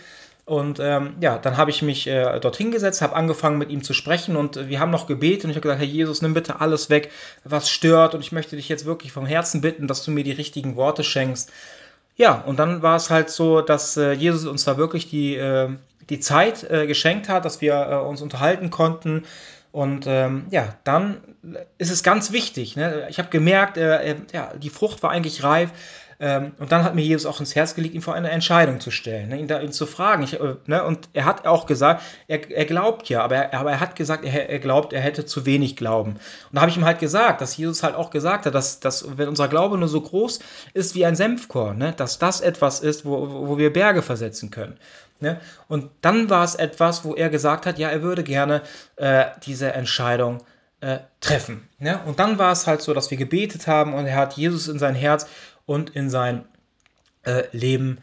Und 0.46 0.80
ähm, 0.80 1.16
ja, 1.20 1.38
dann 1.38 1.58
habe 1.58 1.70
ich 1.70 1.82
mich 1.82 2.08
äh, 2.08 2.40
dorthin 2.40 2.72
gesetzt, 2.72 3.02
habe 3.02 3.16
angefangen 3.16 3.60
mit 3.60 3.70
ihm 3.70 3.84
zu 3.84 3.94
sprechen 3.94 4.36
und 4.36 4.58
äh, 4.58 4.68
wir 4.68 4.80
haben 4.80 4.90
noch 4.90 5.06
gebetet 5.06 5.46
und 5.46 5.52
ich 5.52 5.56
habe 5.56 5.62
gesagt, 5.62 5.80
Herr 5.80 5.88
Jesus, 5.88 6.24
nimm 6.24 6.34
bitte 6.34 6.60
alles 6.60 6.90
weg, 6.90 7.12
was 7.44 7.70
stört 7.70 8.16
und 8.16 8.22
ich 8.22 8.32
möchte 8.32 8.56
dich 8.56 8.68
jetzt 8.68 8.86
wirklich 8.86 9.12
vom 9.12 9.28
Herzen 9.28 9.62
bitten, 9.62 9.86
dass 9.86 10.04
du 10.04 10.10
mir 10.10 10.24
die 10.24 10.32
richtigen 10.32 10.76
Worte 10.76 11.04
schenkst. 11.04 11.52
Ja, 12.18 12.42
und 12.48 12.58
dann 12.58 12.82
war 12.82 12.96
es 12.96 13.12
halt 13.12 13.30
so, 13.30 13.62
dass 13.62 13.96
äh, 13.96 14.12
Jesus 14.14 14.46
uns 14.46 14.64
da 14.64 14.78
wirklich 14.78 15.08
die, 15.08 15.36
äh, 15.36 15.70
die 16.10 16.20
Zeit 16.20 16.64
äh, 16.64 16.88
geschenkt 16.88 17.30
hat, 17.30 17.46
dass 17.46 17.62
wir 17.62 17.74
äh, 17.76 17.96
uns 17.98 18.24
unterhalten 18.24 18.72
konnten 18.72 19.26
und 19.72 20.06
ähm, 20.08 20.48
ja, 20.50 20.76
dann 20.84 21.18
ist 21.78 21.92
es 21.92 22.04
ganz 22.04 22.32
wichtig. 22.32 22.76
Ne? 22.76 23.08
Ich 23.10 23.20
habe 23.20 23.30
gemerkt, 23.30 23.78
äh, 23.78 24.16
ja, 24.34 24.52
die 24.56 24.70
Frucht 24.70 25.04
war 25.04 25.12
eigentlich 25.12 25.44
reif. 25.44 25.72
Ähm, 26.22 26.52
und 26.60 26.74
dann 26.74 26.84
hat 26.84 26.96
mir 26.96 27.02
Jesus 27.02 27.26
auch 27.26 27.40
ins 27.40 27.56
Herz 27.56 27.76
gelegt, 27.76 27.96
ihn 27.96 28.02
vor 28.02 28.14
eine 28.14 28.30
Entscheidung 28.30 28.82
zu 28.82 28.92
stellen, 28.92 29.30
ne? 29.30 29.40
ihn, 29.40 29.48
da, 29.48 29.62
ihn 29.62 29.72
zu 29.72 29.86
fragen. 29.86 30.22
Ich, 30.24 30.38
äh, 30.38 30.56
ne? 30.66 30.84
Und 30.84 31.08
er 31.14 31.24
hat 31.24 31.48
auch 31.48 31.66
gesagt, 31.66 32.04
er, 32.28 32.52
er 32.52 32.66
glaubt 32.66 33.08
ja, 33.08 33.24
aber 33.24 33.38
er, 33.38 33.58
aber 33.58 33.72
er 33.72 33.80
hat 33.80 33.96
gesagt, 33.96 34.26
er, 34.26 34.50
er, 34.50 34.60
glaubt, 34.60 34.92
er 34.92 35.00
hätte 35.00 35.26
zu 35.26 35.46
wenig 35.46 35.78
Glauben. 35.78 36.14
Und 36.14 36.20
da 36.52 36.62
habe 36.62 36.72
ich 36.72 36.76
ihm 36.76 36.84
halt 36.84 37.00
gesagt, 37.00 37.40
dass 37.40 37.56
Jesus 37.56 37.84
halt 37.84 37.96
auch 37.96 38.10
gesagt 38.10 38.46
hat, 38.46 38.54
dass, 38.54 38.82
dass 38.82 39.18
wenn 39.18 39.30
unser 39.30 39.48
Glaube 39.48 39.78
nur 39.78 39.88
so 39.88 40.02
groß 40.02 40.40
ist 40.74 40.94
wie 40.94 41.06
ein 41.06 41.16
Senfkorn, 41.16 41.78
ne? 41.78 41.94
dass 41.96 42.20
das 42.20 42.42
etwas 42.42 42.82
ist, 42.82 43.06
wo, 43.06 43.48
wo 43.48 43.58
wir 43.58 43.72
Berge 43.72 44.02
versetzen 44.02 44.52
können. 44.52 44.78
Ne? 45.20 45.40
Und 45.68 45.92
dann 46.02 46.30
war 46.30 46.44
es 46.44 46.56
etwas, 46.56 47.04
wo 47.04 47.14
er 47.14 47.30
gesagt 47.30 47.66
hat, 47.66 47.78
ja, 47.78 47.90
er 47.90 48.02
würde 48.02 48.24
gerne 48.24 48.62
äh, 48.96 49.26
diese 49.46 49.74
Entscheidung 49.74 50.40
äh, 50.82 51.00
treffen. 51.20 51.68
Ne? 51.78 52.00
Und 52.06 52.20
dann 52.20 52.38
war 52.38 52.52
es 52.52 52.68
halt 52.68 52.82
so, 52.82 52.94
dass 52.94 53.12
wir 53.12 53.18
gebetet 53.18 53.68
haben 53.68 53.94
und 53.94 54.06
er 54.06 54.16
hat 54.16 54.34
Jesus 54.34 54.68
in 54.68 54.80
sein 54.80 54.96
Herz 54.96 55.28
und 55.66 55.90
in 55.92 56.10
sein 56.10 56.46
äh, 57.24 57.44
Leben 57.52 58.00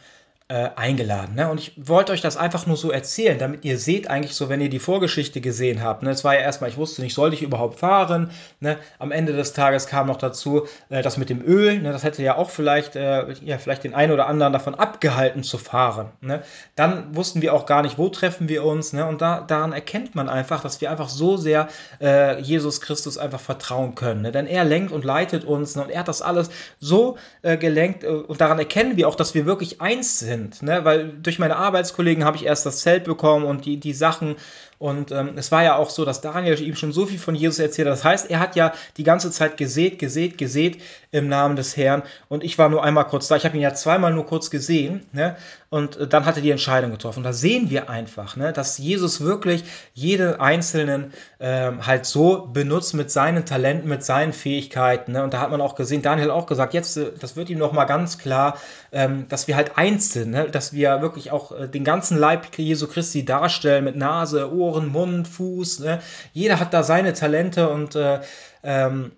äh, 0.49 0.71
eingeladen. 0.77 1.35
Ne? 1.35 1.51
Und 1.51 1.59
ich 1.59 1.73
wollte 1.77 2.13
euch 2.13 2.21
das 2.21 2.37
einfach 2.37 2.67
nur 2.67 2.77
so 2.77 2.93
erzählen, 2.93 3.37
damit 3.37 3.65
ihr 3.65 3.79
seht 3.79 4.09
eigentlich 4.09 4.35
so, 4.35 4.49
wenn 4.49 4.61
ihr 4.61 4.69
die 4.69 4.79
Vorgeschichte 4.79 5.41
gesehen 5.41 5.83
habt. 5.83 6.05
Ne? 6.05 6.11
Es 6.11 6.23
war 6.23 6.35
ja 6.35 6.41
erstmal, 6.41 6.71
ich 6.71 6.77
wusste 6.77 7.03
nicht, 7.03 7.15
sollte 7.15 7.35
ich 7.35 7.43
überhaupt 7.43 7.81
fahren. 7.81 8.31
Ne? 8.61 8.77
Am 9.01 9.11
Ende 9.11 9.33
des 9.33 9.55
Tages 9.55 9.89
kam 9.89 10.07
noch 10.07 10.19
dazu, 10.19 10.69
äh, 10.89 11.03
das 11.03 11.17
mit 11.17 11.31
dem 11.31 11.43
Öl. 11.45 11.81
Ne? 11.81 11.91
Das 11.91 12.05
hätte 12.05 12.23
ja 12.23 12.37
auch 12.37 12.51
vielleicht, 12.51 12.95
äh, 12.95 13.33
ja, 13.43 13.59
vielleicht 13.59 13.83
den 13.83 13.95
einen 13.95 14.13
oder 14.13 14.29
anderen 14.29 14.53
davon 14.53 14.77
abgehalten 14.77 15.43
zu 15.43 15.59
fahren. 15.59 16.13
Ne? 16.21 16.45
Dann 16.77 17.17
wussten 17.17 17.43
wir 17.43 17.53
auch 17.53 17.67
gar 17.67 17.83
nicht, 17.83 17.99
wo 17.99 18.09
treffen 18.09 18.49
wir 18.49 18.65
uns. 18.65 18.93
Ne? 18.93 19.05
Und 19.05 19.23
da, 19.23 19.41
daran 19.41 19.73
erkennt 19.73 20.15
man 20.15 20.29
einfach, 20.29 20.63
dass 20.63 20.81
wir 20.81 20.93
einfach 20.93 21.09
so 21.09 21.37
sehr 21.37 21.67
äh, 22.01 22.41
Jesus 22.41 22.81
Christus 22.81 23.19
einfach 23.19 23.41
vertrauen 23.41 23.97
können. 23.97 24.23
Ne? 24.23 24.31
Denn 24.31 24.47
er 24.47 24.65
lenkt 24.65 24.93
und 24.93 25.05
leitet 25.05 25.45
uns 25.45 25.75
ne? 25.75 25.83
und 25.83 25.91
er 25.91 26.01
hat 26.01 26.09
das 26.09 26.23
alles 26.23 26.51
so 26.79 27.19
äh, 27.43 27.57
gelenkt. 27.57 28.05
Äh, 28.05 28.11
und 28.11 28.41
daran 28.41 28.61
erkennen 28.61 28.97
wir 28.97 29.09
auch, 29.09 29.17
dass 29.17 29.35
wir 29.35 29.45
wirklich 29.45 29.81
eins 29.81 30.21
sind 30.21 30.36
sind. 30.37 30.63
Ne? 30.63 30.85
Weil 30.85 31.09
durch 31.23 31.39
meine 31.39 31.57
Arbeitskollegen 31.57 32.25
habe 32.25 32.37
ich 32.37 32.45
erst 32.45 32.67
das 32.67 32.81
Zelt 32.81 33.05
bekommen 33.05 33.45
und 33.45 33.65
die, 33.65 33.79
die 33.79 33.93
Sachen 33.93 34.37
und 34.79 35.11
ähm, 35.11 35.33
es 35.37 35.51
war 35.53 35.63
ja 35.63 35.77
auch 35.77 35.89
so, 35.89 36.05
dass 36.05 36.21
Daniel 36.21 36.61
ihm 36.61 36.77
schon 36.77 36.93
so 36.93 37.07
viel 37.07 37.19
von 37.19 37.35
Jesus 37.35 37.59
erzählt 37.59 37.89
hat. 37.89 37.95
Das 37.95 38.05
heißt, 38.05 38.31
er 38.31 38.41
hat 38.41 38.57
ja 38.57 38.73
die 38.99 39.05
ganze 39.05 39.31
Zeit 39.31 39.57
gesät, 39.57 39.99
gesät, 39.99 40.37
gesät 40.37 40.83
im 41.11 41.29
Namen 41.29 41.57
des 41.57 41.77
Herrn. 41.77 42.03
Und 42.29 42.45
ich 42.45 42.59
war 42.59 42.69
nur 42.69 42.85
einmal 42.85 43.07
kurz 43.07 43.27
da. 43.29 43.37
Ich 43.37 43.47
habe 43.47 43.57
ihn 43.57 43.63
ja 43.63 43.73
zweimal 43.73 44.13
nur 44.13 44.27
kurz 44.27 44.51
gesehen. 44.51 45.07
Ne? 45.13 45.37
Und 45.71 45.97
äh, 45.97 46.07
dann 46.07 46.27
hat 46.27 46.37
er 46.37 46.43
die 46.43 46.51
Entscheidung 46.51 46.91
getroffen. 46.91 47.21
Und 47.21 47.25
da 47.25 47.33
sehen 47.33 47.71
wir 47.71 47.89
einfach, 47.89 48.37
ne, 48.37 48.53
dass 48.53 48.77
Jesus 48.77 49.23
wirklich 49.23 49.65
jeden 49.95 50.39
Einzelnen 50.39 51.13
ähm, 51.41 51.87
halt 51.87 52.05
so 52.05 52.47
benutzt 52.53 52.93
mit 52.93 53.11
seinen 53.11 53.47
Talenten, 53.47 53.89
mit 53.89 54.05
seinen 54.05 54.35
Fähigkeiten. 54.35 55.13
Ne? 55.13 55.25
Und 55.25 55.33
da 55.33 55.41
hat 55.41 55.51
man 55.51 55.63
auch 55.63 55.75
gesehen, 55.75 56.03
Daniel 56.03 56.31
auch 56.31 56.47
gesagt, 56.47 56.75
jetzt, 56.75 56.99
äh, 56.99 57.13
das 57.19 57.35
wird 57.35 57.49
ihm 57.49 57.59
nochmal 57.59 57.87
ganz 57.87 58.19
klar, 58.19 58.59
ähm, 58.97 59.29
dass 59.29 59.47
wir 59.47 59.57
halt 59.57 59.77
eins 59.77 60.15
sind. 60.15 60.31
Ne? 60.31 60.51
Dass 60.51 60.73
wir 60.73 61.03
wirklich 61.03 61.31
auch 61.31 61.53
äh, 61.53 61.69
den 61.69 61.85
ganzen 61.85 62.17
Leib 62.17 62.47
Jesu 62.57 62.87
Christi 62.87 63.27
darstellen 63.27 63.85
mit 63.85 63.95
Nase, 63.95 64.51
Ohr, 64.51 64.77
Ohren, 64.77 64.89
Mund, 64.89 65.29
Fuß. 65.29 65.81
Ne? 65.81 66.01
Jeder 66.33 66.59
hat 66.59 66.73
da 66.73 66.83
seine 66.83 67.13
Talente 67.13 67.69
und 67.69 67.95
äh, 67.95 68.21
ähm, 68.63 69.13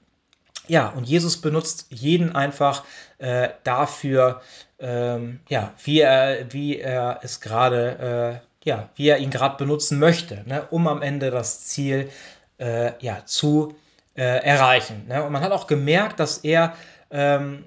ja, 0.67 0.89
und 0.89 1.05
Jesus 1.05 1.41
benutzt 1.41 1.87
jeden 1.91 2.35
einfach 2.35 2.83
äh, 3.19 3.51
dafür, 3.63 4.43
ähm, 4.81 5.39
ja, 5.49 5.73
wie 5.85 6.01
er, 6.01 6.53
wie 6.53 6.81
er 6.81 7.21
es 7.23 7.41
gerade, 7.41 8.43
äh, 8.65 8.69
ja, 8.69 8.89
wie 8.97 9.09
er 9.09 9.19
ihn 9.19 9.31
gerade 9.31 9.59
benutzen 9.59 10.01
möchte, 10.01 10.43
ne? 10.45 10.67
um 10.73 10.89
am 10.89 11.03
Ende 11.03 11.31
das 11.31 11.67
Ziel 11.67 12.11
äh, 12.59 12.93
ja, 12.99 13.25
zu 13.27 13.77
äh, 14.17 14.23
erreichen. 14.23 15.07
Ne? 15.07 15.23
Und 15.23 15.31
man 15.31 15.43
hat 15.43 15.53
auch 15.53 15.69
gemerkt, 15.69 16.19
dass 16.19 16.39
er 16.39 16.75
ähm, 17.13 17.65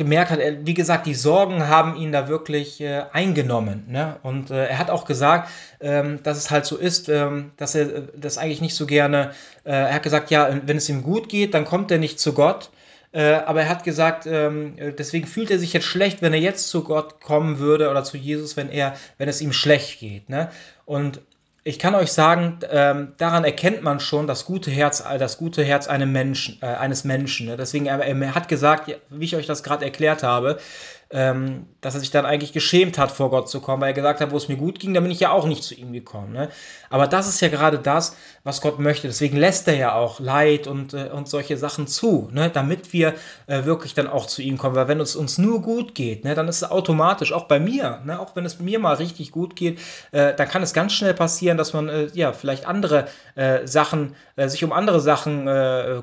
gemerkt 0.00 0.30
hat, 0.30 0.38
er, 0.38 0.64
wie 0.64 0.72
gesagt, 0.72 1.04
die 1.04 1.14
Sorgen 1.14 1.68
haben 1.68 1.94
ihn 1.94 2.10
da 2.10 2.26
wirklich 2.26 2.80
äh, 2.80 3.02
eingenommen. 3.12 3.84
Ne? 3.86 4.16
Und 4.22 4.50
äh, 4.50 4.66
er 4.66 4.78
hat 4.78 4.88
auch 4.88 5.04
gesagt, 5.04 5.50
ähm, 5.78 6.22
dass 6.22 6.38
es 6.38 6.50
halt 6.50 6.64
so 6.64 6.78
ist, 6.78 7.10
ähm, 7.10 7.50
dass 7.58 7.74
er 7.74 7.94
äh, 7.94 8.02
das 8.16 8.38
eigentlich 8.38 8.62
nicht 8.62 8.74
so 8.74 8.86
gerne, 8.86 9.32
äh, 9.64 9.72
er 9.72 9.92
hat 9.92 10.02
gesagt, 10.02 10.30
ja, 10.30 10.58
wenn 10.64 10.78
es 10.78 10.88
ihm 10.88 11.02
gut 11.02 11.28
geht, 11.28 11.52
dann 11.52 11.66
kommt 11.66 11.90
er 11.90 11.98
nicht 11.98 12.18
zu 12.18 12.32
Gott. 12.32 12.70
Äh, 13.12 13.34
aber 13.34 13.60
er 13.60 13.68
hat 13.68 13.84
gesagt, 13.84 14.24
ähm, 14.24 14.76
deswegen 14.96 15.26
fühlt 15.26 15.50
er 15.50 15.58
sich 15.58 15.74
jetzt 15.74 15.84
schlecht, 15.84 16.22
wenn 16.22 16.32
er 16.32 16.40
jetzt 16.40 16.70
zu 16.70 16.82
Gott 16.82 17.20
kommen 17.20 17.58
würde 17.58 17.90
oder 17.90 18.02
zu 18.02 18.16
Jesus, 18.16 18.56
wenn 18.56 18.70
er, 18.70 18.94
wenn 19.18 19.28
es 19.28 19.42
ihm 19.42 19.52
schlecht 19.52 20.00
geht. 20.00 20.30
Ne? 20.30 20.48
Und 20.86 21.20
ich 21.62 21.78
kann 21.78 21.94
euch 21.94 22.12
sagen, 22.12 22.58
ähm, 22.70 23.12
daran 23.18 23.44
erkennt 23.44 23.82
man 23.82 24.00
schon 24.00 24.26
das 24.26 24.46
gute 24.46 24.70
Herz, 24.70 25.00
äh, 25.00 25.18
das 25.18 25.36
gute 25.36 25.62
Herz 25.62 25.88
einem 25.88 26.10
Menschen, 26.10 26.58
äh, 26.62 26.66
eines 26.66 27.04
Menschen. 27.04 27.46
Ne? 27.46 27.56
Deswegen, 27.56 27.86
er, 27.86 28.00
er, 28.00 28.34
hat 28.34 28.48
gesagt, 28.48 28.94
wie 29.10 29.24
ich 29.24 29.36
euch 29.36 29.46
das 29.46 29.62
gerade 29.62 29.84
erklärt 29.84 30.22
habe, 30.22 30.58
ähm, 31.12 31.66
dass 31.80 31.94
er 31.94 32.00
sich 32.00 32.12
dann 32.12 32.24
eigentlich 32.24 32.52
geschämt 32.52 32.96
hat, 32.96 33.10
vor 33.10 33.30
Gott 33.30 33.48
zu 33.48 33.60
kommen, 33.60 33.80
weil 33.80 33.88
er 33.88 33.94
gesagt 33.94 34.20
hat, 34.20 34.30
wo 34.30 34.36
es 34.36 34.48
mir 34.48 34.56
gut 34.56 34.78
ging, 34.78 34.94
dann 34.94 35.02
bin 35.02 35.10
ich 35.10 35.18
ja 35.18 35.32
auch 35.32 35.46
nicht 35.46 35.64
zu 35.64 35.74
ihm 35.74 35.92
gekommen. 35.92 36.32
Ne? 36.32 36.50
Aber 36.88 37.08
das 37.08 37.28
ist 37.28 37.40
ja 37.40 37.48
gerade 37.48 37.78
das, 37.78 38.16
was 38.44 38.60
Gott 38.60 38.78
möchte. 38.78 39.08
Deswegen 39.08 39.36
lässt 39.36 39.66
er 39.66 39.74
ja 39.74 39.94
auch 39.94 40.20
Leid 40.20 40.68
und, 40.68 40.94
äh, 40.94 41.08
und 41.12 41.28
solche 41.28 41.56
Sachen 41.56 41.88
zu, 41.88 42.28
ne? 42.32 42.48
damit 42.48 42.92
wir 42.92 43.14
äh, 43.48 43.64
wirklich 43.64 43.94
dann 43.94 44.06
auch 44.06 44.26
zu 44.26 44.40
ihm 44.40 44.56
kommen. 44.56 44.76
Weil 44.76 44.86
wenn 44.86 45.00
es 45.00 45.16
uns 45.16 45.36
nur 45.36 45.62
gut 45.62 45.96
geht, 45.96 46.24
ne, 46.24 46.34
dann 46.34 46.46
ist 46.46 46.62
es 46.62 46.70
automatisch, 46.70 47.32
auch 47.32 47.44
bei 47.44 47.58
mir, 47.58 48.00
ne, 48.04 48.20
auch 48.20 48.36
wenn 48.36 48.44
es 48.44 48.60
mir 48.60 48.78
mal 48.78 48.94
richtig 48.94 49.32
gut 49.32 49.56
geht, 49.56 49.80
äh, 50.12 50.34
dann 50.34 50.48
kann 50.48 50.62
es 50.62 50.72
ganz 50.72 50.92
schnell 50.92 51.14
passieren, 51.14 51.56
dass 51.56 51.72
man 51.72 51.88
äh, 51.88 52.06
ja 52.12 52.32
vielleicht 52.32 52.66
andere 52.66 53.08
äh, 53.34 53.66
Sachen, 53.66 54.14
äh, 54.36 54.48
sich 54.48 54.62
um 54.62 54.72
andere 54.72 55.00
Sachen 55.00 55.30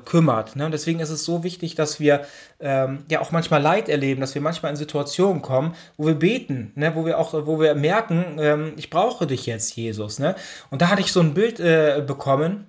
kümmert. 0.04 0.56
Ne? 0.56 0.66
Und 0.66 0.72
deswegen 0.72 1.00
ist 1.00 1.10
es 1.10 1.24
so 1.24 1.42
wichtig, 1.42 1.74
dass 1.74 2.00
wir 2.00 2.22
ähm, 2.60 3.04
ja 3.10 3.20
auch 3.20 3.30
manchmal 3.30 3.62
Leid 3.62 3.88
erleben, 3.88 4.20
dass 4.20 4.34
wir 4.34 4.42
manchmal 4.42 4.70
in 4.70 4.76
Situationen 4.76 4.97
kommen, 5.42 5.74
wo 5.96 6.06
wir 6.06 6.14
beten, 6.14 6.72
ne, 6.74 6.94
wo 6.94 7.04
wir 7.06 7.18
auch, 7.18 7.32
wo 7.46 7.60
wir 7.60 7.74
merken, 7.74 8.38
ähm, 8.40 8.72
ich 8.76 8.90
brauche 8.90 9.26
dich 9.26 9.46
jetzt, 9.46 9.76
Jesus. 9.76 10.18
Ne? 10.18 10.34
Und 10.70 10.82
da 10.82 10.88
hatte 10.88 11.00
ich 11.00 11.12
so 11.12 11.20
ein 11.20 11.34
Bild 11.34 11.60
äh, 11.60 12.02
bekommen 12.06 12.66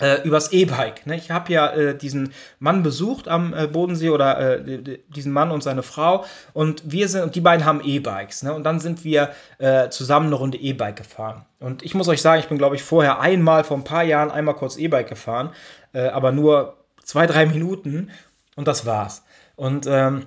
äh, 0.00 0.22
übers 0.22 0.52
E-Bike. 0.52 1.06
Ne? 1.06 1.16
Ich 1.16 1.30
habe 1.30 1.52
ja 1.52 1.70
äh, 1.70 1.96
diesen 1.96 2.32
Mann 2.58 2.82
besucht 2.82 3.28
am 3.28 3.54
äh, 3.54 3.66
Bodensee 3.66 4.10
oder 4.10 4.58
äh, 4.58 4.98
diesen 5.08 5.32
Mann 5.32 5.50
und 5.50 5.62
seine 5.62 5.82
Frau 5.82 6.24
und 6.52 6.82
wir 6.90 7.08
sind 7.08 7.22
und 7.22 7.34
die 7.34 7.40
beiden 7.40 7.64
haben 7.64 7.80
E-Bikes. 7.84 8.42
Ne? 8.42 8.54
Und 8.54 8.64
dann 8.64 8.80
sind 8.80 9.04
wir 9.04 9.30
äh, 9.58 9.90
zusammen 9.90 10.26
eine 10.26 10.36
Runde 10.36 10.58
E-Bike 10.58 10.96
gefahren. 10.96 11.44
Und 11.58 11.82
ich 11.82 11.94
muss 11.94 12.08
euch 12.08 12.22
sagen, 12.22 12.40
ich 12.40 12.48
bin 12.48 12.58
glaube 12.58 12.76
ich 12.76 12.82
vorher 12.82 13.20
einmal 13.20 13.64
vor 13.64 13.76
ein 13.76 13.84
paar 13.84 14.04
Jahren 14.04 14.30
einmal 14.30 14.54
kurz 14.54 14.76
E-Bike 14.76 15.08
gefahren, 15.08 15.50
äh, 15.92 16.08
aber 16.08 16.32
nur 16.32 16.78
zwei 17.04 17.26
drei 17.26 17.46
Minuten 17.46 18.10
und 18.56 18.66
das 18.68 18.86
war's. 18.86 19.22
Und 19.56 19.86
ähm, 19.86 20.26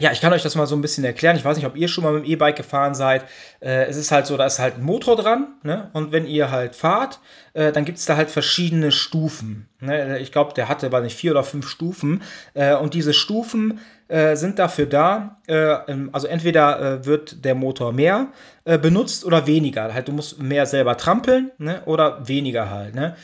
ja, 0.00 0.10
ich 0.10 0.20
kann 0.20 0.32
euch 0.32 0.42
das 0.42 0.56
mal 0.56 0.66
so 0.66 0.74
ein 0.74 0.82
bisschen 0.82 1.04
erklären. 1.04 1.36
Ich 1.36 1.44
weiß 1.44 1.56
nicht, 1.56 1.66
ob 1.66 1.76
ihr 1.76 1.86
schon 1.86 2.02
mal 2.02 2.12
mit 2.12 2.24
dem 2.24 2.30
E-Bike 2.30 2.56
gefahren 2.56 2.96
seid. 2.96 3.26
Äh, 3.60 3.84
es 3.84 3.96
ist 3.96 4.10
halt 4.10 4.26
so, 4.26 4.36
da 4.36 4.44
ist 4.44 4.58
halt 4.58 4.78
ein 4.78 4.82
Motor 4.82 5.14
dran. 5.14 5.54
Ne? 5.62 5.88
Und 5.92 6.10
wenn 6.10 6.26
ihr 6.26 6.50
halt 6.50 6.74
fahrt, 6.74 7.20
äh, 7.52 7.70
dann 7.70 7.84
gibt 7.84 7.98
es 7.98 8.04
da 8.04 8.16
halt 8.16 8.28
verschiedene 8.28 8.90
Stufen. 8.90 9.68
Ne? 9.78 10.18
Ich 10.18 10.32
glaube, 10.32 10.52
der 10.54 10.68
hatte, 10.68 10.90
weiß 10.90 11.04
nicht, 11.04 11.16
vier 11.16 11.30
oder 11.30 11.44
fünf 11.44 11.68
Stufen. 11.68 12.22
Äh, 12.54 12.74
und 12.74 12.94
diese 12.94 13.14
Stufen 13.14 13.78
äh, 14.08 14.34
sind 14.34 14.58
dafür 14.58 14.86
da, 14.86 15.40
äh, 15.46 15.76
also 16.10 16.26
entweder 16.26 16.80
äh, 16.80 17.06
wird 17.06 17.44
der 17.44 17.54
Motor 17.54 17.92
mehr 17.92 18.28
benutzt 18.64 19.26
oder 19.26 19.46
weniger. 19.46 19.92
Halt, 19.92 20.08
du 20.08 20.12
musst 20.12 20.40
mehr 20.40 20.64
selber 20.64 20.96
trampeln 20.96 21.50
ne? 21.58 21.82
oder 21.84 22.26
weniger 22.26 22.70
halt. 22.70 22.94
Ne? 22.94 23.14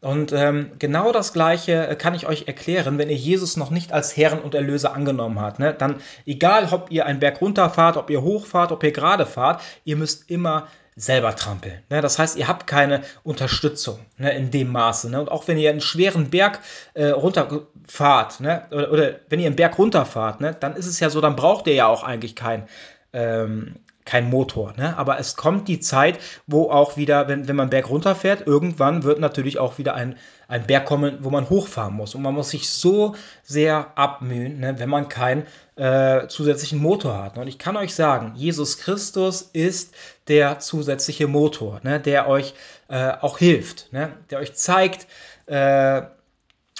Und 0.00 0.32
ähm, 0.32 0.72
genau 0.78 1.12
das 1.12 1.34
Gleiche 1.34 1.86
äh, 1.86 1.94
kann 1.94 2.14
ich 2.14 2.26
euch 2.26 2.48
erklären, 2.48 2.96
wenn 2.96 3.10
ihr 3.10 3.16
Jesus 3.16 3.58
noch 3.58 3.70
nicht 3.70 3.92
als 3.92 4.16
Herrn 4.16 4.38
und 4.38 4.54
Erlöser 4.54 4.94
angenommen 4.94 5.38
habt. 5.38 5.58
Ne? 5.58 5.74
Dann, 5.74 6.00
egal 6.24 6.68
ob 6.70 6.90
ihr 6.90 7.04
einen 7.04 7.20
Berg 7.20 7.40
runterfahrt, 7.40 7.98
ob 7.98 8.08
ihr 8.08 8.22
hochfahrt, 8.22 8.72
ob 8.72 8.82
ihr 8.82 8.92
gerade 8.92 9.26
fahrt, 9.26 9.60
ihr 9.84 9.96
müsst 9.96 10.30
immer 10.30 10.68
selber 10.96 11.36
trampeln. 11.36 11.82
Ne? 11.90 12.00
Das 12.00 12.18
heißt, 12.18 12.36
ihr 12.36 12.48
habt 12.48 12.66
keine 12.66 13.02
Unterstützung 13.24 13.98
ne, 14.16 14.34
in 14.34 14.50
dem 14.50 14.72
Maße. 14.72 15.10
Ne? 15.10 15.20
Und 15.20 15.30
auch 15.30 15.48
wenn 15.48 15.58
ihr 15.58 15.70
einen 15.70 15.82
schweren 15.82 16.30
Berg 16.30 16.60
äh, 16.94 17.08
runterfahrt, 17.08 18.40
ne? 18.40 18.66
oder, 18.70 18.92
oder, 18.92 19.14
wenn 19.28 19.40
ihr 19.40 19.46
einen 19.46 19.56
Berg 19.56 19.78
runterfahrt, 19.78 20.40
ne? 20.40 20.56
dann 20.58 20.76
ist 20.76 20.86
es 20.86 20.98
ja 21.00 21.10
so, 21.10 21.20
dann 21.20 21.36
braucht 21.36 21.66
ihr 21.66 21.74
ja 21.74 21.86
auch 21.86 22.04
eigentlich 22.04 22.36
kein, 22.36 22.66
ähm, 23.12 23.76
kein 24.10 24.28
Motor. 24.28 24.74
Ne? 24.76 24.98
Aber 24.98 25.20
es 25.20 25.36
kommt 25.36 25.68
die 25.68 25.78
Zeit, 25.78 26.18
wo 26.48 26.68
auch 26.68 26.96
wieder, 26.96 27.28
wenn, 27.28 27.46
wenn 27.46 27.54
man 27.54 27.70
Berg 27.70 27.88
runterfährt, 27.88 28.44
irgendwann 28.44 29.04
wird 29.04 29.20
natürlich 29.20 29.60
auch 29.60 29.78
wieder 29.78 29.94
ein, 29.94 30.16
ein 30.48 30.66
Berg 30.66 30.84
kommen, 30.84 31.18
wo 31.20 31.30
man 31.30 31.48
hochfahren 31.48 31.94
muss. 31.94 32.16
Und 32.16 32.22
man 32.22 32.34
muss 32.34 32.50
sich 32.50 32.68
so 32.70 33.14
sehr 33.44 33.92
abmühen, 33.94 34.58
ne, 34.58 34.80
wenn 34.80 34.88
man 34.88 35.08
keinen 35.08 35.46
äh, 35.76 36.26
zusätzlichen 36.26 36.80
Motor 36.80 37.22
hat. 37.22 37.38
Und 37.38 37.46
ich 37.46 37.60
kann 37.60 37.76
euch 37.76 37.94
sagen, 37.94 38.32
Jesus 38.34 38.78
Christus 38.78 39.42
ist 39.42 39.94
der 40.26 40.58
zusätzliche 40.58 41.28
Motor, 41.28 41.80
ne, 41.84 42.00
der 42.00 42.28
euch 42.28 42.54
äh, 42.88 43.12
auch 43.20 43.38
hilft, 43.38 43.92
ne, 43.92 44.12
der 44.30 44.40
euch 44.40 44.54
zeigt, 44.54 45.06
äh, 45.46 46.02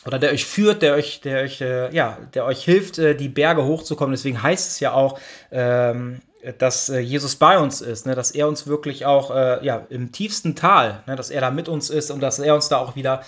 oder 0.05 0.19
der 0.19 0.33
euch 0.33 0.47
führt, 0.47 0.83
der 0.83 0.95
euch, 0.95 1.21
der 1.21 1.43
euch, 1.43 1.61
äh, 1.61 1.95
ja, 1.95 2.19
der 2.35 2.45
euch 2.45 2.65
hilft, 2.65 2.99
äh, 2.99 3.15
die 3.15 3.29
Berge 3.29 3.65
hochzukommen. 3.65 4.13
Deswegen 4.13 4.43
heißt 4.43 4.69
es 4.69 4.81
ja 4.81 4.95
auch, 4.95 5.21
ähm, 5.53 6.23
dass 6.59 6.89
äh, 6.89 7.01
Jesus 7.01 7.37
bei 7.37 7.59
uns 7.59 7.81
ist, 7.81 8.07
ne? 8.07 8.15
dass 8.15 8.31
er 8.31 8.49
uns 8.49 8.67
wirklich 8.67 9.05
auch 9.07 9.31
äh, 9.31 9.65
ja, 9.65 9.87
im 9.91 10.13
tiefsten 10.13 10.57
Tal, 10.57 11.03
ne? 11.07 11.17
dass 11.17 11.31
er 11.31 11.41
da 11.41 11.51
mit 11.51 11.69
uns 11.69 11.91
ist 11.91 12.11
und 12.11 12.21
dass 12.21 12.39
er 12.39 12.55
uns 12.55 12.69
da 12.69 12.79
auch 12.79 12.97
wieder 12.97 13.23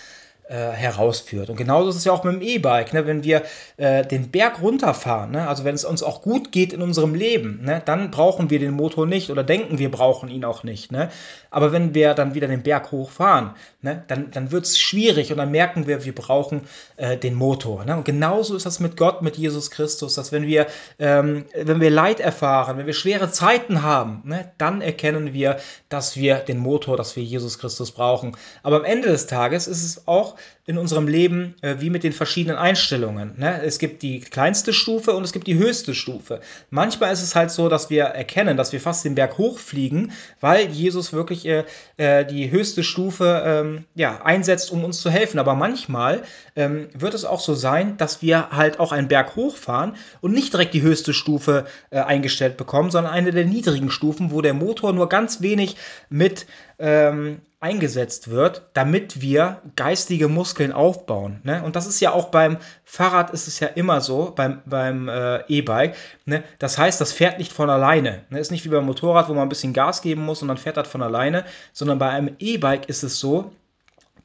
äh, 0.49 0.55
herausführt. 0.55 1.51
Und 1.51 1.57
genauso 1.57 1.89
ist 1.91 1.97
es 1.97 2.05
ja 2.05 2.13
auch 2.13 2.25
mit 2.25 2.35
dem 2.35 2.43
E-Bike. 2.43 2.93
Ne? 2.93 3.07
Wenn 3.07 3.25
wir 3.25 3.43
äh, 3.77 4.05
den 4.05 4.31
Berg 4.31 4.61
runterfahren, 4.61 5.31
ne? 5.31 5.49
also 5.49 5.65
wenn 5.65 5.75
es 5.75 5.85
uns 5.85 6.03
auch 6.03 6.21
gut 6.21 6.53
geht 6.53 6.73
in 6.73 6.83
unserem 6.83 7.15
Leben, 7.15 7.63
ne? 7.63 7.81
dann 7.85 8.11
brauchen 8.11 8.51
wir 8.51 8.59
den 8.59 8.73
Motor 8.73 9.07
nicht 9.07 9.31
oder 9.31 9.45
denken, 9.45 9.79
wir 9.79 9.91
brauchen 9.91 10.29
ihn 10.29 10.45
auch 10.45 10.63
nicht. 10.63 10.93
Ne? 10.93 11.11
Aber 11.51 11.73
wenn 11.73 11.95
wir 11.95 12.15
dann 12.15 12.35
wieder 12.35 12.49
den 12.49 12.63
Berg 12.63 12.93
hochfahren, 12.93 13.53
ne? 13.83 14.05
dann, 14.09 14.31
dann 14.31 14.53
wird 14.53 14.65
es 14.65 14.79
schwierig 14.79 15.31
und 15.31 15.39
dann 15.39 15.51
merken 15.51 15.87
wir, 15.87 16.05
wir 16.05 16.15
brauchen 16.15 16.63
äh, 16.97 17.17
den 17.17 17.35
Motor. 17.35 17.85
Ne? 17.85 17.97
Und 17.97 18.05
genauso 18.05 18.57
ist 18.57 18.67
das 18.67 18.81
mit 18.81 18.97
Gott, 18.97 19.23
mit 19.23 19.37
Jesus 19.37 19.71
Christus, 19.71 20.15
dass 20.15 20.33
wenn 20.33 20.47
wir, 20.47 20.67
ähm, 20.99 21.47
wenn 21.55 21.81
wir 21.81 21.91
Leid 21.91 22.21
erfahren, 22.21 22.79
wenn 22.79 22.87
wir 22.87 22.95
schwere 22.95 23.31
Zeiten 23.31 23.83
haben, 23.83 24.23
ne? 24.25 24.51
dann 24.59 24.83
erkennen 24.83 25.33
wir, 25.33 25.59
dass 25.89 26.17
wir 26.17 26.37
den 26.37 26.59
Motor, 26.59 26.97
dass 26.97 27.17
wir 27.17 27.23
Jesus 27.23 27.59
Christus 27.59 27.93
brauchen. 27.93 28.37
Aber 28.63 28.77
am 28.77 28.85
Ende 28.85 29.09
des 29.09 29.27
Tages 29.27 29.67
ist 29.67 29.85
es 29.85 30.09
auch 30.09 30.32
in 30.65 30.79
unserem 30.79 31.09
Leben 31.09 31.57
äh, 31.61 31.77
wie 31.81 31.91
mit 31.91 32.05
den 32.05 32.13
verschiedenen 32.13 32.57
Einstellungen. 32.57 33.35
Ne? 33.37 33.63
Es 33.63 33.79
gibt 33.79 34.03
die 34.03 34.21
kleinste 34.21 34.73
Stufe 34.73 35.13
und 35.13 35.25
es 35.25 35.33
gibt 35.33 35.49
die 35.49 35.59
höchste 35.59 35.93
Stufe. 35.93 36.41
Manchmal 36.71 37.13
ist 37.13 37.23
es 37.23 37.35
halt 37.35 37.51
so, 37.51 37.69
dass 37.69 37.91
wir 37.91 38.05
erkennen, 38.05 38.57
dass 38.57 38.73
wir 38.73 38.81
fast 38.81 39.05
den 39.05 39.17
Berg 39.17 39.39
hochfliegen, 39.39 40.13
weil 40.41 40.69
Jesus 40.69 41.13
wirklich 41.13 41.47
äh, 41.47 41.65
äh, 41.97 42.25
die 42.25 42.53
höchste 42.53 42.85
Stufe 42.85 43.43
ähm, 43.45 43.85
ja, 43.97 44.23
einsetzt, 44.23 44.71
um 44.71 44.85
uns 44.85 45.01
zu 45.01 45.11
helfen. 45.11 45.41
Aber 45.41 45.57
manchmal 45.57 46.23
ähm, 46.55 46.89
wird 46.95 47.15
es 47.15 47.25
auch 47.25 47.41
so 47.41 47.55
sein, 47.55 47.97
dass 47.97 48.23
wir 48.23 48.51
halt 48.51 48.79
auch 48.79 48.93
einen 48.93 49.09
Berg 49.09 49.35
hochfahren 49.35 49.97
und 50.21 50.33
nicht 50.33 50.53
direkt 50.53 50.75
die 50.75 50.83
höchste 50.83 51.13
Stufe 51.13 51.67
äh, 51.91 51.99
eingestellt 51.99 52.57
bekommen, 52.57 52.93
sondern 52.93 53.13
eine 53.13 53.33
der 53.33 53.47
niedrigen 53.47 53.91
Stufen, 53.91 54.31
wo 54.31 54.43
der 54.43 54.55
Motor 54.55 54.93
nur 54.93 55.09
ganz 55.09 55.41
wenig 55.41 55.77
mit 56.09 56.47
ähm, 56.79 57.41
eingesetzt 57.63 58.29
wird, 58.29 58.63
damit 58.73 59.21
wir 59.21 59.63
geistige 59.77 60.27
Muskeln 60.27 60.73
aufbauen. 60.73 61.41
Ne? 61.45 61.63
Und 61.63 61.77
das 61.77 61.87
ist 61.87 62.01
ja 62.01 62.11
auch 62.11 62.31
beim 62.31 62.59
Fahrrad 62.85 63.31
ist 63.31 63.47
es 63.47 63.61
ja 63.61 63.69
immer 63.69 64.01
so, 64.01 64.33
beim, 64.35 64.63
beim 64.67 65.09
äh, 65.09 65.45
E-Bike. 65.47 65.95
Ne? 66.25 66.43
Das 66.59 66.77
heißt, 66.77 67.01
das 67.01 67.13
fährt 67.13 67.39
nicht 67.39 67.53
von 67.53 67.71
alleine. 67.71 68.25
Ne? 68.31 68.41
Ist 68.41 68.51
nicht 68.51 68.65
wie 68.65 68.69
beim 68.69 68.85
Motorrad, 68.85 69.29
wo 69.29 69.35
man 69.35 69.45
ein 69.45 69.49
bisschen 69.49 69.73
Gas 69.73 70.03
geben 70.03 70.25
muss 70.25 70.43
und 70.43 70.49
dann 70.49 70.59
fährt 70.59 70.77
das 70.77 70.89
von 70.89 71.03
alleine, 71.03 71.45
sondern 71.73 72.01
bei 72.01 72.11
einem 72.11 72.35
E-Bike 72.41 72.89
ist 72.89 73.05
es 73.05 73.21
so, 73.21 73.53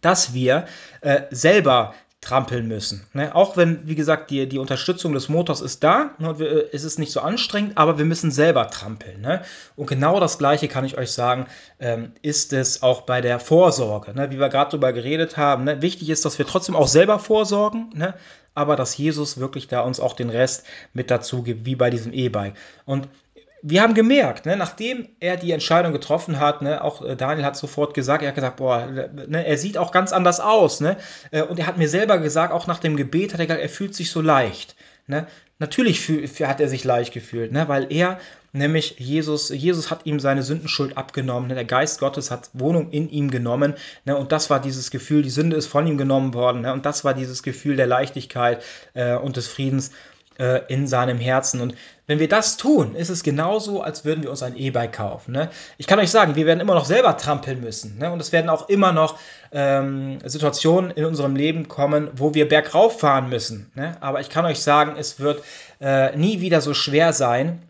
dass 0.01 0.33
wir 0.33 0.65
äh, 1.01 1.21
selber 1.29 1.93
trampeln 2.21 2.67
müssen. 2.67 3.05
Ne? 3.13 3.33
Auch 3.35 3.57
wenn, 3.57 3.87
wie 3.87 3.95
gesagt, 3.95 4.31
die, 4.31 4.49
die 4.49 4.57
Unterstützung 4.57 5.13
des 5.13 5.29
Motors 5.29 5.61
ist 5.61 5.83
da, 5.83 6.15
ne? 6.17 6.39
wir, 6.39 6.73
es 6.73 6.83
ist 6.83 6.97
nicht 6.97 7.11
so 7.11 7.19
anstrengend, 7.19 7.77
aber 7.77 7.97
wir 7.97 8.05
müssen 8.05 8.31
selber 8.31 8.69
trampeln. 8.69 9.21
Ne? 9.21 9.43
Und 9.75 9.87
genau 9.87 10.19
das 10.19 10.37
Gleiche 10.37 10.67
kann 10.67 10.83
ich 10.83 10.97
euch 10.97 11.11
sagen, 11.11 11.45
ähm, 11.79 12.13
ist 12.23 12.53
es 12.53 12.81
auch 12.81 13.01
bei 13.01 13.21
der 13.21 13.39
Vorsorge. 13.39 14.13
Ne? 14.13 14.31
Wie 14.31 14.39
wir 14.39 14.49
gerade 14.49 14.71
darüber 14.71 14.93
geredet 14.93 15.37
haben. 15.37 15.63
Ne? 15.63 15.81
Wichtig 15.81 16.09
ist, 16.09 16.25
dass 16.25 16.39
wir 16.39 16.47
trotzdem 16.47 16.75
auch 16.75 16.87
selber 16.87 17.19
vorsorgen, 17.19 17.91
ne? 17.93 18.15
aber 18.55 18.75
dass 18.75 18.97
Jesus 18.97 19.37
wirklich 19.37 19.67
da 19.67 19.81
uns 19.81 19.99
auch 19.99 20.13
den 20.13 20.31
Rest 20.31 20.65
mit 20.93 21.11
dazu 21.11 21.43
gibt, 21.43 21.65
wie 21.65 21.75
bei 21.75 21.91
diesem 21.91 22.13
E-Bike. 22.13 22.55
Und 22.85 23.07
wir 23.69 23.81
haben 23.81 23.93
gemerkt, 23.93 24.45
ne, 24.45 24.55
nachdem 24.55 25.09
er 25.19 25.35
die 25.35 25.51
Entscheidung 25.51 25.91
getroffen 25.91 26.39
hat, 26.39 26.61
ne, 26.61 26.83
auch 26.83 27.03
äh, 27.03 27.15
Daniel 27.15 27.45
hat 27.45 27.57
sofort 27.57 27.93
gesagt, 27.93 28.23
er 28.23 28.29
hat 28.29 28.35
gesagt, 28.35 28.55
boah, 28.57 28.87
ne, 28.87 29.45
er 29.45 29.57
sieht 29.57 29.77
auch 29.77 29.91
ganz 29.91 30.13
anders 30.13 30.39
aus, 30.39 30.79
ne, 30.79 30.97
äh, 31.31 31.41
und 31.41 31.59
er 31.59 31.67
hat 31.67 31.77
mir 31.77 31.89
selber 31.89 32.17
gesagt, 32.19 32.53
auch 32.53 32.67
nach 32.67 32.79
dem 32.79 32.95
Gebet 32.95 33.33
hat 33.33 33.41
er 33.41 33.45
gesagt, 33.45 33.61
er 33.61 33.69
fühlt 33.69 33.93
sich 33.93 34.11
so 34.11 34.21
leicht, 34.21 34.75
ne. 35.07 35.27
Natürlich 35.59 35.99
fühl, 36.01 36.27
hat 36.47 36.61
er 36.61 36.69
sich 36.69 36.83
leicht 36.83 37.13
gefühlt, 37.13 37.51
ne, 37.51 37.67
weil 37.67 37.91
er 37.91 38.19
nämlich 38.53 38.95
Jesus, 38.99 39.49
Jesus 39.49 39.91
hat 39.91 40.05
ihm 40.05 40.19
seine 40.19 40.43
Sündenschuld 40.43 40.95
abgenommen, 40.95 41.49
ne, 41.49 41.55
der 41.55 41.65
Geist 41.65 41.99
Gottes 41.99 42.31
hat 42.31 42.49
Wohnung 42.53 42.91
in 42.91 43.09
ihm 43.09 43.31
genommen, 43.31 43.73
ne, 44.05 44.15
und 44.15 44.31
das 44.31 44.49
war 44.49 44.61
dieses 44.61 44.91
Gefühl, 44.91 45.23
die 45.23 45.29
Sünde 45.29 45.57
ist 45.57 45.67
von 45.67 45.85
ihm 45.87 45.97
genommen 45.97 46.33
worden, 46.33 46.61
ne, 46.61 46.71
und 46.71 46.85
das 46.85 47.03
war 47.03 47.13
dieses 47.13 47.43
Gefühl 47.43 47.75
der 47.75 47.87
Leichtigkeit 47.87 48.63
äh, 48.93 49.15
und 49.15 49.35
des 49.35 49.47
Friedens 49.47 49.91
äh, 50.39 50.61
in 50.67 50.87
seinem 50.87 51.17
Herzen. 51.17 51.61
Und 51.61 51.75
wenn 52.05 52.19
wir 52.19 52.29
das 52.29 52.57
tun, 52.57 52.95
ist 52.95 53.09
es 53.09 53.23
genauso, 53.23 53.81
als 53.81 54.05
würden 54.05 54.23
wir 54.23 54.29
uns 54.29 54.43
ein 54.43 54.55
E-Bike 54.55 54.93
kaufen. 54.93 55.33
Ne? 55.33 55.49
Ich 55.77 55.87
kann 55.87 55.99
euch 55.99 56.09
sagen, 56.09 56.35
wir 56.35 56.45
werden 56.45 56.59
immer 56.59 56.73
noch 56.73 56.85
selber 56.85 57.17
trampeln 57.17 57.61
müssen. 57.61 57.97
Ne? 57.97 58.11
Und 58.11 58.21
es 58.21 58.31
werden 58.31 58.49
auch 58.49 58.69
immer 58.69 58.91
noch 58.91 59.19
ähm, 59.51 60.19
Situationen 60.23 60.91
in 60.91 61.05
unserem 61.05 61.35
Leben 61.35 61.67
kommen, 61.67 62.09
wo 62.13 62.33
wir 62.33 62.47
bergauf 62.47 62.99
fahren 62.99 63.29
müssen. 63.29 63.71
Ne? 63.75 63.97
Aber 63.99 64.21
ich 64.21 64.29
kann 64.29 64.45
euch 64.45 64.59
sagen, 64.59 64.95
es 64.97 65.19
wird 65.19 65.43
äh, 65.81 66.15
nie 66.15 66.41
wieder 66.41 66.61
so 66.61 66.73
schwer 66.73 67.13
sein, 67.13 67.61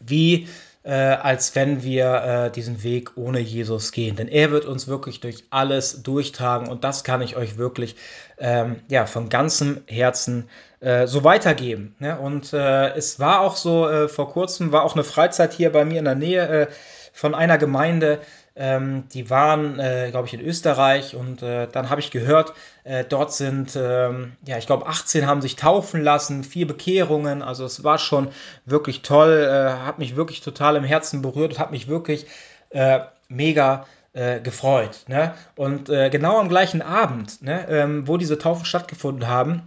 wie 0.00 0.48
äh, 0.84 0.92
als 0.92 1.54
wenn 1.54 1.82
wir 1.82 2.14
äh, 2.46 2.50
diesen 2.50 2.82
Weg 2.82 3.16
ohne 3.16 3.38
Jesus 3.38 3.92
gehen. 3.92 4.16
Denn 4.16 4.28
er 4.28 4.50
wird 4.50 4.64
uns 4.64 4.88
wirklich 4.88 5.20
durch 5.20 5.44
alles 5.50 6.02
durchtragen 6.02 6.68
und 6.68 6.84
das 6.84 7.04
kann 7.04 7.22
ich 7.22 7.36
euch 7.36 7.56
wirklich 7.56 7.96
ähm, 8.42 8.80
ja, 8.88 9.06
von 9.06 9.28
ganzem 9.28 9.82
Herzen 9.86 10.48
äh, 10.80 11.06
so 11.06 11.22
weitergeben. 11.22 11.94
Ne? 12.00 12.18
Und 12.18 12.52
äh, 12.52 12.88
es 12.94 13.20
war 13.20 13.40
auch 13.40 13.54
so, 13.54 13.88
äh, 13.88 14.08
vor 14.08 14.30
kurzem 14.32 14.72
war 14.72 14.82
auch 14.82 14.94
eine 14.94 15.04
Freizeit 15.04 15.52
hier 15.52 15.70
bei 15.70 15.84
mir 15.84 16.00
in 16.00 16.04
der 16.04 16.16
Nähe 16.16 16.48
äh, 16.48 16.66
von 17.12 17.36
einer 17.36 17.56
Gemeinde, 17.56 18.18
ähm, 18.56 19.04
die 19.14 19.30
waren, 19.30 19.78
äh, 19.78 20.08
glaube 20.10 20.26
ich, 20.26 20.34
in 20.34 20.40
Österreich 20.40 21.14
und 21.14 21.42
äh, 21.42 21.68
dann 21.70 21.88
habe 21.88 22.00
ich 22.00 22.10
gehört, 22.10 22.52
äh, 22.84 23.04
dort 23.04 23.32
sind, 23.32 23.76
ähm, 23.76 24.32
ja, 24.44 24.58
ich 24.58 24.66
glaube, 24.66 24.86
18 24.86 25.26
haben 25.26 25.40
sich 25.40 25.56
taufen 25.56 26.02
lassen, 26.02 26.42
vier 26.44 26.66
Bekehrungen. 26.66 27.42
Also 27.42 27.64
es 27.64 27.84
war 27.84 27.98
schon 27.98 28.28
wirklich 28.66 29.02
toll, 29.02 29.48
äh, 29.48 29.86
hat 29.86 29.98
mich 29.98 30.16
wirklich 30.16 30.40
total 30.40 30.76
im 30.76 30.84
Herzen 30.84 31.22
berührt, 31.22 31.58
hat 31.58 31.70
mich 31.70 31.88
wirklich 31.88 32.26
äh, 32.70 33.00
mega 33.28 33.86
äh, 34.12 34.40
gefreut. 34.40 35.04
Ne? 35.08 35.34
Und 35.56 35.86
genau 35.86 36.38
am 36.38 36.48
gleichen 36.48 36.82
Abend, 36.82 37.42
ne, 37.42 37.66
ähm, 37.68 38.08
wo 38.08 38.16
diese 38.16 38.38
Taufen 38.38 38.64
stattgefunden 38.64 39.28
haben, 39.28 39.62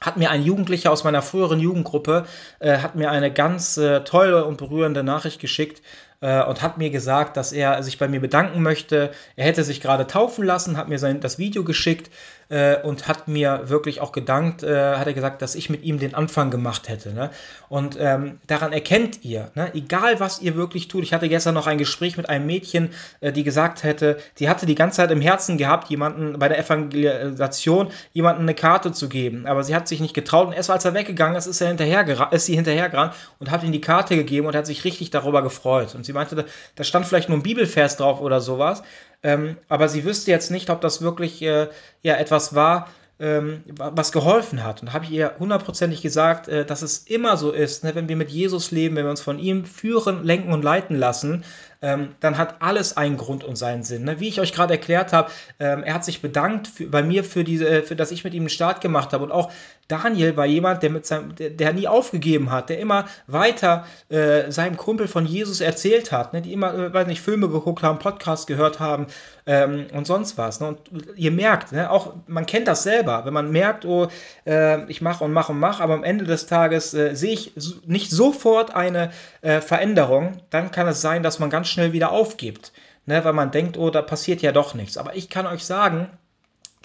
hat 0.00 0.16
mir 0.16 0.30
ein 0.30 0.42
Jugendlicher 0.42 0.90
aus 0.90 1.04
meiner 1.04 1.22
früheren 1.22 1.60
Jugendgruppe, 1.60 2.26
hat 2.60 2.96
mir 2.96 3.12
eine 3.12 3.32
ganz 3.32 3.80
tolle 4.04 4.44
und 4.46 4.58
berührende 4.58 5.04
Nachricht 5.04 5.40
geschickt, 5.40 5.80
äh, 6.22 6.42
und 6.44 6.62
hat 6.62 6.78
mir 6.78 6.88
gesagt, 6.90 7.36
dass 7.36 7.52
er 7.52 7.82
sich 7.82 7.98
bei 7.98 8.08
mir 8.08 8.20
bedanken 8.20 8.62
möchte. 8.62 9.10
Er 9.36 9.44
hätte 9.44 9.64
sich 9.64 9.80
gerade 9.80 10.06
taufen 10.06 10.44
lassen, 10.44 10.78
hat 10.78 10.88
mir 10.88 10.98
sein, 10.98 11.20
das 11.20 11.38
Video 11.38 11.64
geschickt 11.64 12.10
äh, 12.52 12.76
und 12.82 13.08
hat 13.08 13.28
mir 13.28 13.70
wirklich 13.70 14.02
auch 14.02 14.12
gedankt, 14.12 14.62
äh, 14.62 14.96
hat 14.96 15.06
er 15.06 15.14
gesagt, 15.14 15.40
dass 15.40 15.54
ich 15.54 15.70
mit 15.70 15.82
ihm 15.84 15.98
den 15.98 16.14
Anfang 16.14 16.50
gemacht 16.50 16.88
hätte. 16.90 17.14
Ne? 17.14 17.30
Und 17.70 17.96
ähm, 17.98 18.40
daran 18.46 18.74
erkennt 18.74 19.24
ihr, 19.24 19.50
ne? 19.54 19.70
egal 19.74 20.20
was 20.20 20.42
ihr 20.42 20.54
wirklich 20.54 20.88
tut. 20.88 21.02
Ich 21.02 21.14
hatte 21.14 21.30
gestern 21.30 21.54
noch 21.54 21.66
ein 21.66 21.78
Gespräch 21.78 22.18
mit 22.18 22.28
einem 22.28 22.44
Mädchen, 22.44 22.90
äh, 23.20 23.32
die 23.32 23.42
gesagt 23.42 23.84
hätte, 23.84 24.18
die 24.38 24.50
hatte 24.50 24.66
die 24.66 24.74
ganze 24.74 24.98
Zeit 24.98 25.10
im 25.10 25.22
Herzen 25.22 25.56
gehabt, 25.56 25.88
jemanden 25.88 26.38
bei 26.38 26.48
der 26.48 26.58
Evangelisation 26.58 27.88
jemanden 28.12 28.42
eine 28.42 28.54
Karte 28.54 28.92
zu 28.92 29.08
geben, 29.08 29.46
aber 29.46 29.64
sie 29.64 29.74
hat 29.74 29.88
sich 29.88 30.00
nicht 30.00 30.12
getraut 30.12 30.48
und 30.48 30.52
erst 30.52 30.70
als 30.70 30.84
er 30.84 30.92
weggegangen 30.92 31.36
ist, 31.36 31.46
ist, 31.46 31.62
er 31.62 31.68
hinterher, 31.68 32.28
ist 32.32 32.44
sie 32.44 32.54
hinterhergerannt 32.54 33.14
und 33.38 33.50
hat 33.50 33.64
ihm 33.64 33.72
die 33.72 33.80
Karte 33.80 34.14
gegeben 34.14 34.46
und 34.46 34.54
hat 34.54 34.66
sich 34.66 34.84
richtig 34.84 35.08
darüber 35.08 35.42
gefreut. 35.42 35.94
Und 35.94 36.04
sie 36.04 36.12
meinte, 36.12 36.44
da 36.74 36.84
stand 36.84 37.06
vielleicht 37.06 37.30
nur 37.30 37.38
ein 37.38 37.42
Bibelvers 37.42 37.96
drauf 37.96 38.20
oder 38.20 38.42
sowas, 38.42 38.82
ähm, 39.22 39.56
aber 39.68 39.88
sie 39.88 40.04
wüsste 40.04 40.30
jetzt 40.30 40.50
nicht, 40.50 40.70
ob 40.70 40.80
das 40.80 41.02
wirklich 41.02 41.42
äh, 41.42 41.68
ja, 42.02 42.16
etwas 42.16 42.54
war, 42.54 42.88
ähm, 43.22 43.62
was 43.76 44.10
geholfen 44.10 44.64
hat. 44.64 44.82
Und 44.82 44.92
habe 44.92 45.04
ich 45.04 45.12
ihr 45.12 45.34
hundertprozentig 45.38 46.02
gesagt, 46.02 46.48
äh, 46.48 46.66
dass 46.66 46.82
es 46.82 46.98
immer 46.98 47.36
so 47.36 47.52
ist, 47.52 47.84
ne, 47.84 47.94
wenn 47.94 48.08
wir 48.08 48.16
mit 48.16 48.30
Jesus 48.30 48.72
leben, 48.72 48.96
wenn 48.96 49.04
wir 49.04 49.10
uns 49.10 49.20
von 49.20 49.38
ihm 49.38 49.64
führen, 49.64 50.24
lenken 50.24 50.52
und 50.52 50.64
leiten 50.64 50.96
lassen, 50.96 51.44
ähm, 51.82 52.16
dann 52.18 52.36
hat 52.36 52.62
alles 52.62 52.96
einen 52.96 53.16
Grund 53.16 53.44
und 53.44 53.56
seinen 53.56 53.84
Sinn. 53.84 54.04
Ne? 54.04 54.18
Wie 54.18 54.28
ich 54.28 54.40
euch 54.40 54.52
gerade 54.52 54.74
erklärt 54.74 55.12
habe, 55.12 55.30
ähm, 55.60 55.84
er 55.84 55.94
hat 55.94 56.04
sich 56.04 56.20
bedankt 56.20 56.66
für, 56.66 56.86
bei 56.86 57.04
mir 57.04 57.22
für 57.22 57.44
diese, 57.44 57.68
äh, 57.68 57.82
für 57.82 57.94
dass 57.94 58.10
ich 58.10 58.24
mit 58.24 58.34
ihm 58.34 58.42
einen 58.42 58.48
Start 58.48 58.80
gemacht 58.80 59.12
habe 59.12 59.22
und 59.22 59.30
auch 59.30 59.52
Daniel 59.88 60.36
war 60.36 60.46
jemand, 60.46 60.82
der, 60.82 60.90
mit 60.90 61.04
seinem, 61.04 61.34
der, 61.34 61.50
der 61.50 61.72
nie 61.72 61.88
aufgegeben 61.88 62.50
hat, 62.50 62.70
der 62.70 62.78
immer 62.78 63.06
weiter 63.26 63.84
äh, 64.08 64.50
seinem 64.50 64.76
Kumpel 64.76 65.08
von 65.08 65.26
Jesus 65.26 65.60
erzählt 65.60 66.12
hat, 66.12 66.32
ne? 66.32 66.40
die 66.40 66.52
immer, 66.52 66.72
äh, 66.72 66.94
weiß 66.94 67.06
nicht, 67.06 67.20
Filme 67.20 67.48
geguckt 67.48 67.82
haben, 67.82 67.98
Podcasts 67.98 68.46
gehört 68.46 68.80
haben 68.80 69.06
ähm, 69.44 69.86
und 69.92 70.06
sonst 70.06 70.38
was. 70.38 70.60
Ne? 70.60 70.68
Und 70.68 70.80
ihr 71.16 71.32
merkt, 71.32 71.72
ne? 71.72 71.90
auch 71.90 72.14
man 72.26 72.46
kennt 72.46 72.68
das 72.68 72.84
selber, 72.84 73.24
wenn 73.24 73.34
man 73.34 73.50
merkt, 73.50 73.84
oh, 73.84 74.08
äh, 74.46 74.84
ich 74.90 75.02
mache 75.02 75.24
und 75.24 75.32
mache 75.32 75.52
und 75.52 75.58
mache, 75.58 75.82
aber 75.82 75.94
am 75.94 76.04
Ende 76.04 76.24
des 76.24 76.46
Tages 76.46 76.94
äh, 76.94 77.14
sehe 77.14 77.32
ich 77.32 77.52
nicht 77.84 78.10
sofort 78.10 78.74
eine 78.74 79.10
äh, 79.42 79.60
Veränderung, 79.60 80.38
dann 80.50 80.70
kann 80.70 80.88
es 80.88 81.00
sein, 81.00 81.22
dass 81.22 81.38
man 81.38 81.50
ganz 81.50 81.68
schnell 81.68 81.92
wieder 81.92 82.12
aufgibt, 82.12 82.72
ne? 83.06 83.24
weil 83.24 83.32
man 83.32 83.50
denkt, 83.50 83.76
oh, 83.76 83.90
da 83.90 84.00
passiert 84.00 84.42
ja 84.42 84.52
doch 84.52 84.74
nichts. 84.74 84.96
Aber 84.96 85.16
ich 85.16 85.28
kann 85.28 85.46
euch 85.46 85.64
sagen, 85.64 86.08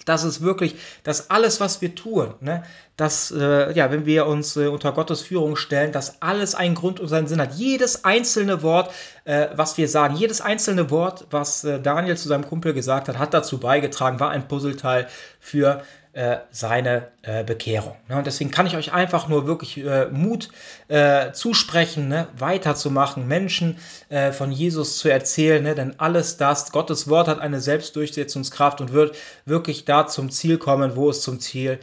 das 0.04 0.24
ist 0.24 0.42
wirklich, 0.42 0.76
dass 1.02 1.30
alles, 1.30 1.60
was 1.60 1.80
wir 1.80 1.94
tun, 1.94 2.34
ne, 2.40 2.62
dass, 2.96 3.30
äh, 3.30 3.72
ja, 3.72 3.92
wenn 3.92 4.06
wir 4.06 4.26
uns 4.26 4.56
äh, 4.56 4.66
unter 4.66 4.92
Gottes 4.92 5.22
Führung 5.22 5.56
stellen, 5.56 5.92
dass 5.92 6.20
alles 6.20 6.54
einen 6.54 6.74
Grund 6.74 6.98
und 6.98 7.08
seinen 7.08 7.28
Sinn 7.28 7.40
hat. 7.40 7.54
Jedes 7.54 8.04
einzelne 8.04 8.62
Wort, 8.62 8.90
äh, 9.24 9.48
was 9.54 9.78
wir 9.78 9.88
sagen, 9.88 10.16
jedes 10.16 10.40
einzelne 10.40 10.90
Wort, 10.90 11.26
was 11.30 11.62
äh, 11.64 11.80
Daniel 11.80 12.16
zu 12.16 12.28
seinem 12.28 12.46
Kumpel 12.46 12.74
gesagt 12.74 13.08
hat, 13.08 13.18
hat 13.18 13.34
dazu 13.34 13.58
beigetragen, 13.58 14.18
war 14.18 14.30
ein 14.30 14.48
Puzzleteil 14.48 15.08
für 15.38 15.82
äh, 16.12 16.38
seine 16.50 17.08
äh, 17.22 17.44
Bekehrung. 17.44 17.96
Ne? 18.08 18.16
Und 18.16 18.26
deswegen 18.26 18.50
kann 18.50 18.66
ich 18.66 18.76
euch 18.76 18.92
einfach 18.92 19.28
nur 19.28 19.46
wirklich 19.46 19.78
äh, 19.78 20.06
Mut 20.06 20.50
äh, 20.88 21.32
zusprechen, 21.32 22.08
ne? 22.08 22.28
weiterzumachen, 22.36 23.28
Menschen 23.28 23.78
äh, 24.08 24.32
von 24.32 24.52
Jesus 24.52 24.98
zu 24.98 25.08
erzählen, 25.08 25.62
ne? 25.62 25.74
denn 25.74 25.98
alles 25.98 26.36
das, 26.36 26.72
Gottes 26.72 27.08
Wort 27.08 27.28
hat 27.28 27.40
eine 27.40 27.60
Selbstdurchsetzungskraft 27.60 28.80
und 28.80 28.92
wird 28.92 29.16
wirklich 29.44 29.84
da 29.84 30.06
zum 30.06 30.30
Ziel 30.30 30.58
kommen, 30.58 30.96
wo 30.96 31.10
es 31.10 31.22
zum 31.22 31.40
Ziel 31.40 31.78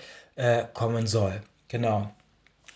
kommen 0.74 1.08
soll. 1.08 1.42
Genau. 1.70 2.12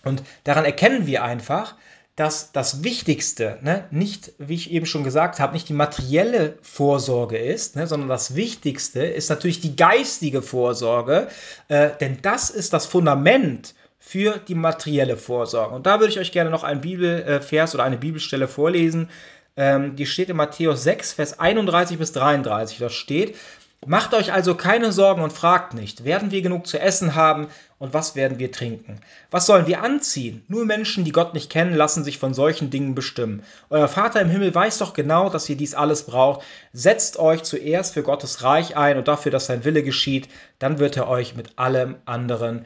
Und 0.05 0.23
daran 0.45 0.63
erkennen 0.63 1.07
wir 1.07 1.23
einfach, 1.23 1.75
dass 2.19 2.51
das 2.51 2.83
Wichtigste 2.83 3.59
ne, 3.61 3.85
nicht, 3.91 4.33
wie 4.39 4.55
ich 4.55 4.71
eben 4.71 4.85
schon 4.85 5.05
gesagt 5.05 5.39
habe, 5.39 5.53
nicht 5.53 5.69
die 5.69 5.73
materielle 5.73 6.57
Vorsorge 6.61 7.37
ist, 7.37 7.77
ne, 7.77 7.87
sondern 7.87 8.09
das 8.09 8.35
Wichtigste 8.35 9.05
ist 9.05 9.29
natürlich 9.29 9.61
die 9.61 9.77
geistige 9.77 10.41
Vorsorge, 10.41 11.29
äh, 11.69 11.91
denn 12.01 12.17
das 12.21 12.49
ist 12.49 12.73
das 12.73 12.85
Fundament 12.85 13.73
für 13.99 14.37
die 14.37 14.55
materielle 14.55 15.15
Vorsorge. 15.15 15.73
Und 15.73 15.85
da 15.85 16.01
würde 16.01 16.11
ich 16.11 16.19
euch 16.19 16.33
gerne 16.33 16.49
noch 16.49 16.65
einen 16.65 16.81
Bibelvers 16.81 17.73
oder 17.73 17.85
eine 17.85 17.97
Bibelstelle 17.97 18.49
vorlesen. 18.49 19.09
Ähm, 19.55 19.95
die 19.95 20.05
steht 20.05 20.29
in 20.29 20.35
Matthäus 20.35 20.83
6, 20.83 21.13
Vers 21.13 21.39
31 21.39 21.97
bis 21.97 22.11
33. 22.11 22.79
Das 22.79 22.93
steht, 22.93 23.37
Macht 23.85 24.13
euch 24.13 24.33
also 24.33 24.55
keine 24.55 24.91
Sorgen 24.91 25.21
und 25.21 25.31
fragt 25.31 25.73
nicht, 25.73 26.03
werden 26.03 26.31
wir 26.31 26.41
genug 26.41 26.67
zu 26.67 26.79
essen 26.79 27.15
haben 27.15 27.47
und 27.77 27.93
was 27.93 28.13
werden 28.13 28.37
wir 28.37 28.51
trinken? 28.51 28.99
Was 29.31 29.45
sollen 29.45 29.67
wir 29.67 29.81
anziehen? 29.81 30.43
Nur 30.49 30.65
Menschen, 30.65 31.05
die 31.05 31.13
Gott 31.13 31.33
nicht 31.33 31.49
kennen, 31.49 31.73
lassen 31.73 32.03
sich 32.03 32.17
von 32.17 32.33
solchen 32.33 32.69
Dingen 32.69 32.93
bestimmen. 32.93 33.41
Euer 33.69 33.87
Vater 33.87 34.19
im 34.19 34.29
Himmel 34.29 34.53
weiß 34.53 34.79
doch 34.79 34.93
genau, 34.93 35.29
dass 35.29 35.47
ihr 35.47 35.55
dies 35.55 35.75
alles 35.75 36.03
braucht. 36.03 36.45
Setzt 36.73 37.19
euch 37.19 37.43
zuerst 37.43 37.93
für 37.93 38.03
Gottes 38.03 38.43
Reich 38.43 38.75
ein 38.75 38.97
und 38.97 39.07
dafür, 39.07 39.31
dass 39.31 39.45
sein 39.45 39.63
Wille 39.63 39.81
geschieht, 39.81 40.27
dann 40.59 40.79
wird 40.79 40.97
er 40.97 41.07
euch 41.07 41.35
mit 41.35 41.57
allem 41.57 41.95
anderen 42.03 42.65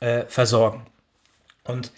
äh, 0.00 0.24
versorgen. 0.28 0.86
Und 1.64 1.92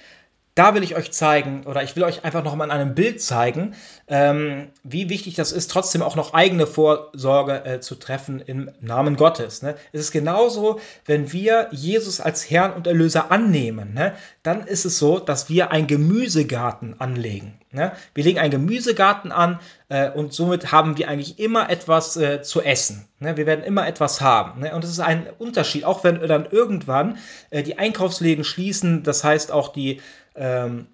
da 0.57 0.74
will 0.74 0.82
ich 0.82 0.96
euch 0.96 1.12
zeigen, 1.12 1.64
oder 1.66 1.82
ich 1.82 1.94
will 1.96 2.02
euch 2.02 2.24
einfach 2.24 2.42
noch 2.42 2.57
mal 2.57 2.64
in 2.64 2.70
einem 2.70 2.94
Bild 2.94 3.20
zeigen, 3.20 3.74
ähm, 4.09 4.68
wie 4.82 5.11
wichtig 5.11 5.34
das 5.34 5.52
ist, 5.52 5.70
trotzdem 5.70 6.02
auch 6.02 6.16
noch 6.16 6.32
eigene 6.32 6.66
Vorsorge 6.66 7.64
äh, 7.64 7.80
zu 7.80 7.94
treffen 7.94 8.40
im 8.40 8.70
Namen 8.80 9.16
Gottes. 9.16 9.61
Ne? 9.61 9.76
Es 9.92 10.00
ist 10.00 10.12
genauso, 10.12 10.80
wenn 11.04 11.30
wir 11.30 11.68
Jesus 11.72 12.20
als 12.20 12.50
Herrn 12.50 12.72
und 12.72 12.86
Erlöser 12.86 13.30
annehmen, 13.30 13.92
ne? 13.92 14.14
dann 14.42 14.66
ist 14.66 14.86
es 14.86 14.98
so, 14.98 15.18
dass 15.18 15.50
wir 15.50 15.72
einen 15.72 15.86
Gemüsegarten 15.86 16.98
anlegen. 17.00 17.61
Ne? 17.77 17.93
Wir 18.14 18.24
legen 18.24 18.39
einen 18.39 18.51
Gemüsegarten 18.51 19.31
an 19.31 19.61
äh, 19.91 20.11
und 20.11 20.33
somit 20.33 20.72
haben 20.72 20.97
wir 20.97 21.09
eigentlich 21.09 21.39
immer 21.39 21.68
etwas 21.68 22.16
äh, 22.16 22.43
zu 22.43 22.62
essen. 22.62 23.07
Ne? 23.20 23.37
Wir 23.37 23.45
werden 23.45 23.62
immer 23.64 23.87
etwas 23.87 24.22
haben. 24.22 24.61
Ne? 24.61 24.74
Und 24.74 24.83
es 24.83 24.91
ist 24.91 25.01
ein 25.01 25.29
Unterschied, 25.39 25.85
auch 25.85 26.03
wenn 26.03 26.27
dann 26.27 26.47
irgendwann 26.51 27.18
äh, 27.51 27.62
die 27.62 27.79
Einkaufsläden 27.79 28.45
schließen, 28.45 29.03
das 29.03 29.22
heißt 29.22 29.53
auch 29.53 29.68
die 29.68 30.01
ähm, 30.35 30.87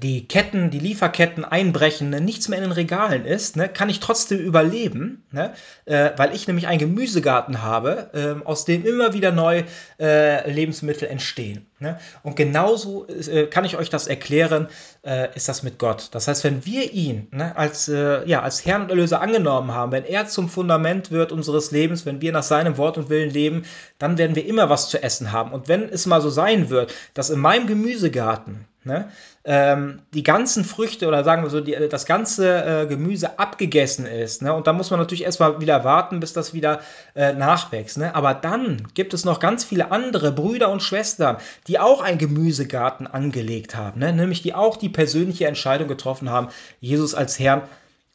die 0.00 0.26
Ketten, 0.26 0.70
die 0.70 0.78
Lieferketten 0.78 1.44
einbrechen, 1.44 2.10
ne, 2.10 2.20
nichts 2.20 2.48
mehr 2.48 2.58
in 2.58 2.64
den 2.64 2.72
Regalen 2.72 3.26
ist, 3.26 3.56
ne, 3.56 3.68
kann 3.68 3.90
ich 3.90 4.00
trotzdem 4.00 4.38
überleben, 4.38 5.24
ne, 5.30 5.52
äh, 5.84 6.10
weil 6.16 6.34
ich 6.34 6.46
nämlich 6.46 6.66
einen 6.66 6.78
Gemüsegarten 6.78 7.62
habe, 7.62 8.10
äh, 8.14 8.46
aus 8.46 8.64
dem 8.64 8.84
immer 8.84 9.12
wieder 9.12 9.30
neue 9.30 9.64
äh, 10.00 10.50
Lebensmittel 10.50 11.08
entstehen. 11.08 11.66
Ne? 11.80 11.98
Und 12.22 12.34
genauso 12.34 13.06
äh, 13.08 13.46
kann 13.46 13.66
ich 13.66 13.76
euch 13.76 13.90
das 13.90 14.06
erklären, 14.06 14.68
äh, 15.02 15.28
ist 15.34 15.50
das 15.50 15.62
mit 15.62 15.78
Gott. 15.78 16.08
Das 16.12 16.28
heißt, 16.28 16.44
wenn 16.44 16.64
wir 16.64 16.92
ihn 16.92 17.28
ne, 17.30 17.54
als, 17.56 17.88
äh, 17.88 18.26
ja, 18.26 18.40
als 18.40 18.64
Herrn 18.64 18.82
und 18.82 18.90
Erlöser 18.90 19.20
angenommen 19.20 19.72
haben, 19.72 19.92
wenn 19.92 20.04
er 20.04 20.26
zum 20.26 20.48
Fundament 20.48 21.10
wird 21.10 21.30
unseres 21.30 21.72
Lebens, 21.72 22.06
wenn 22.06 22.22
wir 22.22 22.32
nach 22.32 22.42
seinem 22.42 22.78
Wort 22.78 22.96
und 22.96 23.10
Willen 23.10 23.30
leben, 23.30 23.64
dann 23.98 24.16
werden 24.16 24.34
wir 24.34 24.46
immer 24.46 24.70
was 24.70 24.88
zu 24.88 25.02
essen 25.02 25.30
haben. 25.30 25.52
Und 25.52 25.68
wenn 25.68 25.90
es 25.90 26.06
mal 26.06 26.22
so 26.22 26.30
sein 26.30 26.70
wird, 26.70 26.94
dass 27.12 27.28
in 27.28 27.40
meinem 27.40 27.66
Gemüsegarten 27.66 28.66
ne, 28.84 29.10
ähm, 29.44 30.00
die 30.14 30.22
ganzen 30.22 30.64
Früchte 30.64 31.06
oder 31.06 31.22
sagen 31.24 31.42
wir 31.42 31.50
so, 31.50 31.60
die, 31.60 31.76
das 31.90 32.06
ganze 32.06 32.82
äh, 32.82 32.86
Gemüse 32.86 33.38
abgegessen 33.38 34.06
ist. 34.06 34.42
Ne? 34.42 34.54
Und 34.54 34.66
da 34.66 34.72
muss 34.72 34.90
man 34.90 35.00
natürlich 35.00 35.24
erstmal 35.24 35.60
wieder 35.60 35.84
warten, 35.84 36.20
bis 36.20 36.32
das 36.32 36.54
wieder 36.54 36.80
äh, 37.14 37.32
nachwächst. 37.32 37.98
Ne? 37.98 38.14
Aber 38.14 38.34
dann 38.34 38.88
gibt 38.94 39.12
es 39.12 39.24
noch 39.24 39.40
ganz 39.40 39.64
viele 39.64 39.90
andere 39.90 40.32
Brüder 40.32 40.70
und 40.70 40.82
Schwestern, 40.82 41.36
die 41.66 41.78
auch 41.78 42.02
einen 42.02 42.18
Gemüsegarten 42.18 43.06
angelegt 43.06 43.76
haben. 43.76 44.00
Ne? 44.00 44.12
Nämlich 44.12 44.42
die 44.42 44.54
auch 44.54 44.76
die 44.76 44.88
persönliche 44.88 45.46
Entscheidung 45.46 45.88
getroffen 45.88 46.30
haben, 46.30 46.48
Jesus 46.80 47.14
als 47.14 47.38
Herrn 47.38 47.62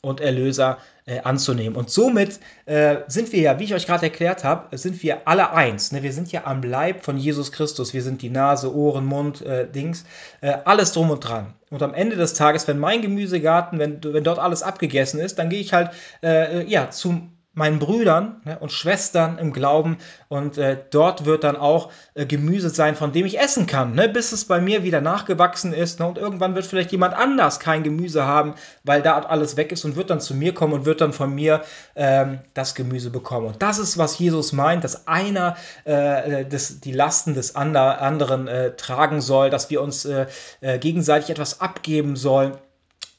und 0.01 0.21
Erlöser 0.21 0.77
äh, 1.09 1.21
anzunehmen. 1.21 1.75
Und 1.75 1.89
somit 1.89 2.39
äh, 2.65 2.97
sind 3.07 3.33
wir 3.33 3.41
ja, 3.41 3.59
wie 3.59 3.63
ich 3.63 3.73
euch 3.73 3.87
gerade 3.87 4.03
erklärt 4.03 4.43
habe, 4.43 4.77
sind 4.77 5.01
wir 5.01 5.27
alle 5.27 5.51
eins. 5.51 5.91
Ne? 5.91 6.03
Wir 6.03 6.13
sind 6.13 6.31
ja 6.31 6.45
am 6.45 6.61
Leib 6.61 7.03
von 7.03 7.17
Jesus 7.17 7.51
Christus. 7.51 7.93
Wir 7.93 8.03
sind 8.03 8.21
die 8.21 8.29
Nase, 8.29 8.73
Ohren, 8.73 9.05
Mund, 9.05 9.41
äh, 9.41 9.67
Dings, 9.67 10.05
äh, 10.41 10.57
alles 10.65 10.93
drum 10.93 11.09
und 11.09 11.21
dran. 11.21 11.53
Und 11.71 11.81
am 11.81 11.93
Ende 11.93 12.15
des 12.15 12.35
Tages, 12.35 12.67
wenn 12.67 12.77
mein 12.77 13.01
Gemüsegarten, 13.01 13.79
wenn, 13.79 14.03
wenn 14.03 14.23
dort 14.23 14.39
alles 14.39 14.61
abgegessen 14.61 15.19
ist, 15.19 15.39
dann 15.39 15.49
gehe 15.49 15.59
ich 15.59 15.73
halt 15.73 15.91
äh, 16.21 16.63
ja, 16.65 16.91
zum 16.91 17.31
meinen 17.53 17.79
Brüdern 17.79 18.41
ne, 18.45 18.59
und 18.59 18.71
Schwestern 18.71 19.37
im 19.37 19.51
Glauben. 19.51 19.97
Und 20.27 20.57
äh, 20.57 20.77
dort 20.91 21.25
wird 21.25 21.43
dann 21.43 21.55
auch 21.55 21.91
äh, 22.13 22.25
Gemüse 22.25 22.69
sein, 22.69 22.95
von 22.95 23.11
dem 23.11 23.25
ich 23.25 23.39
essen 23.39 23.65
kann, 23.65 23.95
ne, 23.95 24.07
bis 24.07 24.31
es 24.31 24.45
bei 24.45 24.61
mir 24.61 24.83
wieder 24.83 25.01
nachgewachsen 25.01 25.73
ist 25.73 25.99
ne, 25.99 26.07
und 26.07 26.17
irgendwann 26.17 26.55
wird 26.55 26.65
vielleicht 26.65 26.91
jemand 26.91 27.15
anders 27.15 27.59
kein 27.59 27.83
Gemüse 27.83 28.25
haben, 28.25 28.53
weil 28.83 29.01
da 29.01 29.19
alles 29.19 29.57
weg 29.57 29.71
ist 29.71 29.83
und 29.83 29.95
wird 29.95 30.09
dann 30.09 30.21
zu 30.21 30.35
mir 30.35 30.53
kommen 30.53 30.73
und 30.73 30.85
wird 30.85 31.01
dann 31.01 31.11
von 31.11 31.33
mir 31.33 31.61
ähm, 31.95 32.39
das 32.53 32.75
Gemüse 32.75 33.09
bekommen. 33.09 33.47
Und 33.47 33.61
das 33.61 33.79
ist, 33.79 33.97
was 33.97 34.17
Jesus 34.19 34.53
meint, 34.53 34.83
dass 34.83 35.07
einer 35.07 35.57
äh, 35.85 36.45
des, 36.45 36.79
die 36.81 36.93
Lasten 36.93 37.33
des 37.33 37.55
ander, 37.55 38.01
anderen 38.01 38.47
äh, 38.47 38.75
tragen 38.75 39.21
soll, 39.21 39.49
dass 39.49 39.69
wir 39.69 39.81
uns 39.81 40.05
äh, 40.05 40.27
äh, 40.61 40.77
gegenseitig 40.77 41.31
etwas 41.31 41.61
abgeben 41.61 42.15
sollen 42.15 42.57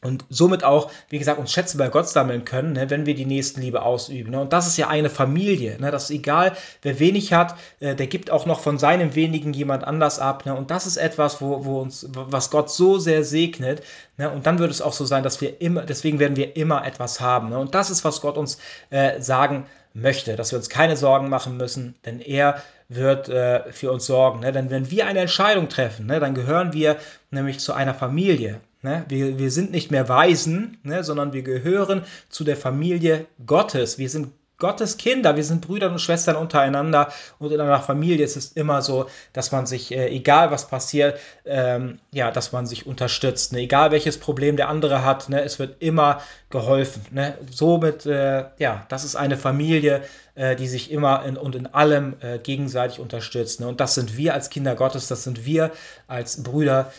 und 0.03 0.25
somit 0.31 0.65
auch, 0.65 0.91
wie 1.11 1.19
gesagt, 1.19 1.39
uns 1.39 1.53
Schätze 1.53 1.77
bei 1.77 1.89
Gott 1.89 2.09
sammeln 2.09 2.45
können, 2.45 2.73
ne, 2.73 2.89
wenn 2.89 3.05
wir 3.05 3.15
die 3.15 3.27
Nächstenliebe 3.27 3.83
ausüben. 3.83 4.31
Ne? 4.31 4.41
Und 4.41 4.53
das 4.53 4.67
ist 4.67 4.79
ja 4.79 4.89
eine 4.89 5.11
Familie. 5.11 5.79
Ne? 5.79 5.91
Das 5.91 6.05
ist 6.05 6.11
egal, 6.11 6.57
wer 6.81 6.99
wenig 6.99 7.35
hat, 7.35 7.55
äh, 7.81 7.95
der 7.95 8.07
gibt 8.07 8.31
auch 8.31 8.47
noch 8.47 8.61
von 8.61 8.79
seinem 8.79 9.15
wenigen 9.15 9.53
jemand 9.53 9.85
anders 9.85 10.19
ab. 10.19 10.47
Ne? 10.47 10.55
Und 10.55 10.71
das 10.71 10.87
ist 10.87 10.97
etwas, 10.97 11.43
wo, 11.43 11.67
wo 11.67 11.81
uns, 11.81 12.09
was 12.13 12.51
Gott 12.51 12.71
so 12.71 12.99
sehr 12.99 13.25
segnet. 13.25 13.83
Ne? 14.17 14.31
Und 14.31 14.47
dann 14.47 14.59
wird 14.59 14.71
es 14.71 14.81
auch 14.81 14.95
so 14.95 15.05
sein, 15.05 15.23
dass 15.23 15.43
wir 15.43 15.61
immer, 15.61 15.83
deswegen 15.83 16.19
werden 16.19 16.37
wir 16.37 16.57
immer 16.57 16.87
etwas 16.87 17.21
haben. 17.21 17.51
Ne? 17.51 17.59
Und 17.59 17.75
das 17.75 17.91
ist, 17.91 18.03
was 18.03 18.23
Gott 18.23 18.39
uns 18.39 18.59
äh, 18.89 19.21
sagen 19.21 19.67
möchte, 19.93 20.37
dass 20.37 20.53
wir 20.53 20.59
uns 20.59 20.71
keine 20.71 20.97
Sorgen 20.97 21.29
machen 21.29 21.57
müssen, 21.57 21.95
denn 22.07 22.21
er 22.21 22.63
wird 22.89 23.29
äh, 23.29 23.71
für 23.73 23.93
uns 23.93 24.07
sorgen. 24.07 24.41
Ne? 24.41 24.53
Denn 24.53 24.71
wenn 24.71 24.91
wir 24.91 25.07
eine 25.07 25.21
Entscheidung 25.21 25.69
treffen, 25.69 26.07
ne, 26.07 26.21
dann 26.21 26.35
gehören 26.35 26.73
wir 26.73 26.97
nämlich 27.31 27.61
zu 27.61 27.73
einer 27.73 27.95
Familie. 27.95 28.61
Ne? 28.83 29.05
Wir, 29.09 29.39
wir 29.39 29.51
sind 29.51 29.71
nicht 29.71 29.91
mehr 29.91 30.09
Waisen, 30.09 30.79
ne? 30.83 31.05
sondern 31.05 31.33
wir 31.33 31.43
gehören 31.43 32.05
zu 32.29 32.45
der 32.45 32.57
Familie 32.57 33.27
Gottes. 33.45 33.99
Wir 33.99 34.09
sind 34.09 34.29
Gottes 34.61 34.99
Kinder, 34.99 35.37
wir 35.37 35.43
sind 35.43 35.67
Brüder 35.67 35.91
und 35.91 36.01
Schwestern 36.01 36.37
untereinander 36.37 37.13
und 37.39 37.51
in 37.51 37.61
einer 37.61 37.81
Familie 37.81 38.25
ist 38.25 38.37
es 38.37 38.53
immer 38.53 38.83
so, 38.83 39.07
dass 39.33 39.51
man 39.51 39.67
sich, 39.67 39.91
äh, 39.91 40.09
egal 40.09 40.51
was 40.51 40.69
passiert, 40.69 41.19
ähm, 41.47 41.99
ja, 42.13 42.31
dass 42.31 42.53
man 42.53 42.67
sich 42.67 42.87
unterstützt. 42.87 43.53
Ne? 43.53 43.61
Egal 43.61 43.91
welches 43.91 44.19
Problem 44.19 44.57
der 44.57 44.69
andere 44.69 45.05
hat, 45.05 45.31
ne? 45.31 45.43
es 45.43 45.59
wird 45.59 45.83
immer 45.83 46.21
geholfen. 46.51 47.03
Ne? 47.11 47.37
Somit, 47.51 48.07
äh, 48.07 48.45
ja, 48.59 48.85
das 48.89 49.05
ist 49.05 49.17
eine 49.17 49.39
Familie, 49.39 50.03
äh, 50.35 50.55
die 50.55 50.69
sich 50.69 50.93
immer 50.93 51.25
in, 51.25 51.37
und 51.37 51.57
in 51.57 51.67
allem 51.67 52.17
äh, 52.21 52.39
gegenseitig 52.39 53.01
unterstützt. 53.01 53.61
Ne? 53.61 53.67
Und 53.67 53.81
das 53.81 53.95
sind 53.95 54.17
wir 54.17 54.35
als 54.35 54.51
Kinder 54.51 54.75
Gottes, 54.75 55.09
das 55.09 55.25
sind 55.25 55.47
wir 55.47 55.73
als 56.07 56.43
Brüder 56.43 56.93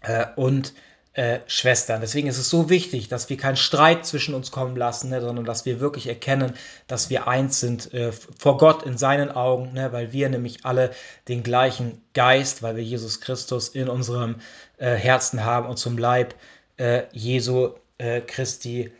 äh, 0.00 0.24
und 0.34 0.72
äh, 1.14 1.40
Schwestern. 1.46 2.00
Deswegen 2.00 2.28
ist 2.28 2.38
es 2.38 2.48
so 2.48 2.70
wichtig, 2.70 3.08
dass 3.08 3.28
wir 3.28 3.36
keinen 3.36 3.56
Streit 3.56 4.06
zwischen 4.06 4.34
uns 4.34 4.52
kommen 4.52 4.76
lassen, 4.76 5.10
ne, 5.10 5.20
sondern 5.20 5.44
dass 5.44 5.66
wir 5.66 5.80
wirklich 5.80 6.06
erkennen, 6.06 6.54
dass 6.86 7.10
wir 7.10 7.26
eins 7.26 7.58
sind 7.58 7.92
äh, 7.92 8.12
vor 8.12 8.58
Gott 8.58 8.84
in 8.84 8.96
seinen 8.96 9.30
Augen, 9.30 9.72
ne, 9.72 9.92
weil 9.92 10.12
wir 10.12 10.28
nämlich 10.28 10.64
alle 10.64 10.92
den 11.26 11.42
gleichen 11.42 12.00
Geist, 12.14 12.62
weil 12.62 12.76
wir 12.76 12.84
Jesus 12.84 13.20
Christus 13.20 13.68
in 13.68 13.88
unserem 13.88 14.36
äh, 14.78 14.94
Herzen 14.94 15.44
haben 15.44 15.66
und 15.68 15.78
zum 15.78 15.98
Leib 15.98 16.34
äh, 16.76 17.02
Jesu 17.12 17.70
äh, 17.98 18.20
Christi 18.20 18.92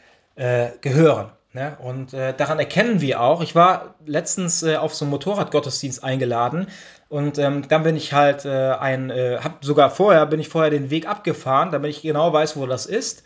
gehören. 0.80 1.32
Ne? 1.52 1.76
Und 1.82 2.14
äh, 2.14 2.32
daran 2.32 2.60
erkennen 2.60 3.00
wir 3.00 3.20
auch, 3.20 3.42
ich 3.42 3.56
war 3.56 3.96
letztens 4.06 4.62
äh, 4.62 4.76
auf 4.76 4.94
so 4.94 5.04
einem 5.04 5.10
Motorradgottesdienst 5.10 6.04
eingeladen 6.04 6.68
und 7.08 7.38
ähm, 7.38 7.66
dann 7.66 7.82
bin 7.82 7.96
ich 7.96 8.12
halt 8.12 8.44
äh, 8.44 8.70
ein, 8.70 9.10
äh, 9.10 9.38
hab 9.42 9.64
sogar 9.64 9.90
vorher, 9.90 10.26
bin 10.26 10.38
ich 10.38 10.48
vorher 10.48 10.70
den 10.70 10.90
Weg 10.90 11.08
abgefahren, 11.08 11.72
damit 11.72 11.90
ich 11.90 12.02
genau 12.02 12.32
weiß, 12.32 12.56
wo 12.56 12.66
das 12.66 12.86
ist. 12.86 13.24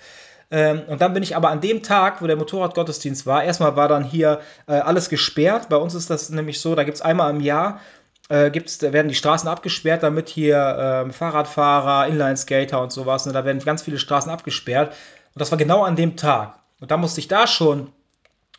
Ähm, 0.51 0.85
und 0.87 1.03
dann 1.03 1.13
bin 1.13 1.23
ich 1.23 1.37
aber 1.37 1.51
an 1.51 1.61
dem 1.61 1.83
Tag, 1.83 2.23
wo 2.23 2.27
der 2.27 2.37
Motorradgottesdienst 2.37 3.27
war, 3.27 3.45
erstmal 3.45 3.77
war 3.77 3.89
dann 3.89 4.05
hier 4.05 4.41
äh, 4.67 4.73
alles 4.73 5.11
gesperrt. 5.11 5.69
Bei 5.69 5.77
uns 5.77 5.95
ist 5.95 6.09
das 6.09 6.31
nämlich 6.31 6.63
so, 6.63 6.75
da 6.75 6.85
gibt 6.85 6.97
es 6.97 7.03
einmal 7.03 7.31
im 7.31 7.41
Jahr, 7.41 7.81
äh, 8.31 8.51
gibt's, 8.51 8.81
werden 8.81 9.09
die 9.09 9.15
Straßen 9.15 9.51
abgesperrt, 9.51 10.03
damit 10.03 10.31
hier 10.31 11.05
äh, 11.07 11.13
Fahrradfahrer, 11.13 12.07
Inlineskater 12.07 12.81
und 12.81 12.91
sowas, 12.91 13.27
ne, 13.27 13.35
da 13.35 13.45
werden 13.45 13.59
ganz 13.59 13.83
viele 13.83 13.99
Straßen 13.99 14.33
abgesperrt. 14.33 14.95
Und 15.35 15.41
das 15.41 15.51
war 15.51 15.59
genau 15.59 15.83
an 15.83 15.95
dem 15.95 16.17
Tag. 16.17 16.59
Und 16.81 16.91
da 16.91 16.97
musste 16.97 17.21
ich 17.21 17.29
da 17.29 17.47
schon 17.47 17.93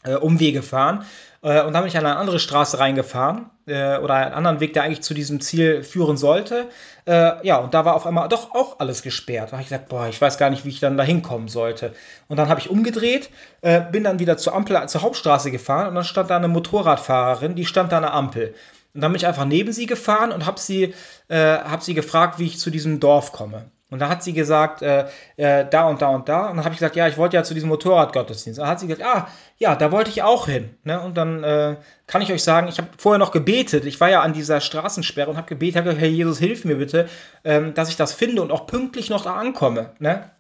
äh, 0.06 0.16
Umwege 0.16 0.62
fahren. 0.62 1.06
Äh, 1.42 1.62
und 1.62 1.74
dann 1.74 1.84
bin 1.84 1.88
ich 1.88 1.98
an 1.98 2.06
eine 2.06 2.18
andere 2.18 2.40
Straße 2.40 2.80
reingefahren 2.80 3.52
äh, 3.68 3.98
oder 3.98 4.16
einen 4.16 4.34
anderen 4.34 4.60
Weg, 4.60 4.74
der 4.74 4.84
eigentlich 4.84 5.04
zu 5.04 5.14
diesem 5.14 5.42
Ziel 5.42 5.84
führen 5.84 6.18
sollte. 6.18 6.68
Äh, 7.06 7.46
ja, 7.46 7.58
und 7.58 7.74
da 7.74 7.86
war 7.86 7.96
auf 7.96 8.08
einmal 8.08 8.28
doch 8.30 8.56
auch 8.56 8.80
alles 8.80 9.04
gesperrt. 9.04 9.50
Da 9.50 9.52
habe 9.54 9.62
ich 9.62 9.70
gesagt, 9.70 9.90
boah, 9.90 10.08
ich 10.08 10.20
weiß 10.20 10.38
gar 10.38 10.50
nicht, 10.50 10.66
wie 10.66 10.70
ich 10.70 10.80
dann 10.80 10.98
da 10.98 11.04
hinkommen 11.04 11.48
sollte. 11.48 11.94
Und 12.28 12.38
dann 12.38 12.50
habe 12.50 12.60
ich 12.60 12.70
umgedreht, 12.70 13.30
äh, 13.62 13.82
bin 13.82 14.04
dann 14.04 14.20
wieder 14.20 14.38
zur 14.38 14.56
Ampel, 14.56 14.88
zur 14.88 15.02
Hauptstraße 15.04 15.52
gefahren 15.52 15.90
und 15.90 15.96
dann 15.96 16.04
stand 16.04 16.30
da 16.30 16.38
eine 16.38 16.48
Motorradfahrerin, 16.48 17.56
die 17.56 17.66
stand 17.66 17.92
da 17.92 17.98
an 17.98 18.04
der 18.04 18.14
Ampel. 18.14 18.56
Und 18.96 19.02
dann 19.02 19.12
bin 19.12 19.18
ich 19.18 19.28
einfach 19.28 19.46
neben 19.46 19.72
sie 19.74 19.86
gefahren 19.86 20.32
und 20.32 20.46
habe 20.46 20.60
sie, 20.60 20.94
äh, 21.28 21.58
hab 21.60 21.84
sie 21.84 21.94
gefragt, 21.94 22.40
wie 22.40 22.46
ich 22.46 22.58
zu 22.58 22.72
diesem 22.72 23.00
Dorf 23.00 23.34
komme. 23.34 23.70
Und 23.92 24.00
da 24.00 24.10
hat 24.10 24.24
sie 24.24 24.34
gesagt, 24.34 24.82
äh, 24.82 25.06
äh, 25.38 25.66
da 25.70 25.88
und 25.88 26.02
da 26.02 26.10
und 26.10 26.28
da. 26.28 26.50
Und 26.50 26.58
dann 26.58 26.66
habe 26.66 26.74
ich 26.74 26.80
gesagt, 26.80 26.96
ja, 26.96 27.08
ich 27.08 27.18
wollte 27.18 27.36
ja 27.36 27.44
zu 27.44 27.54
diesem 27.54 27.70
Motorradgottesdienst. 27.70 28.60
Da 28.60 28.68
hat 28.68 28.80
sie 28.80 28.88
gesagt, 28.88 29.08
ah, 29.08 29.28
ja, 29.58 29.76
da 29.76 29.92
wollte 29.92 30.10
ich 30.10 30.24
auch 30.24 30.48
hin. 30.48 30.72
Ne? 30.84 31.00
Und 31.00 31.16
dann 31.16 31.44
äh, 31.44 31.76
kann 32.08 32.24
ich 32.24 32.32
euch 32.32 32.44
sagen, 32.44 32.68
ich 32.68 32.80
habe 32.80 32.90
vorher 32.98 33.20
noch 33.20 33.32
gebetet. 33.32 33.86
Ich 33.86 34.02
war 34.02 34.10
ja 34.10 34.22
an 34.22 34.34
dieser 34.34 34.60
Straßensperre 34.60 35.30
und 35.30 35.38
habe 35.38 35.48
gebetet, 35.48 35.86
Herr 35.86 36.08
Jesus, 36.08 36.40
hilf 36.40 36.66
mir 36.66 36.78
bitte, 36.78 37.08
ähm, 37.44 37.76
dass 37.76 37.90
ich 37.90 37.96
das 37.96 38.12
finde 38.12 38.42
und 38.42 38.52
auch 38.52 38.66
pünktlich 38.66 39.12
noch 39.12 39.24
da 39.24 39.36
ankomme. 39.36 39.92
Ne? 40.00 40.32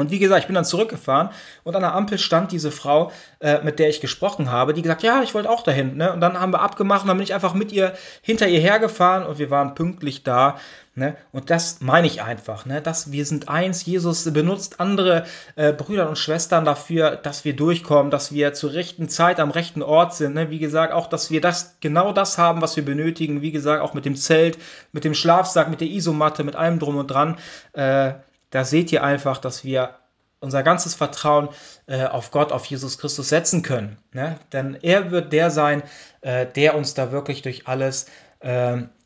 Und 0.00 0.10
wie 0.10 0.18
gesagt, 0.18 0.40
ich 0.40 0.46
bin 0.46 0.54
dann 0.54 0.64
zurückgefahren 0.64 1.28
und 1.62 1.76
an 1.76 1.82
der 1.82 1.94
Ampel 1.94 2.18
stand 2.18 2.52
diese 2.52 2.70
Frau, 2.70 3.12
äh, 3.40 3.62
mit 3.62 3.78
der 3.78 3.90
ich 3.90 4.00
gesprochen 4.00 4.50
habe, 4.50 4.72
die 4.72 4.80
gesagt, 4.80 5.02
ja, 5.02 5.22
ich 5.22 5.34
wollte 5.34 5.50
auch 5.50 5.62
dahin. 5.62 5.96
Ne? 5.96 6.12
Und 6.12 6.20
dann 6.20 6.40
haben 6.40 6.52
wir 6.52 6.62
abgemacht 6.62 7.02
und 7.02 7.08
dann 7.08 7.18
bin 7.18 7.24
ich 7.24 7.34
einfach 7.34 7.52
mit 7.52 7.70
ihr 7.70 7.92
hinter 8.22 8.48
ihr 8.48 8.60
hergefahren 8.60 9.26
und 9.26 9.38
wir 9.38 9.50
waren 9.50 9.74
pünktlich 9.74 10.22
da. 10.22 10.56
Ne? 10.96 11.16
Und 11.30 11.50
das 11.50 11.80
meine 11.80 12.08
ich 12.08 12.20
einfach, 12.20 12.66
ne? 12.66 12.82
dass 12.82 13.12
wir 13.12 13.24
sind 13.24 13.48
eins. 13.48 13.86
Jesus 13.86 14.24
benutzt 14.32 14.80
andere 14.80 15.24
äh, 15.54 15.72
Brüder 15.72 16.08
und 16.08 16.18
Schwestern 16.18 16.64
dafür, 16.64 17.14
dass 17.14 17.44
wir 17.44 17.54
durchkommen, 17.54 18.10
dass 18.10 18.32
wir 18.32 18.54
zur 18.54 18.72
rechten 18.72 19.08
Zeit 19.08 19.38
am 19.38 19.50
rechten 19.50 19.82
Ort 19.82 20.14
sind. 20.14 20.34
Ne? 20.34 20.50
Wie 20.50 20.58
gesagt, 20.58 20.92
auch, 20.92 21.06
dass 21.06 21.30
wir 21.30 21.40
das 21.40 21.76
genau 21.80 22.12
das 22.12 22.38
haben, 22.38 22.60
was 22.60 22.74
wir 22.74 22.84
benötigen. 22.84 23.40
Wie 23.40 23.52
gesagt, 23.52 23.82
auch 23.82 23.94
mit 23.94 24.04
dem 24.04 24.16
Zelt, 24.16 24.58
mit 24.90 25.04
dem 25.04 25.14
Schlafsack, 25.14 25.70
mit 25.70 25.80
der 25.80 25.88
Isomatte, 25.88 26.42
mit 26.42 26.56
allem 26.56 26.80
drum 26.80 26.96
und 26.96 27.06
dran. 27.06 27.38
Äh, 27.72 28.14
da 28.50 28.64
seht 28.64 28.90
ihr 28.90 29.04
einfach, 29.04 29.38
dass 29.38 29.62
wir 29.62 29.94
unser 30.40 30.62
ganzes 30.62 30.94
Vertrauen 30.94 31.50
äh, 31.86 32.04
auf 32.04 32.30
Gott, 32.30 32.50
auf 32.50 32.64
Jesus 32.64 32.98
Christus 32.98 33.28
setzen 33.28 33.62
können. 33.62 33.98
Ne? 34.12 34.40
Denn 34.52 34.76
er 34.80 35.10
wird 35.10 35.32
der 35.32 35.50
sein, 35.50 35.82
äh, 36.22 36.46
der 36.46 36.74
uns 36.74 36.94
da 36.94 37.12
wirklich 37.12 37.42
durch 37.42 37.68
alles 37.68 38.04
äh, 38.04 38.08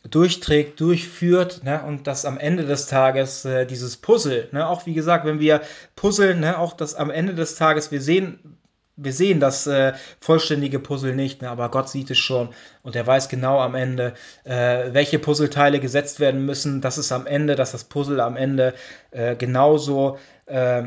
durchträgt, 0.08 0.80
durchführt 0.80 1.64
ne? 1.64 1.82
und 1.82 2.06
dass 2.06 2.24
am 2.24 2.38
Ende 2.38 2.64
des 2.64 2.86
Tages 2.86 3.44
äh, 3.44 3.66
dieses 3.66 3.96
Puzzle, 3.96 4.48
ne? 4.52 4.66
auch 4.68 4.86
wie 4.86 4.94
gesagt, 4.94 5.24
wenn 5.24 5.40
wir 5.40 5.62
puzzeln, 5.96 6.40
ne? 6.40 6.58
auch 6.58 6.74
das 6.74 6.94
am 6.94 7.10
Ende 7.10 7.34
des 7.34 7.56
Tages, 7.56 7.90
wir 7.90 8.00
sehen 8.00 8.58
wir 8.96 9.12
sehen 9.12 9.40
das 9.40 9.66
äh, 9.66 9.92
vollständige 10.20 10.78
Puzzle 10.78 11.16
nicht, 11.16 11.42
ne, 11.42 11.50
aber 11.50 11.68
Gott 11.68 11.88
sieht 11.88 12.12
es 12.12 12.18
schon 12.18 12.50
und 12.84 12.94
er 12.94 13.04
weiß 13.04 13.28
genau 13.28 13.58
am 13.58 13.74
Ende, 13.74 14.14
äh, 14.44 14.92
welche 14.92 15.18
Puzzleteile 15.18 15.80
gesetzt 15.80 16.20
werden 16.20 16.46
müssen. 16.46 16.80
Das 16.80 16.96
ist 16.96 17.10
am 17.10 17.26
Ende, 17.26 17.56
dass 17.56 17.72
das 17.72 17.82
Puzzle 17.82 18.20
am 18.20 18.36
Ende 18.36 18.72
äh, 19.10 19.34
genauso 19.34 20.18
äh, 20.46 20.84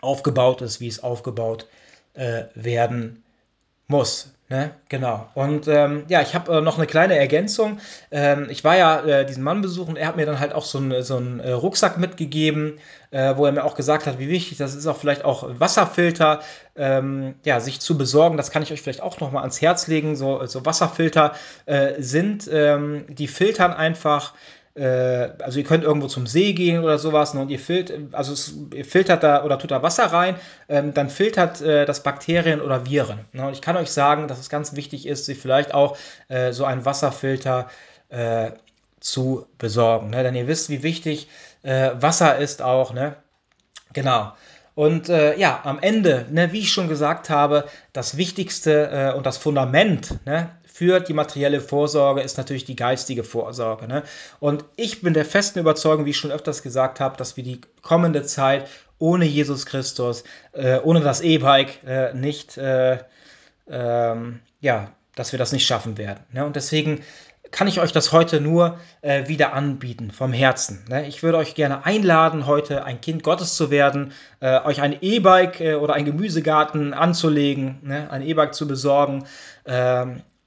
aufgebaut 0.00 0.62
ist, 0.62 0.80
wie 0.80 0.88
es 0.88 1.02
aufgebaut 1.02 1.66
äh, 2.14 2.44
werden 2.54 3.22
muss. 3.88 4.32
Ne? 4.50 4.70
Genau. 4.88 5.28
Und 5.34 5.68
ähm, 5.68 6.04
ja, 6.08 6.22
ich 6.22 6.34
habe 6.34 6.56
äh, 6.56 6.60
noch 6.62 6.78
eine 6.78 6.86
kleine 6.86 7.18
Ergänzung. 7.18 7.80
Ähm, 8.10 8.46
ich 8.48 8.64
war 8.64 8.78
ja 8.78 9.00
äh, 9.00 9.26
diesen 9.26 9.42
Mann 9.42 9.60
besuchen. 9.60 9.96
Er 9.96 10.08
hat 10.08 10.16
mir 10.16 10.24
dann 10.24 10.40
halt 10.40 10.54
auch 10.54 10.64
so, 10.64 10.78
ein, 10.78 11.02
so 11.02 11.16
einen 11.16 11.40
äh, 11.40 11.50
Rucksack 11.50 11.98
mitgegeben, 11.98 12.78
äh, 13.10 13.36
wo 13.36 13.44
er 13.44 13.52
mir 13.52 13.64
auch 13.64 13.74
gesagt 13.74 14.06
hat, 14.06 14.18
wie 14.18 14.28
wichtig 14.28 14.56
das 14.56 14.74
ist, 14.74 14.86
auch 14.86 14.96
vielleicht 14.96 15.22
auch 15.22 15.46
Wasserfilter 15.58 16.40
ähm, 16.76 17.34
ja, 17.44 17.60
sich 17.60 17.80
zu 17.80 17.98
besorgen. 17.98 18.38
Das 18.38 18.50
kann 18.50 18.62
ich 18.62 18.72
euch 18.72 18.80
vielleicht 18.80 19.02
auch 19.02 19.20
noch 19.20 19.32
mal 19.32 19.40
ans 19.40 19.60
Herz 19.60 19.86
legen. 19.86 20.16
So, 20.16 20.46
so 20.46 20.64
Wasserfilter 20.64 21.34
äh, 21.66 21.94
sind, 21.98 22.48
ähm, 22.50 23.04
die 23.08 23.28
filtern 23.28 23.74
einfach 23.74 24.32
also 24.82 25.58
ihr 25.58 25.64
könnt 25.64 25.84
irgendwo 25.84 26.06
zum 26.06 26.26
See 26.26 26.52
gehen 26.52 26.82
oder 26.84 26.98
sowas 26.98 27.34
ne, 27.34 27.40
und 27.40 27.50
ihr, 27.50 27.58
filtert, 27.58 27.98
also 28.12 28.32
es, 28.32 28.54
ihr 28.74 28.84
filtert 28.84 29.22
da 29.22 29.44
oder 29.44 29.58
tut 29.58 29.70
da 29.70 29.82
Wasser 29.82 30.06
rein, 30.06 30.36
ähm, 30.68 30.94
dann 30.94 31.10
filtert 31.10 31.60
äh, 31.60 31.84
das 31.84 32.02
Bakterien 32.02 32.60
oder 32.60 32.86
Viren. 32.86 33.20
Ne? 33.32 33.46
Und 33.46 33.52
ich 33.52 33.62
kann 33.62 33.76
euch 33.76 33.90
sagen, 33.90 34.28
dass 34.28 34.38
es 34.38 34.48
ganz 34.48 34.76
wichtig 34.76 35.06
ist, 35.06 35.24
sich 35.24 35.38
vielleicht 35.38 35.74
auch 35.74 35.96
äh, 36.28 36.52
so 36.52 36.64
einen 36.64 36.84
Wasserfilter 36.84 37.68
äh, 38.08 38.52
zu 39.00 39.46
besorgen. 39.58 40.10
Ne? 40.10 40.22
Denn 40.22 40.34
ihr 40.34 40.46
wisst, 40.46 40.70
wie 40.70 40.82
wichtig 40.82 41.28
äh, 41.62 41.90
Wasser 41.94 42.38
ist 42.38 42.62
auch. 42.62 42.92
Ne? 42.92 43.16
Genau. 43.92 44.32
Und 44.74 45.08
äh, 45.08 45.36
ja, 45.36 45.60
am 45.64 45.80
Ende, 45.80 46.26
ne, 46.30 46.52
wie 46.52 46.60
ich 46.60 46.70
schon 46.70 46.88
gesagt 46.88 47.30
habe, 47.30 47.64
das 47.92 48.16
Wichtigste 48.16 48.90
äh, 48.92 49.16
und 49.16 49.26
das 49.26 49.36
Fundament 49.36 50.24
ne, 50.24 50.50
für 50.78 51.00
die 51.00 51.12
materielle 51.12 51.60
Vorsorge 51.60 52.20
ist 52.20 52.38
natürlich 52.38 52.64
die 52.64 52.76
geistige 52.76 53.24
Vorsorge. 53.24 53.88
Ne? 53.88 54.04
Und 54.38 54.64
ich 54.76 55.02
bin 55.02 55.12
der 55.12 55.24
festen 55.24 55.58
Überzeugung, 55.58 56.04
wie 56.04 56.10
ich 56.10 56.16
schon 56.16 56.30
öfters 56.30 56.62
gesagt 56.62 57.00
habe, 57.00 57.16
dass 57.16 57.36
wir 57.36 57.42
die 57.42 57.60
kommende 57.82 58.22
Zeit 58.22 58.68
ohne 59.00 59.24
Jesus 59.24 59.66
Christus, 59.66 60.22
äh, 60.52 60.78
ohne 60.78 61.00
das 61.00 61.20
E-Bike 61.20 61.82
äh, 61.84 62.14
nicht, 62.14 62.56
äh, 62.58 62.98
ähm, 63.68 64.38
ja, 64.60 64.92
dass 65.16 65.32
wir 65.32 65.38
das 65.40 65.50
nicht 65.50 65.66
schaffen 65.66 65.98
werden. 65.98 66.20
Ne? 66.30 66.46
Und 66.46 66.54
deswegen 66.54 67.00
kann 67.50 67.66
ich 67.66 67.80
euch 67.80 67.90
das 67.90 68.12
heute 68.12 68.40
nur 68.40 68.78
äh, 69.00 69.26
wieder 69.26 69.54
anbieten, 69.54 70.12
vom 70.12 70.32
Herzen. 70.32 70.84
Ne? 70.88 71.08
Ich 71.08 71.24
würde 71.24 71.38
euch 71.38 71.56
gerne 71.56 71.86
einladen, 71.86 72.46
heute 72.46 72.84
ein 72.84 73.00
Kind 73.00 73.24
Gottes 73.24 73.56
zu 73.56 73.72
werden, 73.72 74.12
äh, 74.38 74.60
euch 74.60 74.80
ein 74.80 74.96
E-Bike 75.00 75.60
äh, 75.60 75.74
oder 75.74 75.94
ein 75.94 76.04
Gemüsegarten 76.04 76.94
anzulegen, 76.94 77.80
ne? 77.82 78.08
ein 78.12 78.22
E-Bike 78.22 78.54
zu 78.54 78.68
besorgen. 78.68 79.24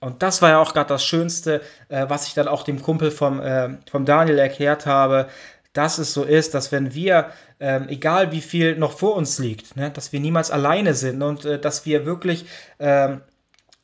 Und 0.02 0.24
das 0.24 0.42
war 0.42 0.50
ja 0.50 0.60
auch 0.60 0.74
gerade 0.74 0.90
das 0.90 1.06
Schönste, 1.06 1.62
äh, 1.88 2.06
was 2.10 2.28
ich 2.28 2.34
dann 2.34 2.48
auch 2.48 2.64
dem 2.64 2.82
Kumpel 2.82 3.12
vom, 3.12 3.40
äh, 3.40 3.78
vom 3.90 4.04
Daniel 4.04 4.40
erklärt 4.40 4.88
habe, 4.88 5.30
dass 5.74 6.00
es 6.00 6.14
so 6.14 6.24
ist, 6.24 6.54
dass 6.54 6.72
wenn 6.72 6.94
wir, 6.94 7.30
ähm, 7.60 7.88
egal 7.88 8.32
wie 8.32 8.42
viel 8.42 8.76
noch 8.76 8.98
vor 8.98 9.16
uns 9.16 9.40
liegt, 9.40 9.78
ne, 9.78 9.92
dass 9.92 10.12
wir 10.12 10.20
niemals 10.20 10.52
alleine 10.52 10.96
sind 10.96 11.22
und 11.22 11.46
äh, 11.46 11.60
dass 11.60 11.86
wir 11.86 12.06
wirklich 12.06 12.46
ähm, 12.80 13.22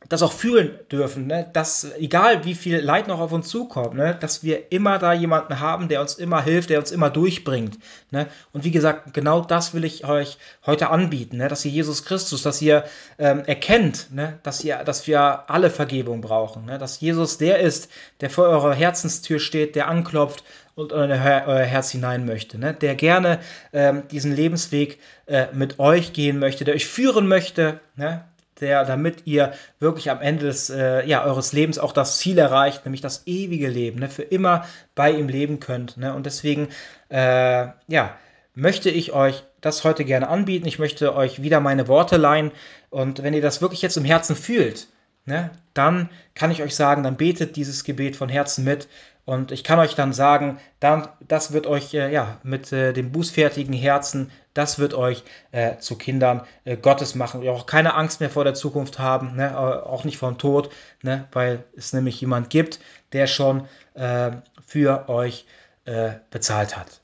das 0.10 0.22
auch 0.22 0.32
fühlen 0.32 0.80
dürfen, 0.91 1.28
ne? 1.28 1.50
dass 1.54 1.91
egal 1.98 2.45
wie 2.45 2.54
viel 2.54 2.78
Leid 2.78 3.08
noch 3.08 3.20
auf 3.20 3.32
uns 3.32 3.50
zukommt, 3.50 3.95
ne? 3.95 4.16
dass 4.18 4.43
wir 4.43 4.72
immer 4.72 5.00
da 5.00 5.12
jemanden 5.12 5.60
haben, 5.60 5.88
der 5.88 6.02
uns 6.02 6.16
immer 6.16 6.41
hilft, 6.41 6.70
der 6.70 6.80
uns 6.80 6.91
immer 6.91 7.10
durchbringt. 7.10 7.78
Ne? 8.12 8.28
Und 8.54 8.64
wie 8.64 8.72
gesagt, 8.72 9.14
genau 9.14 9.41
das 9.41 9.74
will 9.74 9.84
ich 9.84 10.06
euch 10.06 10.38
heute 10.66 10.91
anbieten, 10.91 11.38
ne? 11.38 11.48
dass 11.48 11.66
ihr 11.66 11.72
Jesus 11.72 12.06
Christus, 12.06 12.43
dass 12.43 12.62
ihr 12.62 12.86
ähm, 13.18 13.43
erkennt, 13.45 14.14
ne? 14.14 14.39
dass, 14.43 14.64
ihr, 14.64 14.78
dass 14.84 15.08
wir 15.08 15.50
alle 15.50 15.70
Vergebung 15.70 16.22
brauchen, 16.22 16.66
ne? 16.66 16.78
dass 16.78 17.02
Jesus 17.02 17.38
der 17.38 17.60
ist, 17.60 17.89
der 18.22 18.30
vor 18.30 18.45
eurer 18.45 18.74
Herzenstür 18.74 19.39
steht, 19.39 19.76
der 19.76 19.88
anklopft 19.88 20.43
und 20.76 20.91
in 20.91 21.00
euer 21.00 21.64
Herz 21.64 21.89
hinein 21.89 22.26
möchte, 22.26 22.60
ne? 22.60 22.74
der 22.74 22.95
gerne 22.95 23.39
ähm, 23.74 24.04
diesen 24.10 24.34
Lebensweg 24.34 25.00
äh, 25.26 25.48
mit 25.54 25.80
euch 25.80 26.14
gehen 26.14 26.38
möchte, 26.38 26.66
der 26.66 26.76
euch 26.76 26.86
führen 26.86 27.28
möchte, 27.28 27.80
ne? 27.95 28.24
Der, 28.62 28.86
damit 28.86 29.24
ihr 29.26 29.53
wirklich 29.80 30.10
am 30.12 30.22
Ende 30.22 30.45
des, 30.45 30.70
äh, 30.70 31.05
ja, 31.05 31.24
eures 31.24 31.53
Lebens 31.53 31.80
auch 31.80 31.91
das 31.91 32.18
Ziel 32.18 32.38
erreicht, 32.38 32.86
nämlich 32.86 33.01
das 33.01 33.24
ewige 33.26 33.68
Leben, 33.68 33.99
ne, 33.99 34.10
für 34.10 34.24
immer 34.24 34.66
bei 34.95 35.12
ihm 35.12 35.28
leben 35.28 35.60
könnt. 35.60 35.97
Ne? 35.97 36.14
Und 36.14 36.26
deswegen, 36.26 36.70
äh, 37.10 37.68
ja, 37.88 38.18
möchte 38.55 38.89
ich 38.89 39.14
euch 39.14 39.43
das 39.62 39.84
heute 39.84 40.03
gerne 40.05 40.30
anbieten. 40.30 40.68
Ich 40.68 40.80
möchte 40.80 41.16
euch 41.16 41.41
wieder 41.41 41.60
meine 41.60 41.88
Worte 41.88 42.18
leihen. 42.18 42.51
Und 42.89 43.24
wenn 43.24 43.34
ihr 43.34 43.41
das 43.41 43.62
wirklich 43.62 43.82
jetzt 43.82 43.97
im 43.97 44.05
Herzen 44.05 44.36
fühlt, 44.36 44.88
ne, 45.28 45.51
dann 45.73 46.09
kann 46.34 46.49
ich 46.49 46.63
euch 46.63 46.75
sagen, 46.75 47.03
dann 47.03 47.17
betet 47.17 47.55
dieses 47.55 47.84
Gebet 47.84 48.15
von 48.15 48.30
Herzen 48.30 48.63
mit. 48.63 48.88
Und 49.25 49.51
ich 49.51 49.65
kann 49.65 49.78
euch 49.78 49.93
dann 49.93 50.13
sagen, 50.13 50.57
dann, 50.80 51.09
das 51.19 51.51
wird 51.51 51.67
euch 51.67 51.93
äh, 51.93 52.11
ja, 52.11 52.39
mit 52.43 52.71
äh, 52.71 52.93
dem 52.93 53.11
bußfertigen 53.11 53.73
Herzen, 53.73 54.32
das 54.53 54.80
wird 54.80 54.93
euch 54.93 55.23
äh, 55.51 55.78
zu 55.80 55.97
Kindern 55.97 56.43
äh, 56.63 56.78
Gottes 56.78 57.13
machen. 57.13 57.43
Ihr 57.43 57.51
auch 57.51 57.65
keine 57.65 57.93
Angst 57.93 58.21
mehr 58.21 58.30
vor 58.30 58.45
der 58.45 58.53
Zukunft 58.53 58.99
haben, 58.99 59.36
ne, 59.36 59.57
auch 59.57 60.05
nicht 60.05 60.17
vor 60.17 60.32
dem 60.32 60.38
Tod, 60.38 60.71
ne, 61.03 61.28
weil 61.34 61.65
es 61.75 61.91
nämlich 61.91 62.21
jemand 62.21 62.49
gibt, 62.49 62.80
der 63.11 63.28
schon 63.28 63.67
äh, 63.95 64.32
für 64.65 65.09
euch 65.09 65.45
äh, 65.84 66.13
bezahlt 66.32 66.78
hat. 66.78 67.01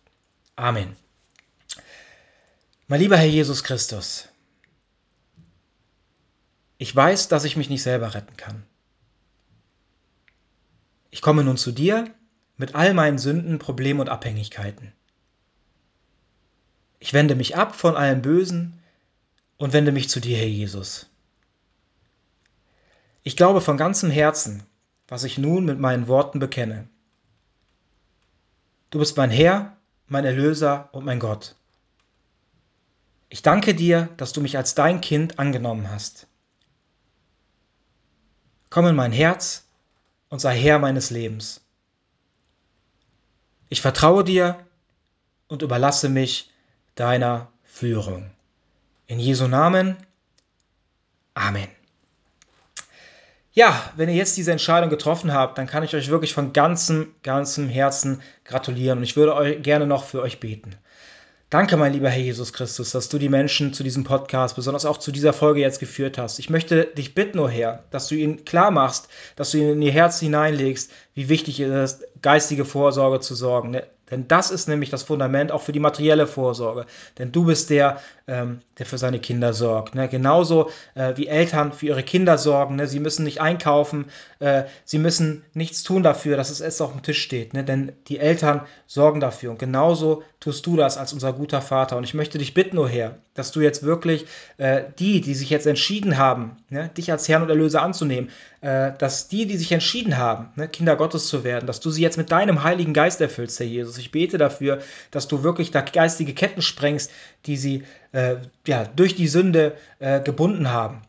Amen. 0.56 0.96
Mein 2.88 3.02
lieber 3.02 3.18
Herr 3.18 3.26
Jesus 3.26 3.64
Christus, 3.64 4.30
ich 6.84 6.94
weiß, 6.94 7.30
dass 7.30 7.46
ich 7.46 7.56
mich 7.56 7.70
nicht 7.70 7.82
selber 7.82 8.14
retten 8.14 8.36
kann. 8.36 8.62
Ich 11.12 11.22
komme 11.22 11.46
nun 11.46 11.56
zu 11.56 11.72
dir 11.72 12.14
mit 12.58 12.76
all 12.76 12.94
meinen 12.94 13.18
Sünden, 13.18 13.58
Problemen 13.58 14.02
und 14.02 14.10
Abhängigkeiten. 14.10 14.92
Ich 17.00 17.14
wende 17.14 17.36
mich 17.36 17.56
ab 17.56 17.74
von 17.74 17.96
allem 17.96 18.22
Bösen 18.22 18.82
und 19.56 19.72
wende 19.72 19.94
mich 19.94 20.10
zu 20.10 20.20
dir, 20.20 20.36
Herr 20.36 20.46
Jesus. 20.46 21.10
Ich 23.24 23.38
glaube 23.38 23.62
von 23.62 23.78
ganzem 23.78 24.12
Herzen, 24.12 24.62
was 25.08 25.24
ich 25.24 25.38
nun 25.38 25.64
mit 25.64 25.80
meinen 25.80 26.10
Worten 26.10 26.40
bekenne. 26.40 26.90
Du 28.90 29.00
bist 29.00 29.16
mein 29.16 29.32
Herr, 29.32 29.78
mein 30.08 30.26
Erlöser 30.26 30.90
und 30.92 31.06
mein 31.06 31.22
Gott. 31.22 31.56
Ich 33.30 33.42
danke 33.42 33.74
dir, 33.74 34.10
dass 34.18 34.34
du 34.34 34.42
mich 34.42 34.58
als 34.58 34.76
dein 34.76 35.00
Kind 35.00 35.40
angenommen 35.40 35.90
hast. 35.90 36.28
Komm 38.74 38.88
in 38.88 38.96
mein 38.96 39.12
Herz 39.12 39.68
und 40.30 40.40
sei 40.40 40.58
Herr 40.58 40.80
meines 40.80 41.12
Lebens. 41.12 41.62
Ich 43.70 43.82
vertraue 43.82 44.24
dir 44.24 44.66
und 45.48 45.62
überlasse 45.62 46.10
mich 46.10 46.50
deiner 46.96 47.52
Führung. 47.66 48.32
In 49.06 49.20
Jesu 49.20 49.48
Namen. 49.48 49.96
Amen. 51.36 51.68
Ja, 53.52 53.80
wenn 53.96 54.10
ihr 54.10 54.16
jetzt 54.16 54.38
diese 54.38 54.52
Entscheidung 54.52 54.90
getroffen 54.90 55.32
habt, 55.32 55.60
dann 55.60 55.68
kann 55.68 55.84
ich 55.84 55.96
euch 55.96 56.10
wirklich 56.10 56.34
von 56.34 56.52
ganzem, 56.52 57.14
ganzem 57.22 57.70
Herzen 57.70 58.24
gratulieren 58.44 58.98
und 58.98 59.04
ich 59.04 59.16
würde 59.16 59.36
euch 59.36 59.62
gerne 59.62 59.86
noch 59.86 60.04
für 60.04 60.24
euch 60.24 60.40
beten. 60.40 60.76
Danke, 61.54 61.78
mein 61.78 61.94
lieber 61.94 62.10
Herr 62.10 62.24
Jesus 62.24 62.52
Christus, 62.52 62.90
dass 62.94 63.10
du 63.10 63.20
die 63.20 63.30
Menschen 63.30 63.76
zu 63.76 63.84
diesem 63.84 64.04
Podcast, 64.04 64.56
besonders 64.56 64.86
auch 64.86 64.98
zu 64.98 65.12
dieser 65.12 65.34
Folge 65.34 65.62
jetzt 65.62 65.80
geführt 65.80 66.18
hast. 66.18 66.40
Ich 66.40 66.50
möchte 66.50 66.86
dich 66.86 67.14
bitten, 67.14 67.38
oh 67.38 67.48
Herr, 67.48 67.84
dass 67.92 68.08
du 68.08 68.16
ihnen 68.16 68.44
klar 68.44 68.72
machst, 68.72 69.08
dass 69.36 69.52
du 69.52 69.60
ihnen 69.60 69.74
in 69.74 69.82
ihr 69.84 69.92
Herz 69.92 70.20
hineinlegst, 70.20 70.92
wie 71.14 71.30
wichtig 71.30 71.60
es 71.60 71.92
ist, 71.92 72.08
geistige 72.24 72.66
Vorsorge 72.66 73.20
zu 73.20 73.36
sorgen. 73.36 73.70
Ne? 73.70 73.84
Denn 74.14 74.28
das 74.28 74.52
ist 74.52 74.68
nämlich 74.68 74.90
das 74.90 75.04
Fundament 75.04 75.52
auch 75.52 75.62
für 75.62 75.72
die 75.72 75.80
materielle 75.80 76.28
Vorsorge. 76.28 76.86
Denn 77.18 77.32
du 77.32 77.46
bist 77.46 77.70
der, 77.70 78.00
ähm, 78.28 78.62
der 78.78 78.86
für 78.86 78.98
seine 78.98 79.20
Kinder 79.20 79.54
sorgt. 79.54 79.96
Ne? 79.96 80.10
Genauso 80.10 80.70
äh, 80.94 81.14
wie 81.16 81.28
Eltern 81.28 81.72
für 81.72 81.88
ihre 81.88 82.04
Kinder 82.04 82.38
sorgen. 82.38 82.76
Ne? 82.76 82.86
Sie 82.86 83.00
müssen 83.00 83.24
nicht 83.24 83.42
einkaufen, 83.42 84.06
äh, 84.40 84.64
sie 84.86 85.00
müssen 85.00 85.46
nichts 85.54 85.84
tun 85.84 86.04
dafür, 86.04 86.36
dass 86.36 86.50
es 86.50 86.62
Essen 86.62 86.84
auf 86.84 86.92
dem 86.92 87.02
Tisch 87.02 87.22
steht. 87.24 87.54
Ne? 87.54 87.64
Denn 87.64 87.94
die 88.08 88.20
Eltern 88.20 88.62
sorgen 88.88 89.20
dafür. 89.20 89.52
Und 89.52 89.60
genauso 89.60 90.22
tust 90.44 90.66
du 90.66 90.76
das 90.76 90.98
als 90.98 91.14
unser 91.14 91.32
guter 91.32 91.62
Vater. 91.62 91.96
Und 91.96 92.04
ich 92.04 92.14
möchte 92.14 92.38
dich 92.38 92.54
bitten, 92.54 92.78
oh 92.78 92.86
Herr, 92.86 93.16
dass 93.34 93.54
du 93.54 93.62
jetzt 93.62 93.84
wirklich 93.84 94.26
äh, 94.58 94.84
die, 95.00 95.22
die 95.22 95.36
sich 95.36 95.50
jetzt 95.50 95.66
entschieden 95.66 96.18
haben, 96.18 96.58
ne, 96.70 96.90
dich 96.98 97.14
als 97.14 97.30
Herrn 97.30 97.44
und 97.44 97.50
Erlöser 97.50 97.82
anzunehmen, 97.82 98.30
äh, 98.60 98.92
dass 98.98 99.30
die, 99.30 99.46
die 99.46 99.56
sich 99.56 99.72
entschieden 99.72 100.18
haben, 100.18 100.50
ne, 100.58 100.68
Kinder 100.68 100.98
Gottes 100.98 101.28
zu 101.28 101.46
werden, 101.46 101.66
dass 101.66 101.80
du 101.80 101.92
sie 101.92 102.02
jetzt 102.02 102.18
mit 102.18 102.30
deinem 102.30 102.64
Heiligen 102.64 102.94
Geist 102.94 103.22
erfüllst, 103.22 103.58
Herr 103.62 103.68
Jesus. 103.68 103.98
Ich 103.98 104.12
bete 104.12 104.38
dafür, 104.38 104.80
dass 105.12 105.30
du 105.30 105.44
wirklich 105.44 105.72
da 105.72 105.80
geistige 105.80 106.34
Ketten 106.34 106.62
sprengst, 106.62 107.10
die 107.46 107.56
sie 107.56 107.84
äh, 108.12 108.36
ja, 108.68 108.84
durch 108.84 109.16
die 109.16 109.30
Sünde 109.30 109.78
äh, 110.00 110.20
gebunden 110.20 110.74
haben. 110.74 111.04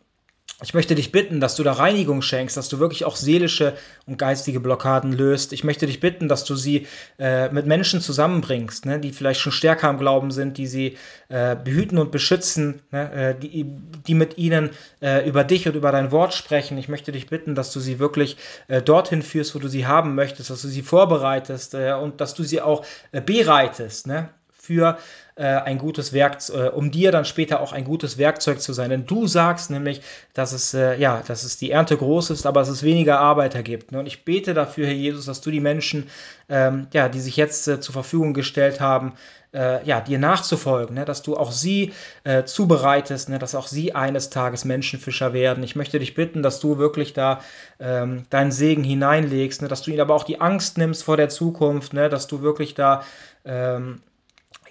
Ich 0.63 0.73
möchte 0.73 0.95
dich 0.95 1.11
bitten, 1.11 1.41
dass 1.41 1.57
du 1.57 1.65
da 1.65 1.73
Reinigung 1.73 2.23
schenkst, 2.23 2.57
dass 2.57 2.69
du 2.69 2.79
wirklich 2.79 3.05
auch 3.05 3.17
seelische 3.17 3.75
und 4.07 4.19
geistige 4.19 4.61
Blockaden 4.61 5.13
löst. 5.13 5.53
Ich 5.53 5.65
möchte 5.65 5.87
dich 5.87 5.99
bitten, 5.99 6.29
dass 6.29 6.45
du 6.45 6.55
sie 6.55 6.87
äh, 7.19 7.49
mit 7.51 7.67
Menschen 7.67 8.01
zusammenbringst, 8.01 8.87
ne, 8.87 9.01
die 9.01 9.11
vielleicht 9.11 9.41
schon 9.41 9.51
stärker 9.51 9.91
im 9.91 9.99
Glauben 9.99 10.31
sind, 10.31 10.57
die 10.57 10.69
sie 10.69 10.97
äh, 11.29 11.57
behüten 11.57 11.99
und 11.99 12.13
beschützen, 12.13 12.83
ne, 12.93 13.13
äh, 13.13 13.35
die, 13.39 13.67
die 14.07 14.15
mit 14.15 14.39
ihnen 14.39 14.71
äh, 15.03 15.29
über 15.29 15.43
dich 15.43 15.67
und 15.67 15.75
über 15.75 15.91
dein 15.91 16.13
Wort 16.13 16.35
sprechen. 16.35 16.79
Ich 16.79 16.89
möchte 16.89 17.11
dich 17.11 17.27
bitten, 17.27 17.57
dass 17.57 17.73
du 17.73 17.81
sie 17.81 17.99
wirklich 17.99 18.37
äh, 18.69 18.81
dorthin 18.81 19.23
führst, 19.23 19.57
wo 19.57 19.59
du 19.59 19.69
sie 19.69 19.89
haben 19.89 20.15
möchtest, 20.15 20.51
dass 20.51 20.63
du 20.63 20.69
sie 20.69 20.83
vorbereitest 20.83 21.75
äh, 21.75 21.95
und 21.95 22.21
dass 22.21 22.35
du 22.35 22.45
sie 22.45 22.61
auch 22.61 22.87
bereitest 23.11 24.07
ne, 24.07 24.31
für 24.53 24.99
äh, 25.37 25.45
ein 25.45 25.79
gutes 25.79 26.13
Werk, 26.13 26.39
äh, 26.51 26.69
um 26.69 26.91
dir 26.91 27.11
dann 27.11 27.25
später 27.25 27.61
auch 27.61 27.73
ein 27.73 27.85
gutes 27.85 28.19
Werkzeug 28.19 28.61
zu 28.61 28.73
sein. 28.73 28.91
Denn 28.91 29.07
du 29.07 29.27
sagst 29.27 29.71
nämlich, 29.71 30.01
dass 30.33 30.53
es, 30.53 30.75
äh, 30.75 30.97
ja, 30.97 31.23
dass 31.27 31.43
es 31.43 31.57
die 31.57 31.71
Ernte 31.73 31.97
groß 31.97 32.31
ist, 32.31 32.47
aber 32.47 32.61
dass 32.61 32.69
es 32.69 32.83
weniger 32.83 33.19
Arbeiter 33.19 33.63
gibt. 33.63 33.93
Ne? 33.93 33.99
Und 33.99 34.07
ich 34.07 34.25
bete 34.25 34.55
dafür, 34.55 34.87
Herr 34.87 34.95
Jesus, 34.95 35.27
dass 35.27 35.41
du 35.41 35.51
die 35.51 35.61
Menschen, 35.61 36.09
ähm, 36.49 36.87
ja, 36.93 37.09
die 37.09 37.21
sich 37.21 37.37
jetzt 37.37 37.67
äh, 37.67 37.81
zur 37.81 37.93
Verfügung 37.93 38.33
gestellt 38.33 38.81
haben, 38.81 39.15
äh, 39.53 39.85
ja, 39.85 40.01
dir 40.01 40.19
nachzufolgen, 40.19 40.95
ne? 40.95 41.05
dass 41.05 41.23
du 41.23 41.37
auch 41.37 41.53
sie 41.53 41.93
äh, 42.25 42.45
zubereitest, 42.45 43.29
ne? 43.29 43.39
dass 43.39 43.55
auch 43.55 43.67
sie 43.67 43.95
eines 43.95 44.31
Tages 44.31 44.65
Menschenfischer 44.65 45.33
werden. 45.33 45.65
Ich 45.65 45.77
möchte 45.77 45.99
dich 45.99 46.15
bitten, 46.15 46.43
dass 46.43 46.61
du 46.61 46.79
wirklich 46.79 47.13
da 47.13 47.41
ähm, 47.81 48.25
deinen 48.31 48.53
Segen 48.53 48.85
hineinlegst, 48.85 49.63
ne? 49.63 49.69
dass 49.69 49.83
du 49.83 49.91
ihnen 49.91 50.01
aber 50.01 50.15
auch 50.15 50.25
die 50.25 50.41
Angst 50.41 50.77
nimmst 50.79 51.05
vor 51.05 51.17
der 51.17 51.29
Zukunft, 51.29 51.93
ne? 51.93 52.09
dass 52.09 52.27
du 52.27 52.43
wirklich 52.43 52.75
da 52.75 53.03
ähm, 53.45 54.01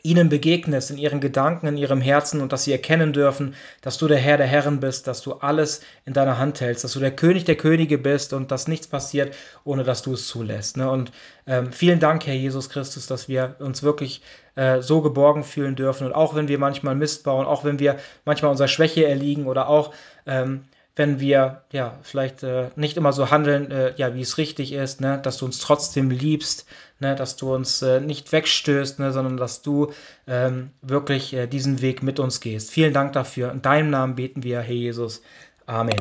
ihnen 0.05 0.27
begegnest 0.27 0.91
in 0.91 0.97
ihren 0.97 1.21
Gedanken, 1.21 1.65
in 1.65 1.77
ihrem 1.77 2.01
Herzen 2.01 2.41
und 2.41 2.51
dass 2.51 2.65
sie 2.65 2.73
erkennen 2.73 3.13
dürfen, 3.13 3.55
dass 3.81 3.97
du 3.97 4.09
der 4.09 4.17
Herr 4.17 4.35
der 4.35 4.47
Herren 4.47 4.81
bist, 4.81 5.07
dass 5.07 5.21
du 5.21 5.35
alles 5.35 5.81
in 6.05 6.11
deiner 6.11 6.37
Hand 6.37 6.59
hältst, 6.59 6.83
dass 6.83 6.91
du 6.91 6.99
der 6.99 7.15
König 7.15 7.45
der 7.45 7.55
Könige 7.55 7.97
bist 7.97 8.33
und 8.33 8.51
dass 8.51 8.67
nichts 8.67 8.85
passiert, 8.85 9.33
ohne 9.63 9.85
dass 9.85 10.01
du 10.01 10.13
es 10.13 10.27
zulässt. 10.27 10.75
Ne? 10.75 10.91
Und 10.91 11.13
ähm, 11.47 11.71
vielen 11.71 12.01
Dank, 12.01 12.27
Herr 12.27 12.33
Jesus 12.33 12.69
Christus, 12.69 13.07
dass 13.07 13.29
wir 13.29 13.55
uns 13.59 13.81
wirklich 13.81 14.21
äh, 14.55 14.81
so 14.81 15.01
geborgen 15.01 15.45
fühlen 15.45 15.77
dürfen. 15.77 16.05
Und 16.05 16.13
auch 16.13 16.35
wenn 16.35 16.49
wir 16.49 16.59
manchmal 16.59 16.95
Mist 16.95 17.23
bauen, 17.23 17.45
auch 17.45 17.63
wenn 17.63 17.79
wir 17.79 17.97
manchmal 18.25 18.51
unserer 18.51 18.67
Schwäche 18.67 19.07
erliegen 19.07 19.47
oder 19.47 19.69
auch 19.69 19.93
ähm, 20.25 20.65
wenn 20.95 21.19
wir 21.19 21.63
ja 21.71 21.97
vielleicht 22.03 22.43
äh, 22.43 22.69
nicht 22.75 22.97
immer 22.97 23.13
so 23.13 23.31
handeln, 23.31 23.71
äh, 23.71 23.93
ja, 23.95 24.13
wie 24.13 24.21
es 24.21 24.37
richtig 24.37 24.73
ist, 24.73 25.01
ne, 25.01 25.19
dass 25.21 25.37
du 25.37 25.45
uns 25.45 25.59
trotzdem 25.59 26.11
liebst, 26.11 26.65
ne, 26.99 27.15
dass 27.15 27.35
du 27.35 27.53
uns 27.53 27.81
äh, 27.81 27.99
nicht 27.99 28.31
wegstößt, 28.31 28.99
ne, 28.99 29.11
sondern 29.11 29.37
dass 29.37 29.61
du 29.61 29.91
ähm, 30.27 30.71
wirklich 30.81 31.33
äh, 31.33 31.47
diesen 31.47 31.81
Weg 31.81 32.03
mit 32.03 32.19
uns 32.19 32.41
gehst. 32.41 32.71
Vielen 32.71 32.93
Dank 32.93 33.13
dafür. 33.13 33.51
In 33.51 33.61
deinem 33.61 33.89
Namen 33.89 34.15
beten 34.15 34.43
wir, 34.43 34.61
Herr 34.61 34.75
Jesus. 34.75 35.21
Amen. 35.65 35.99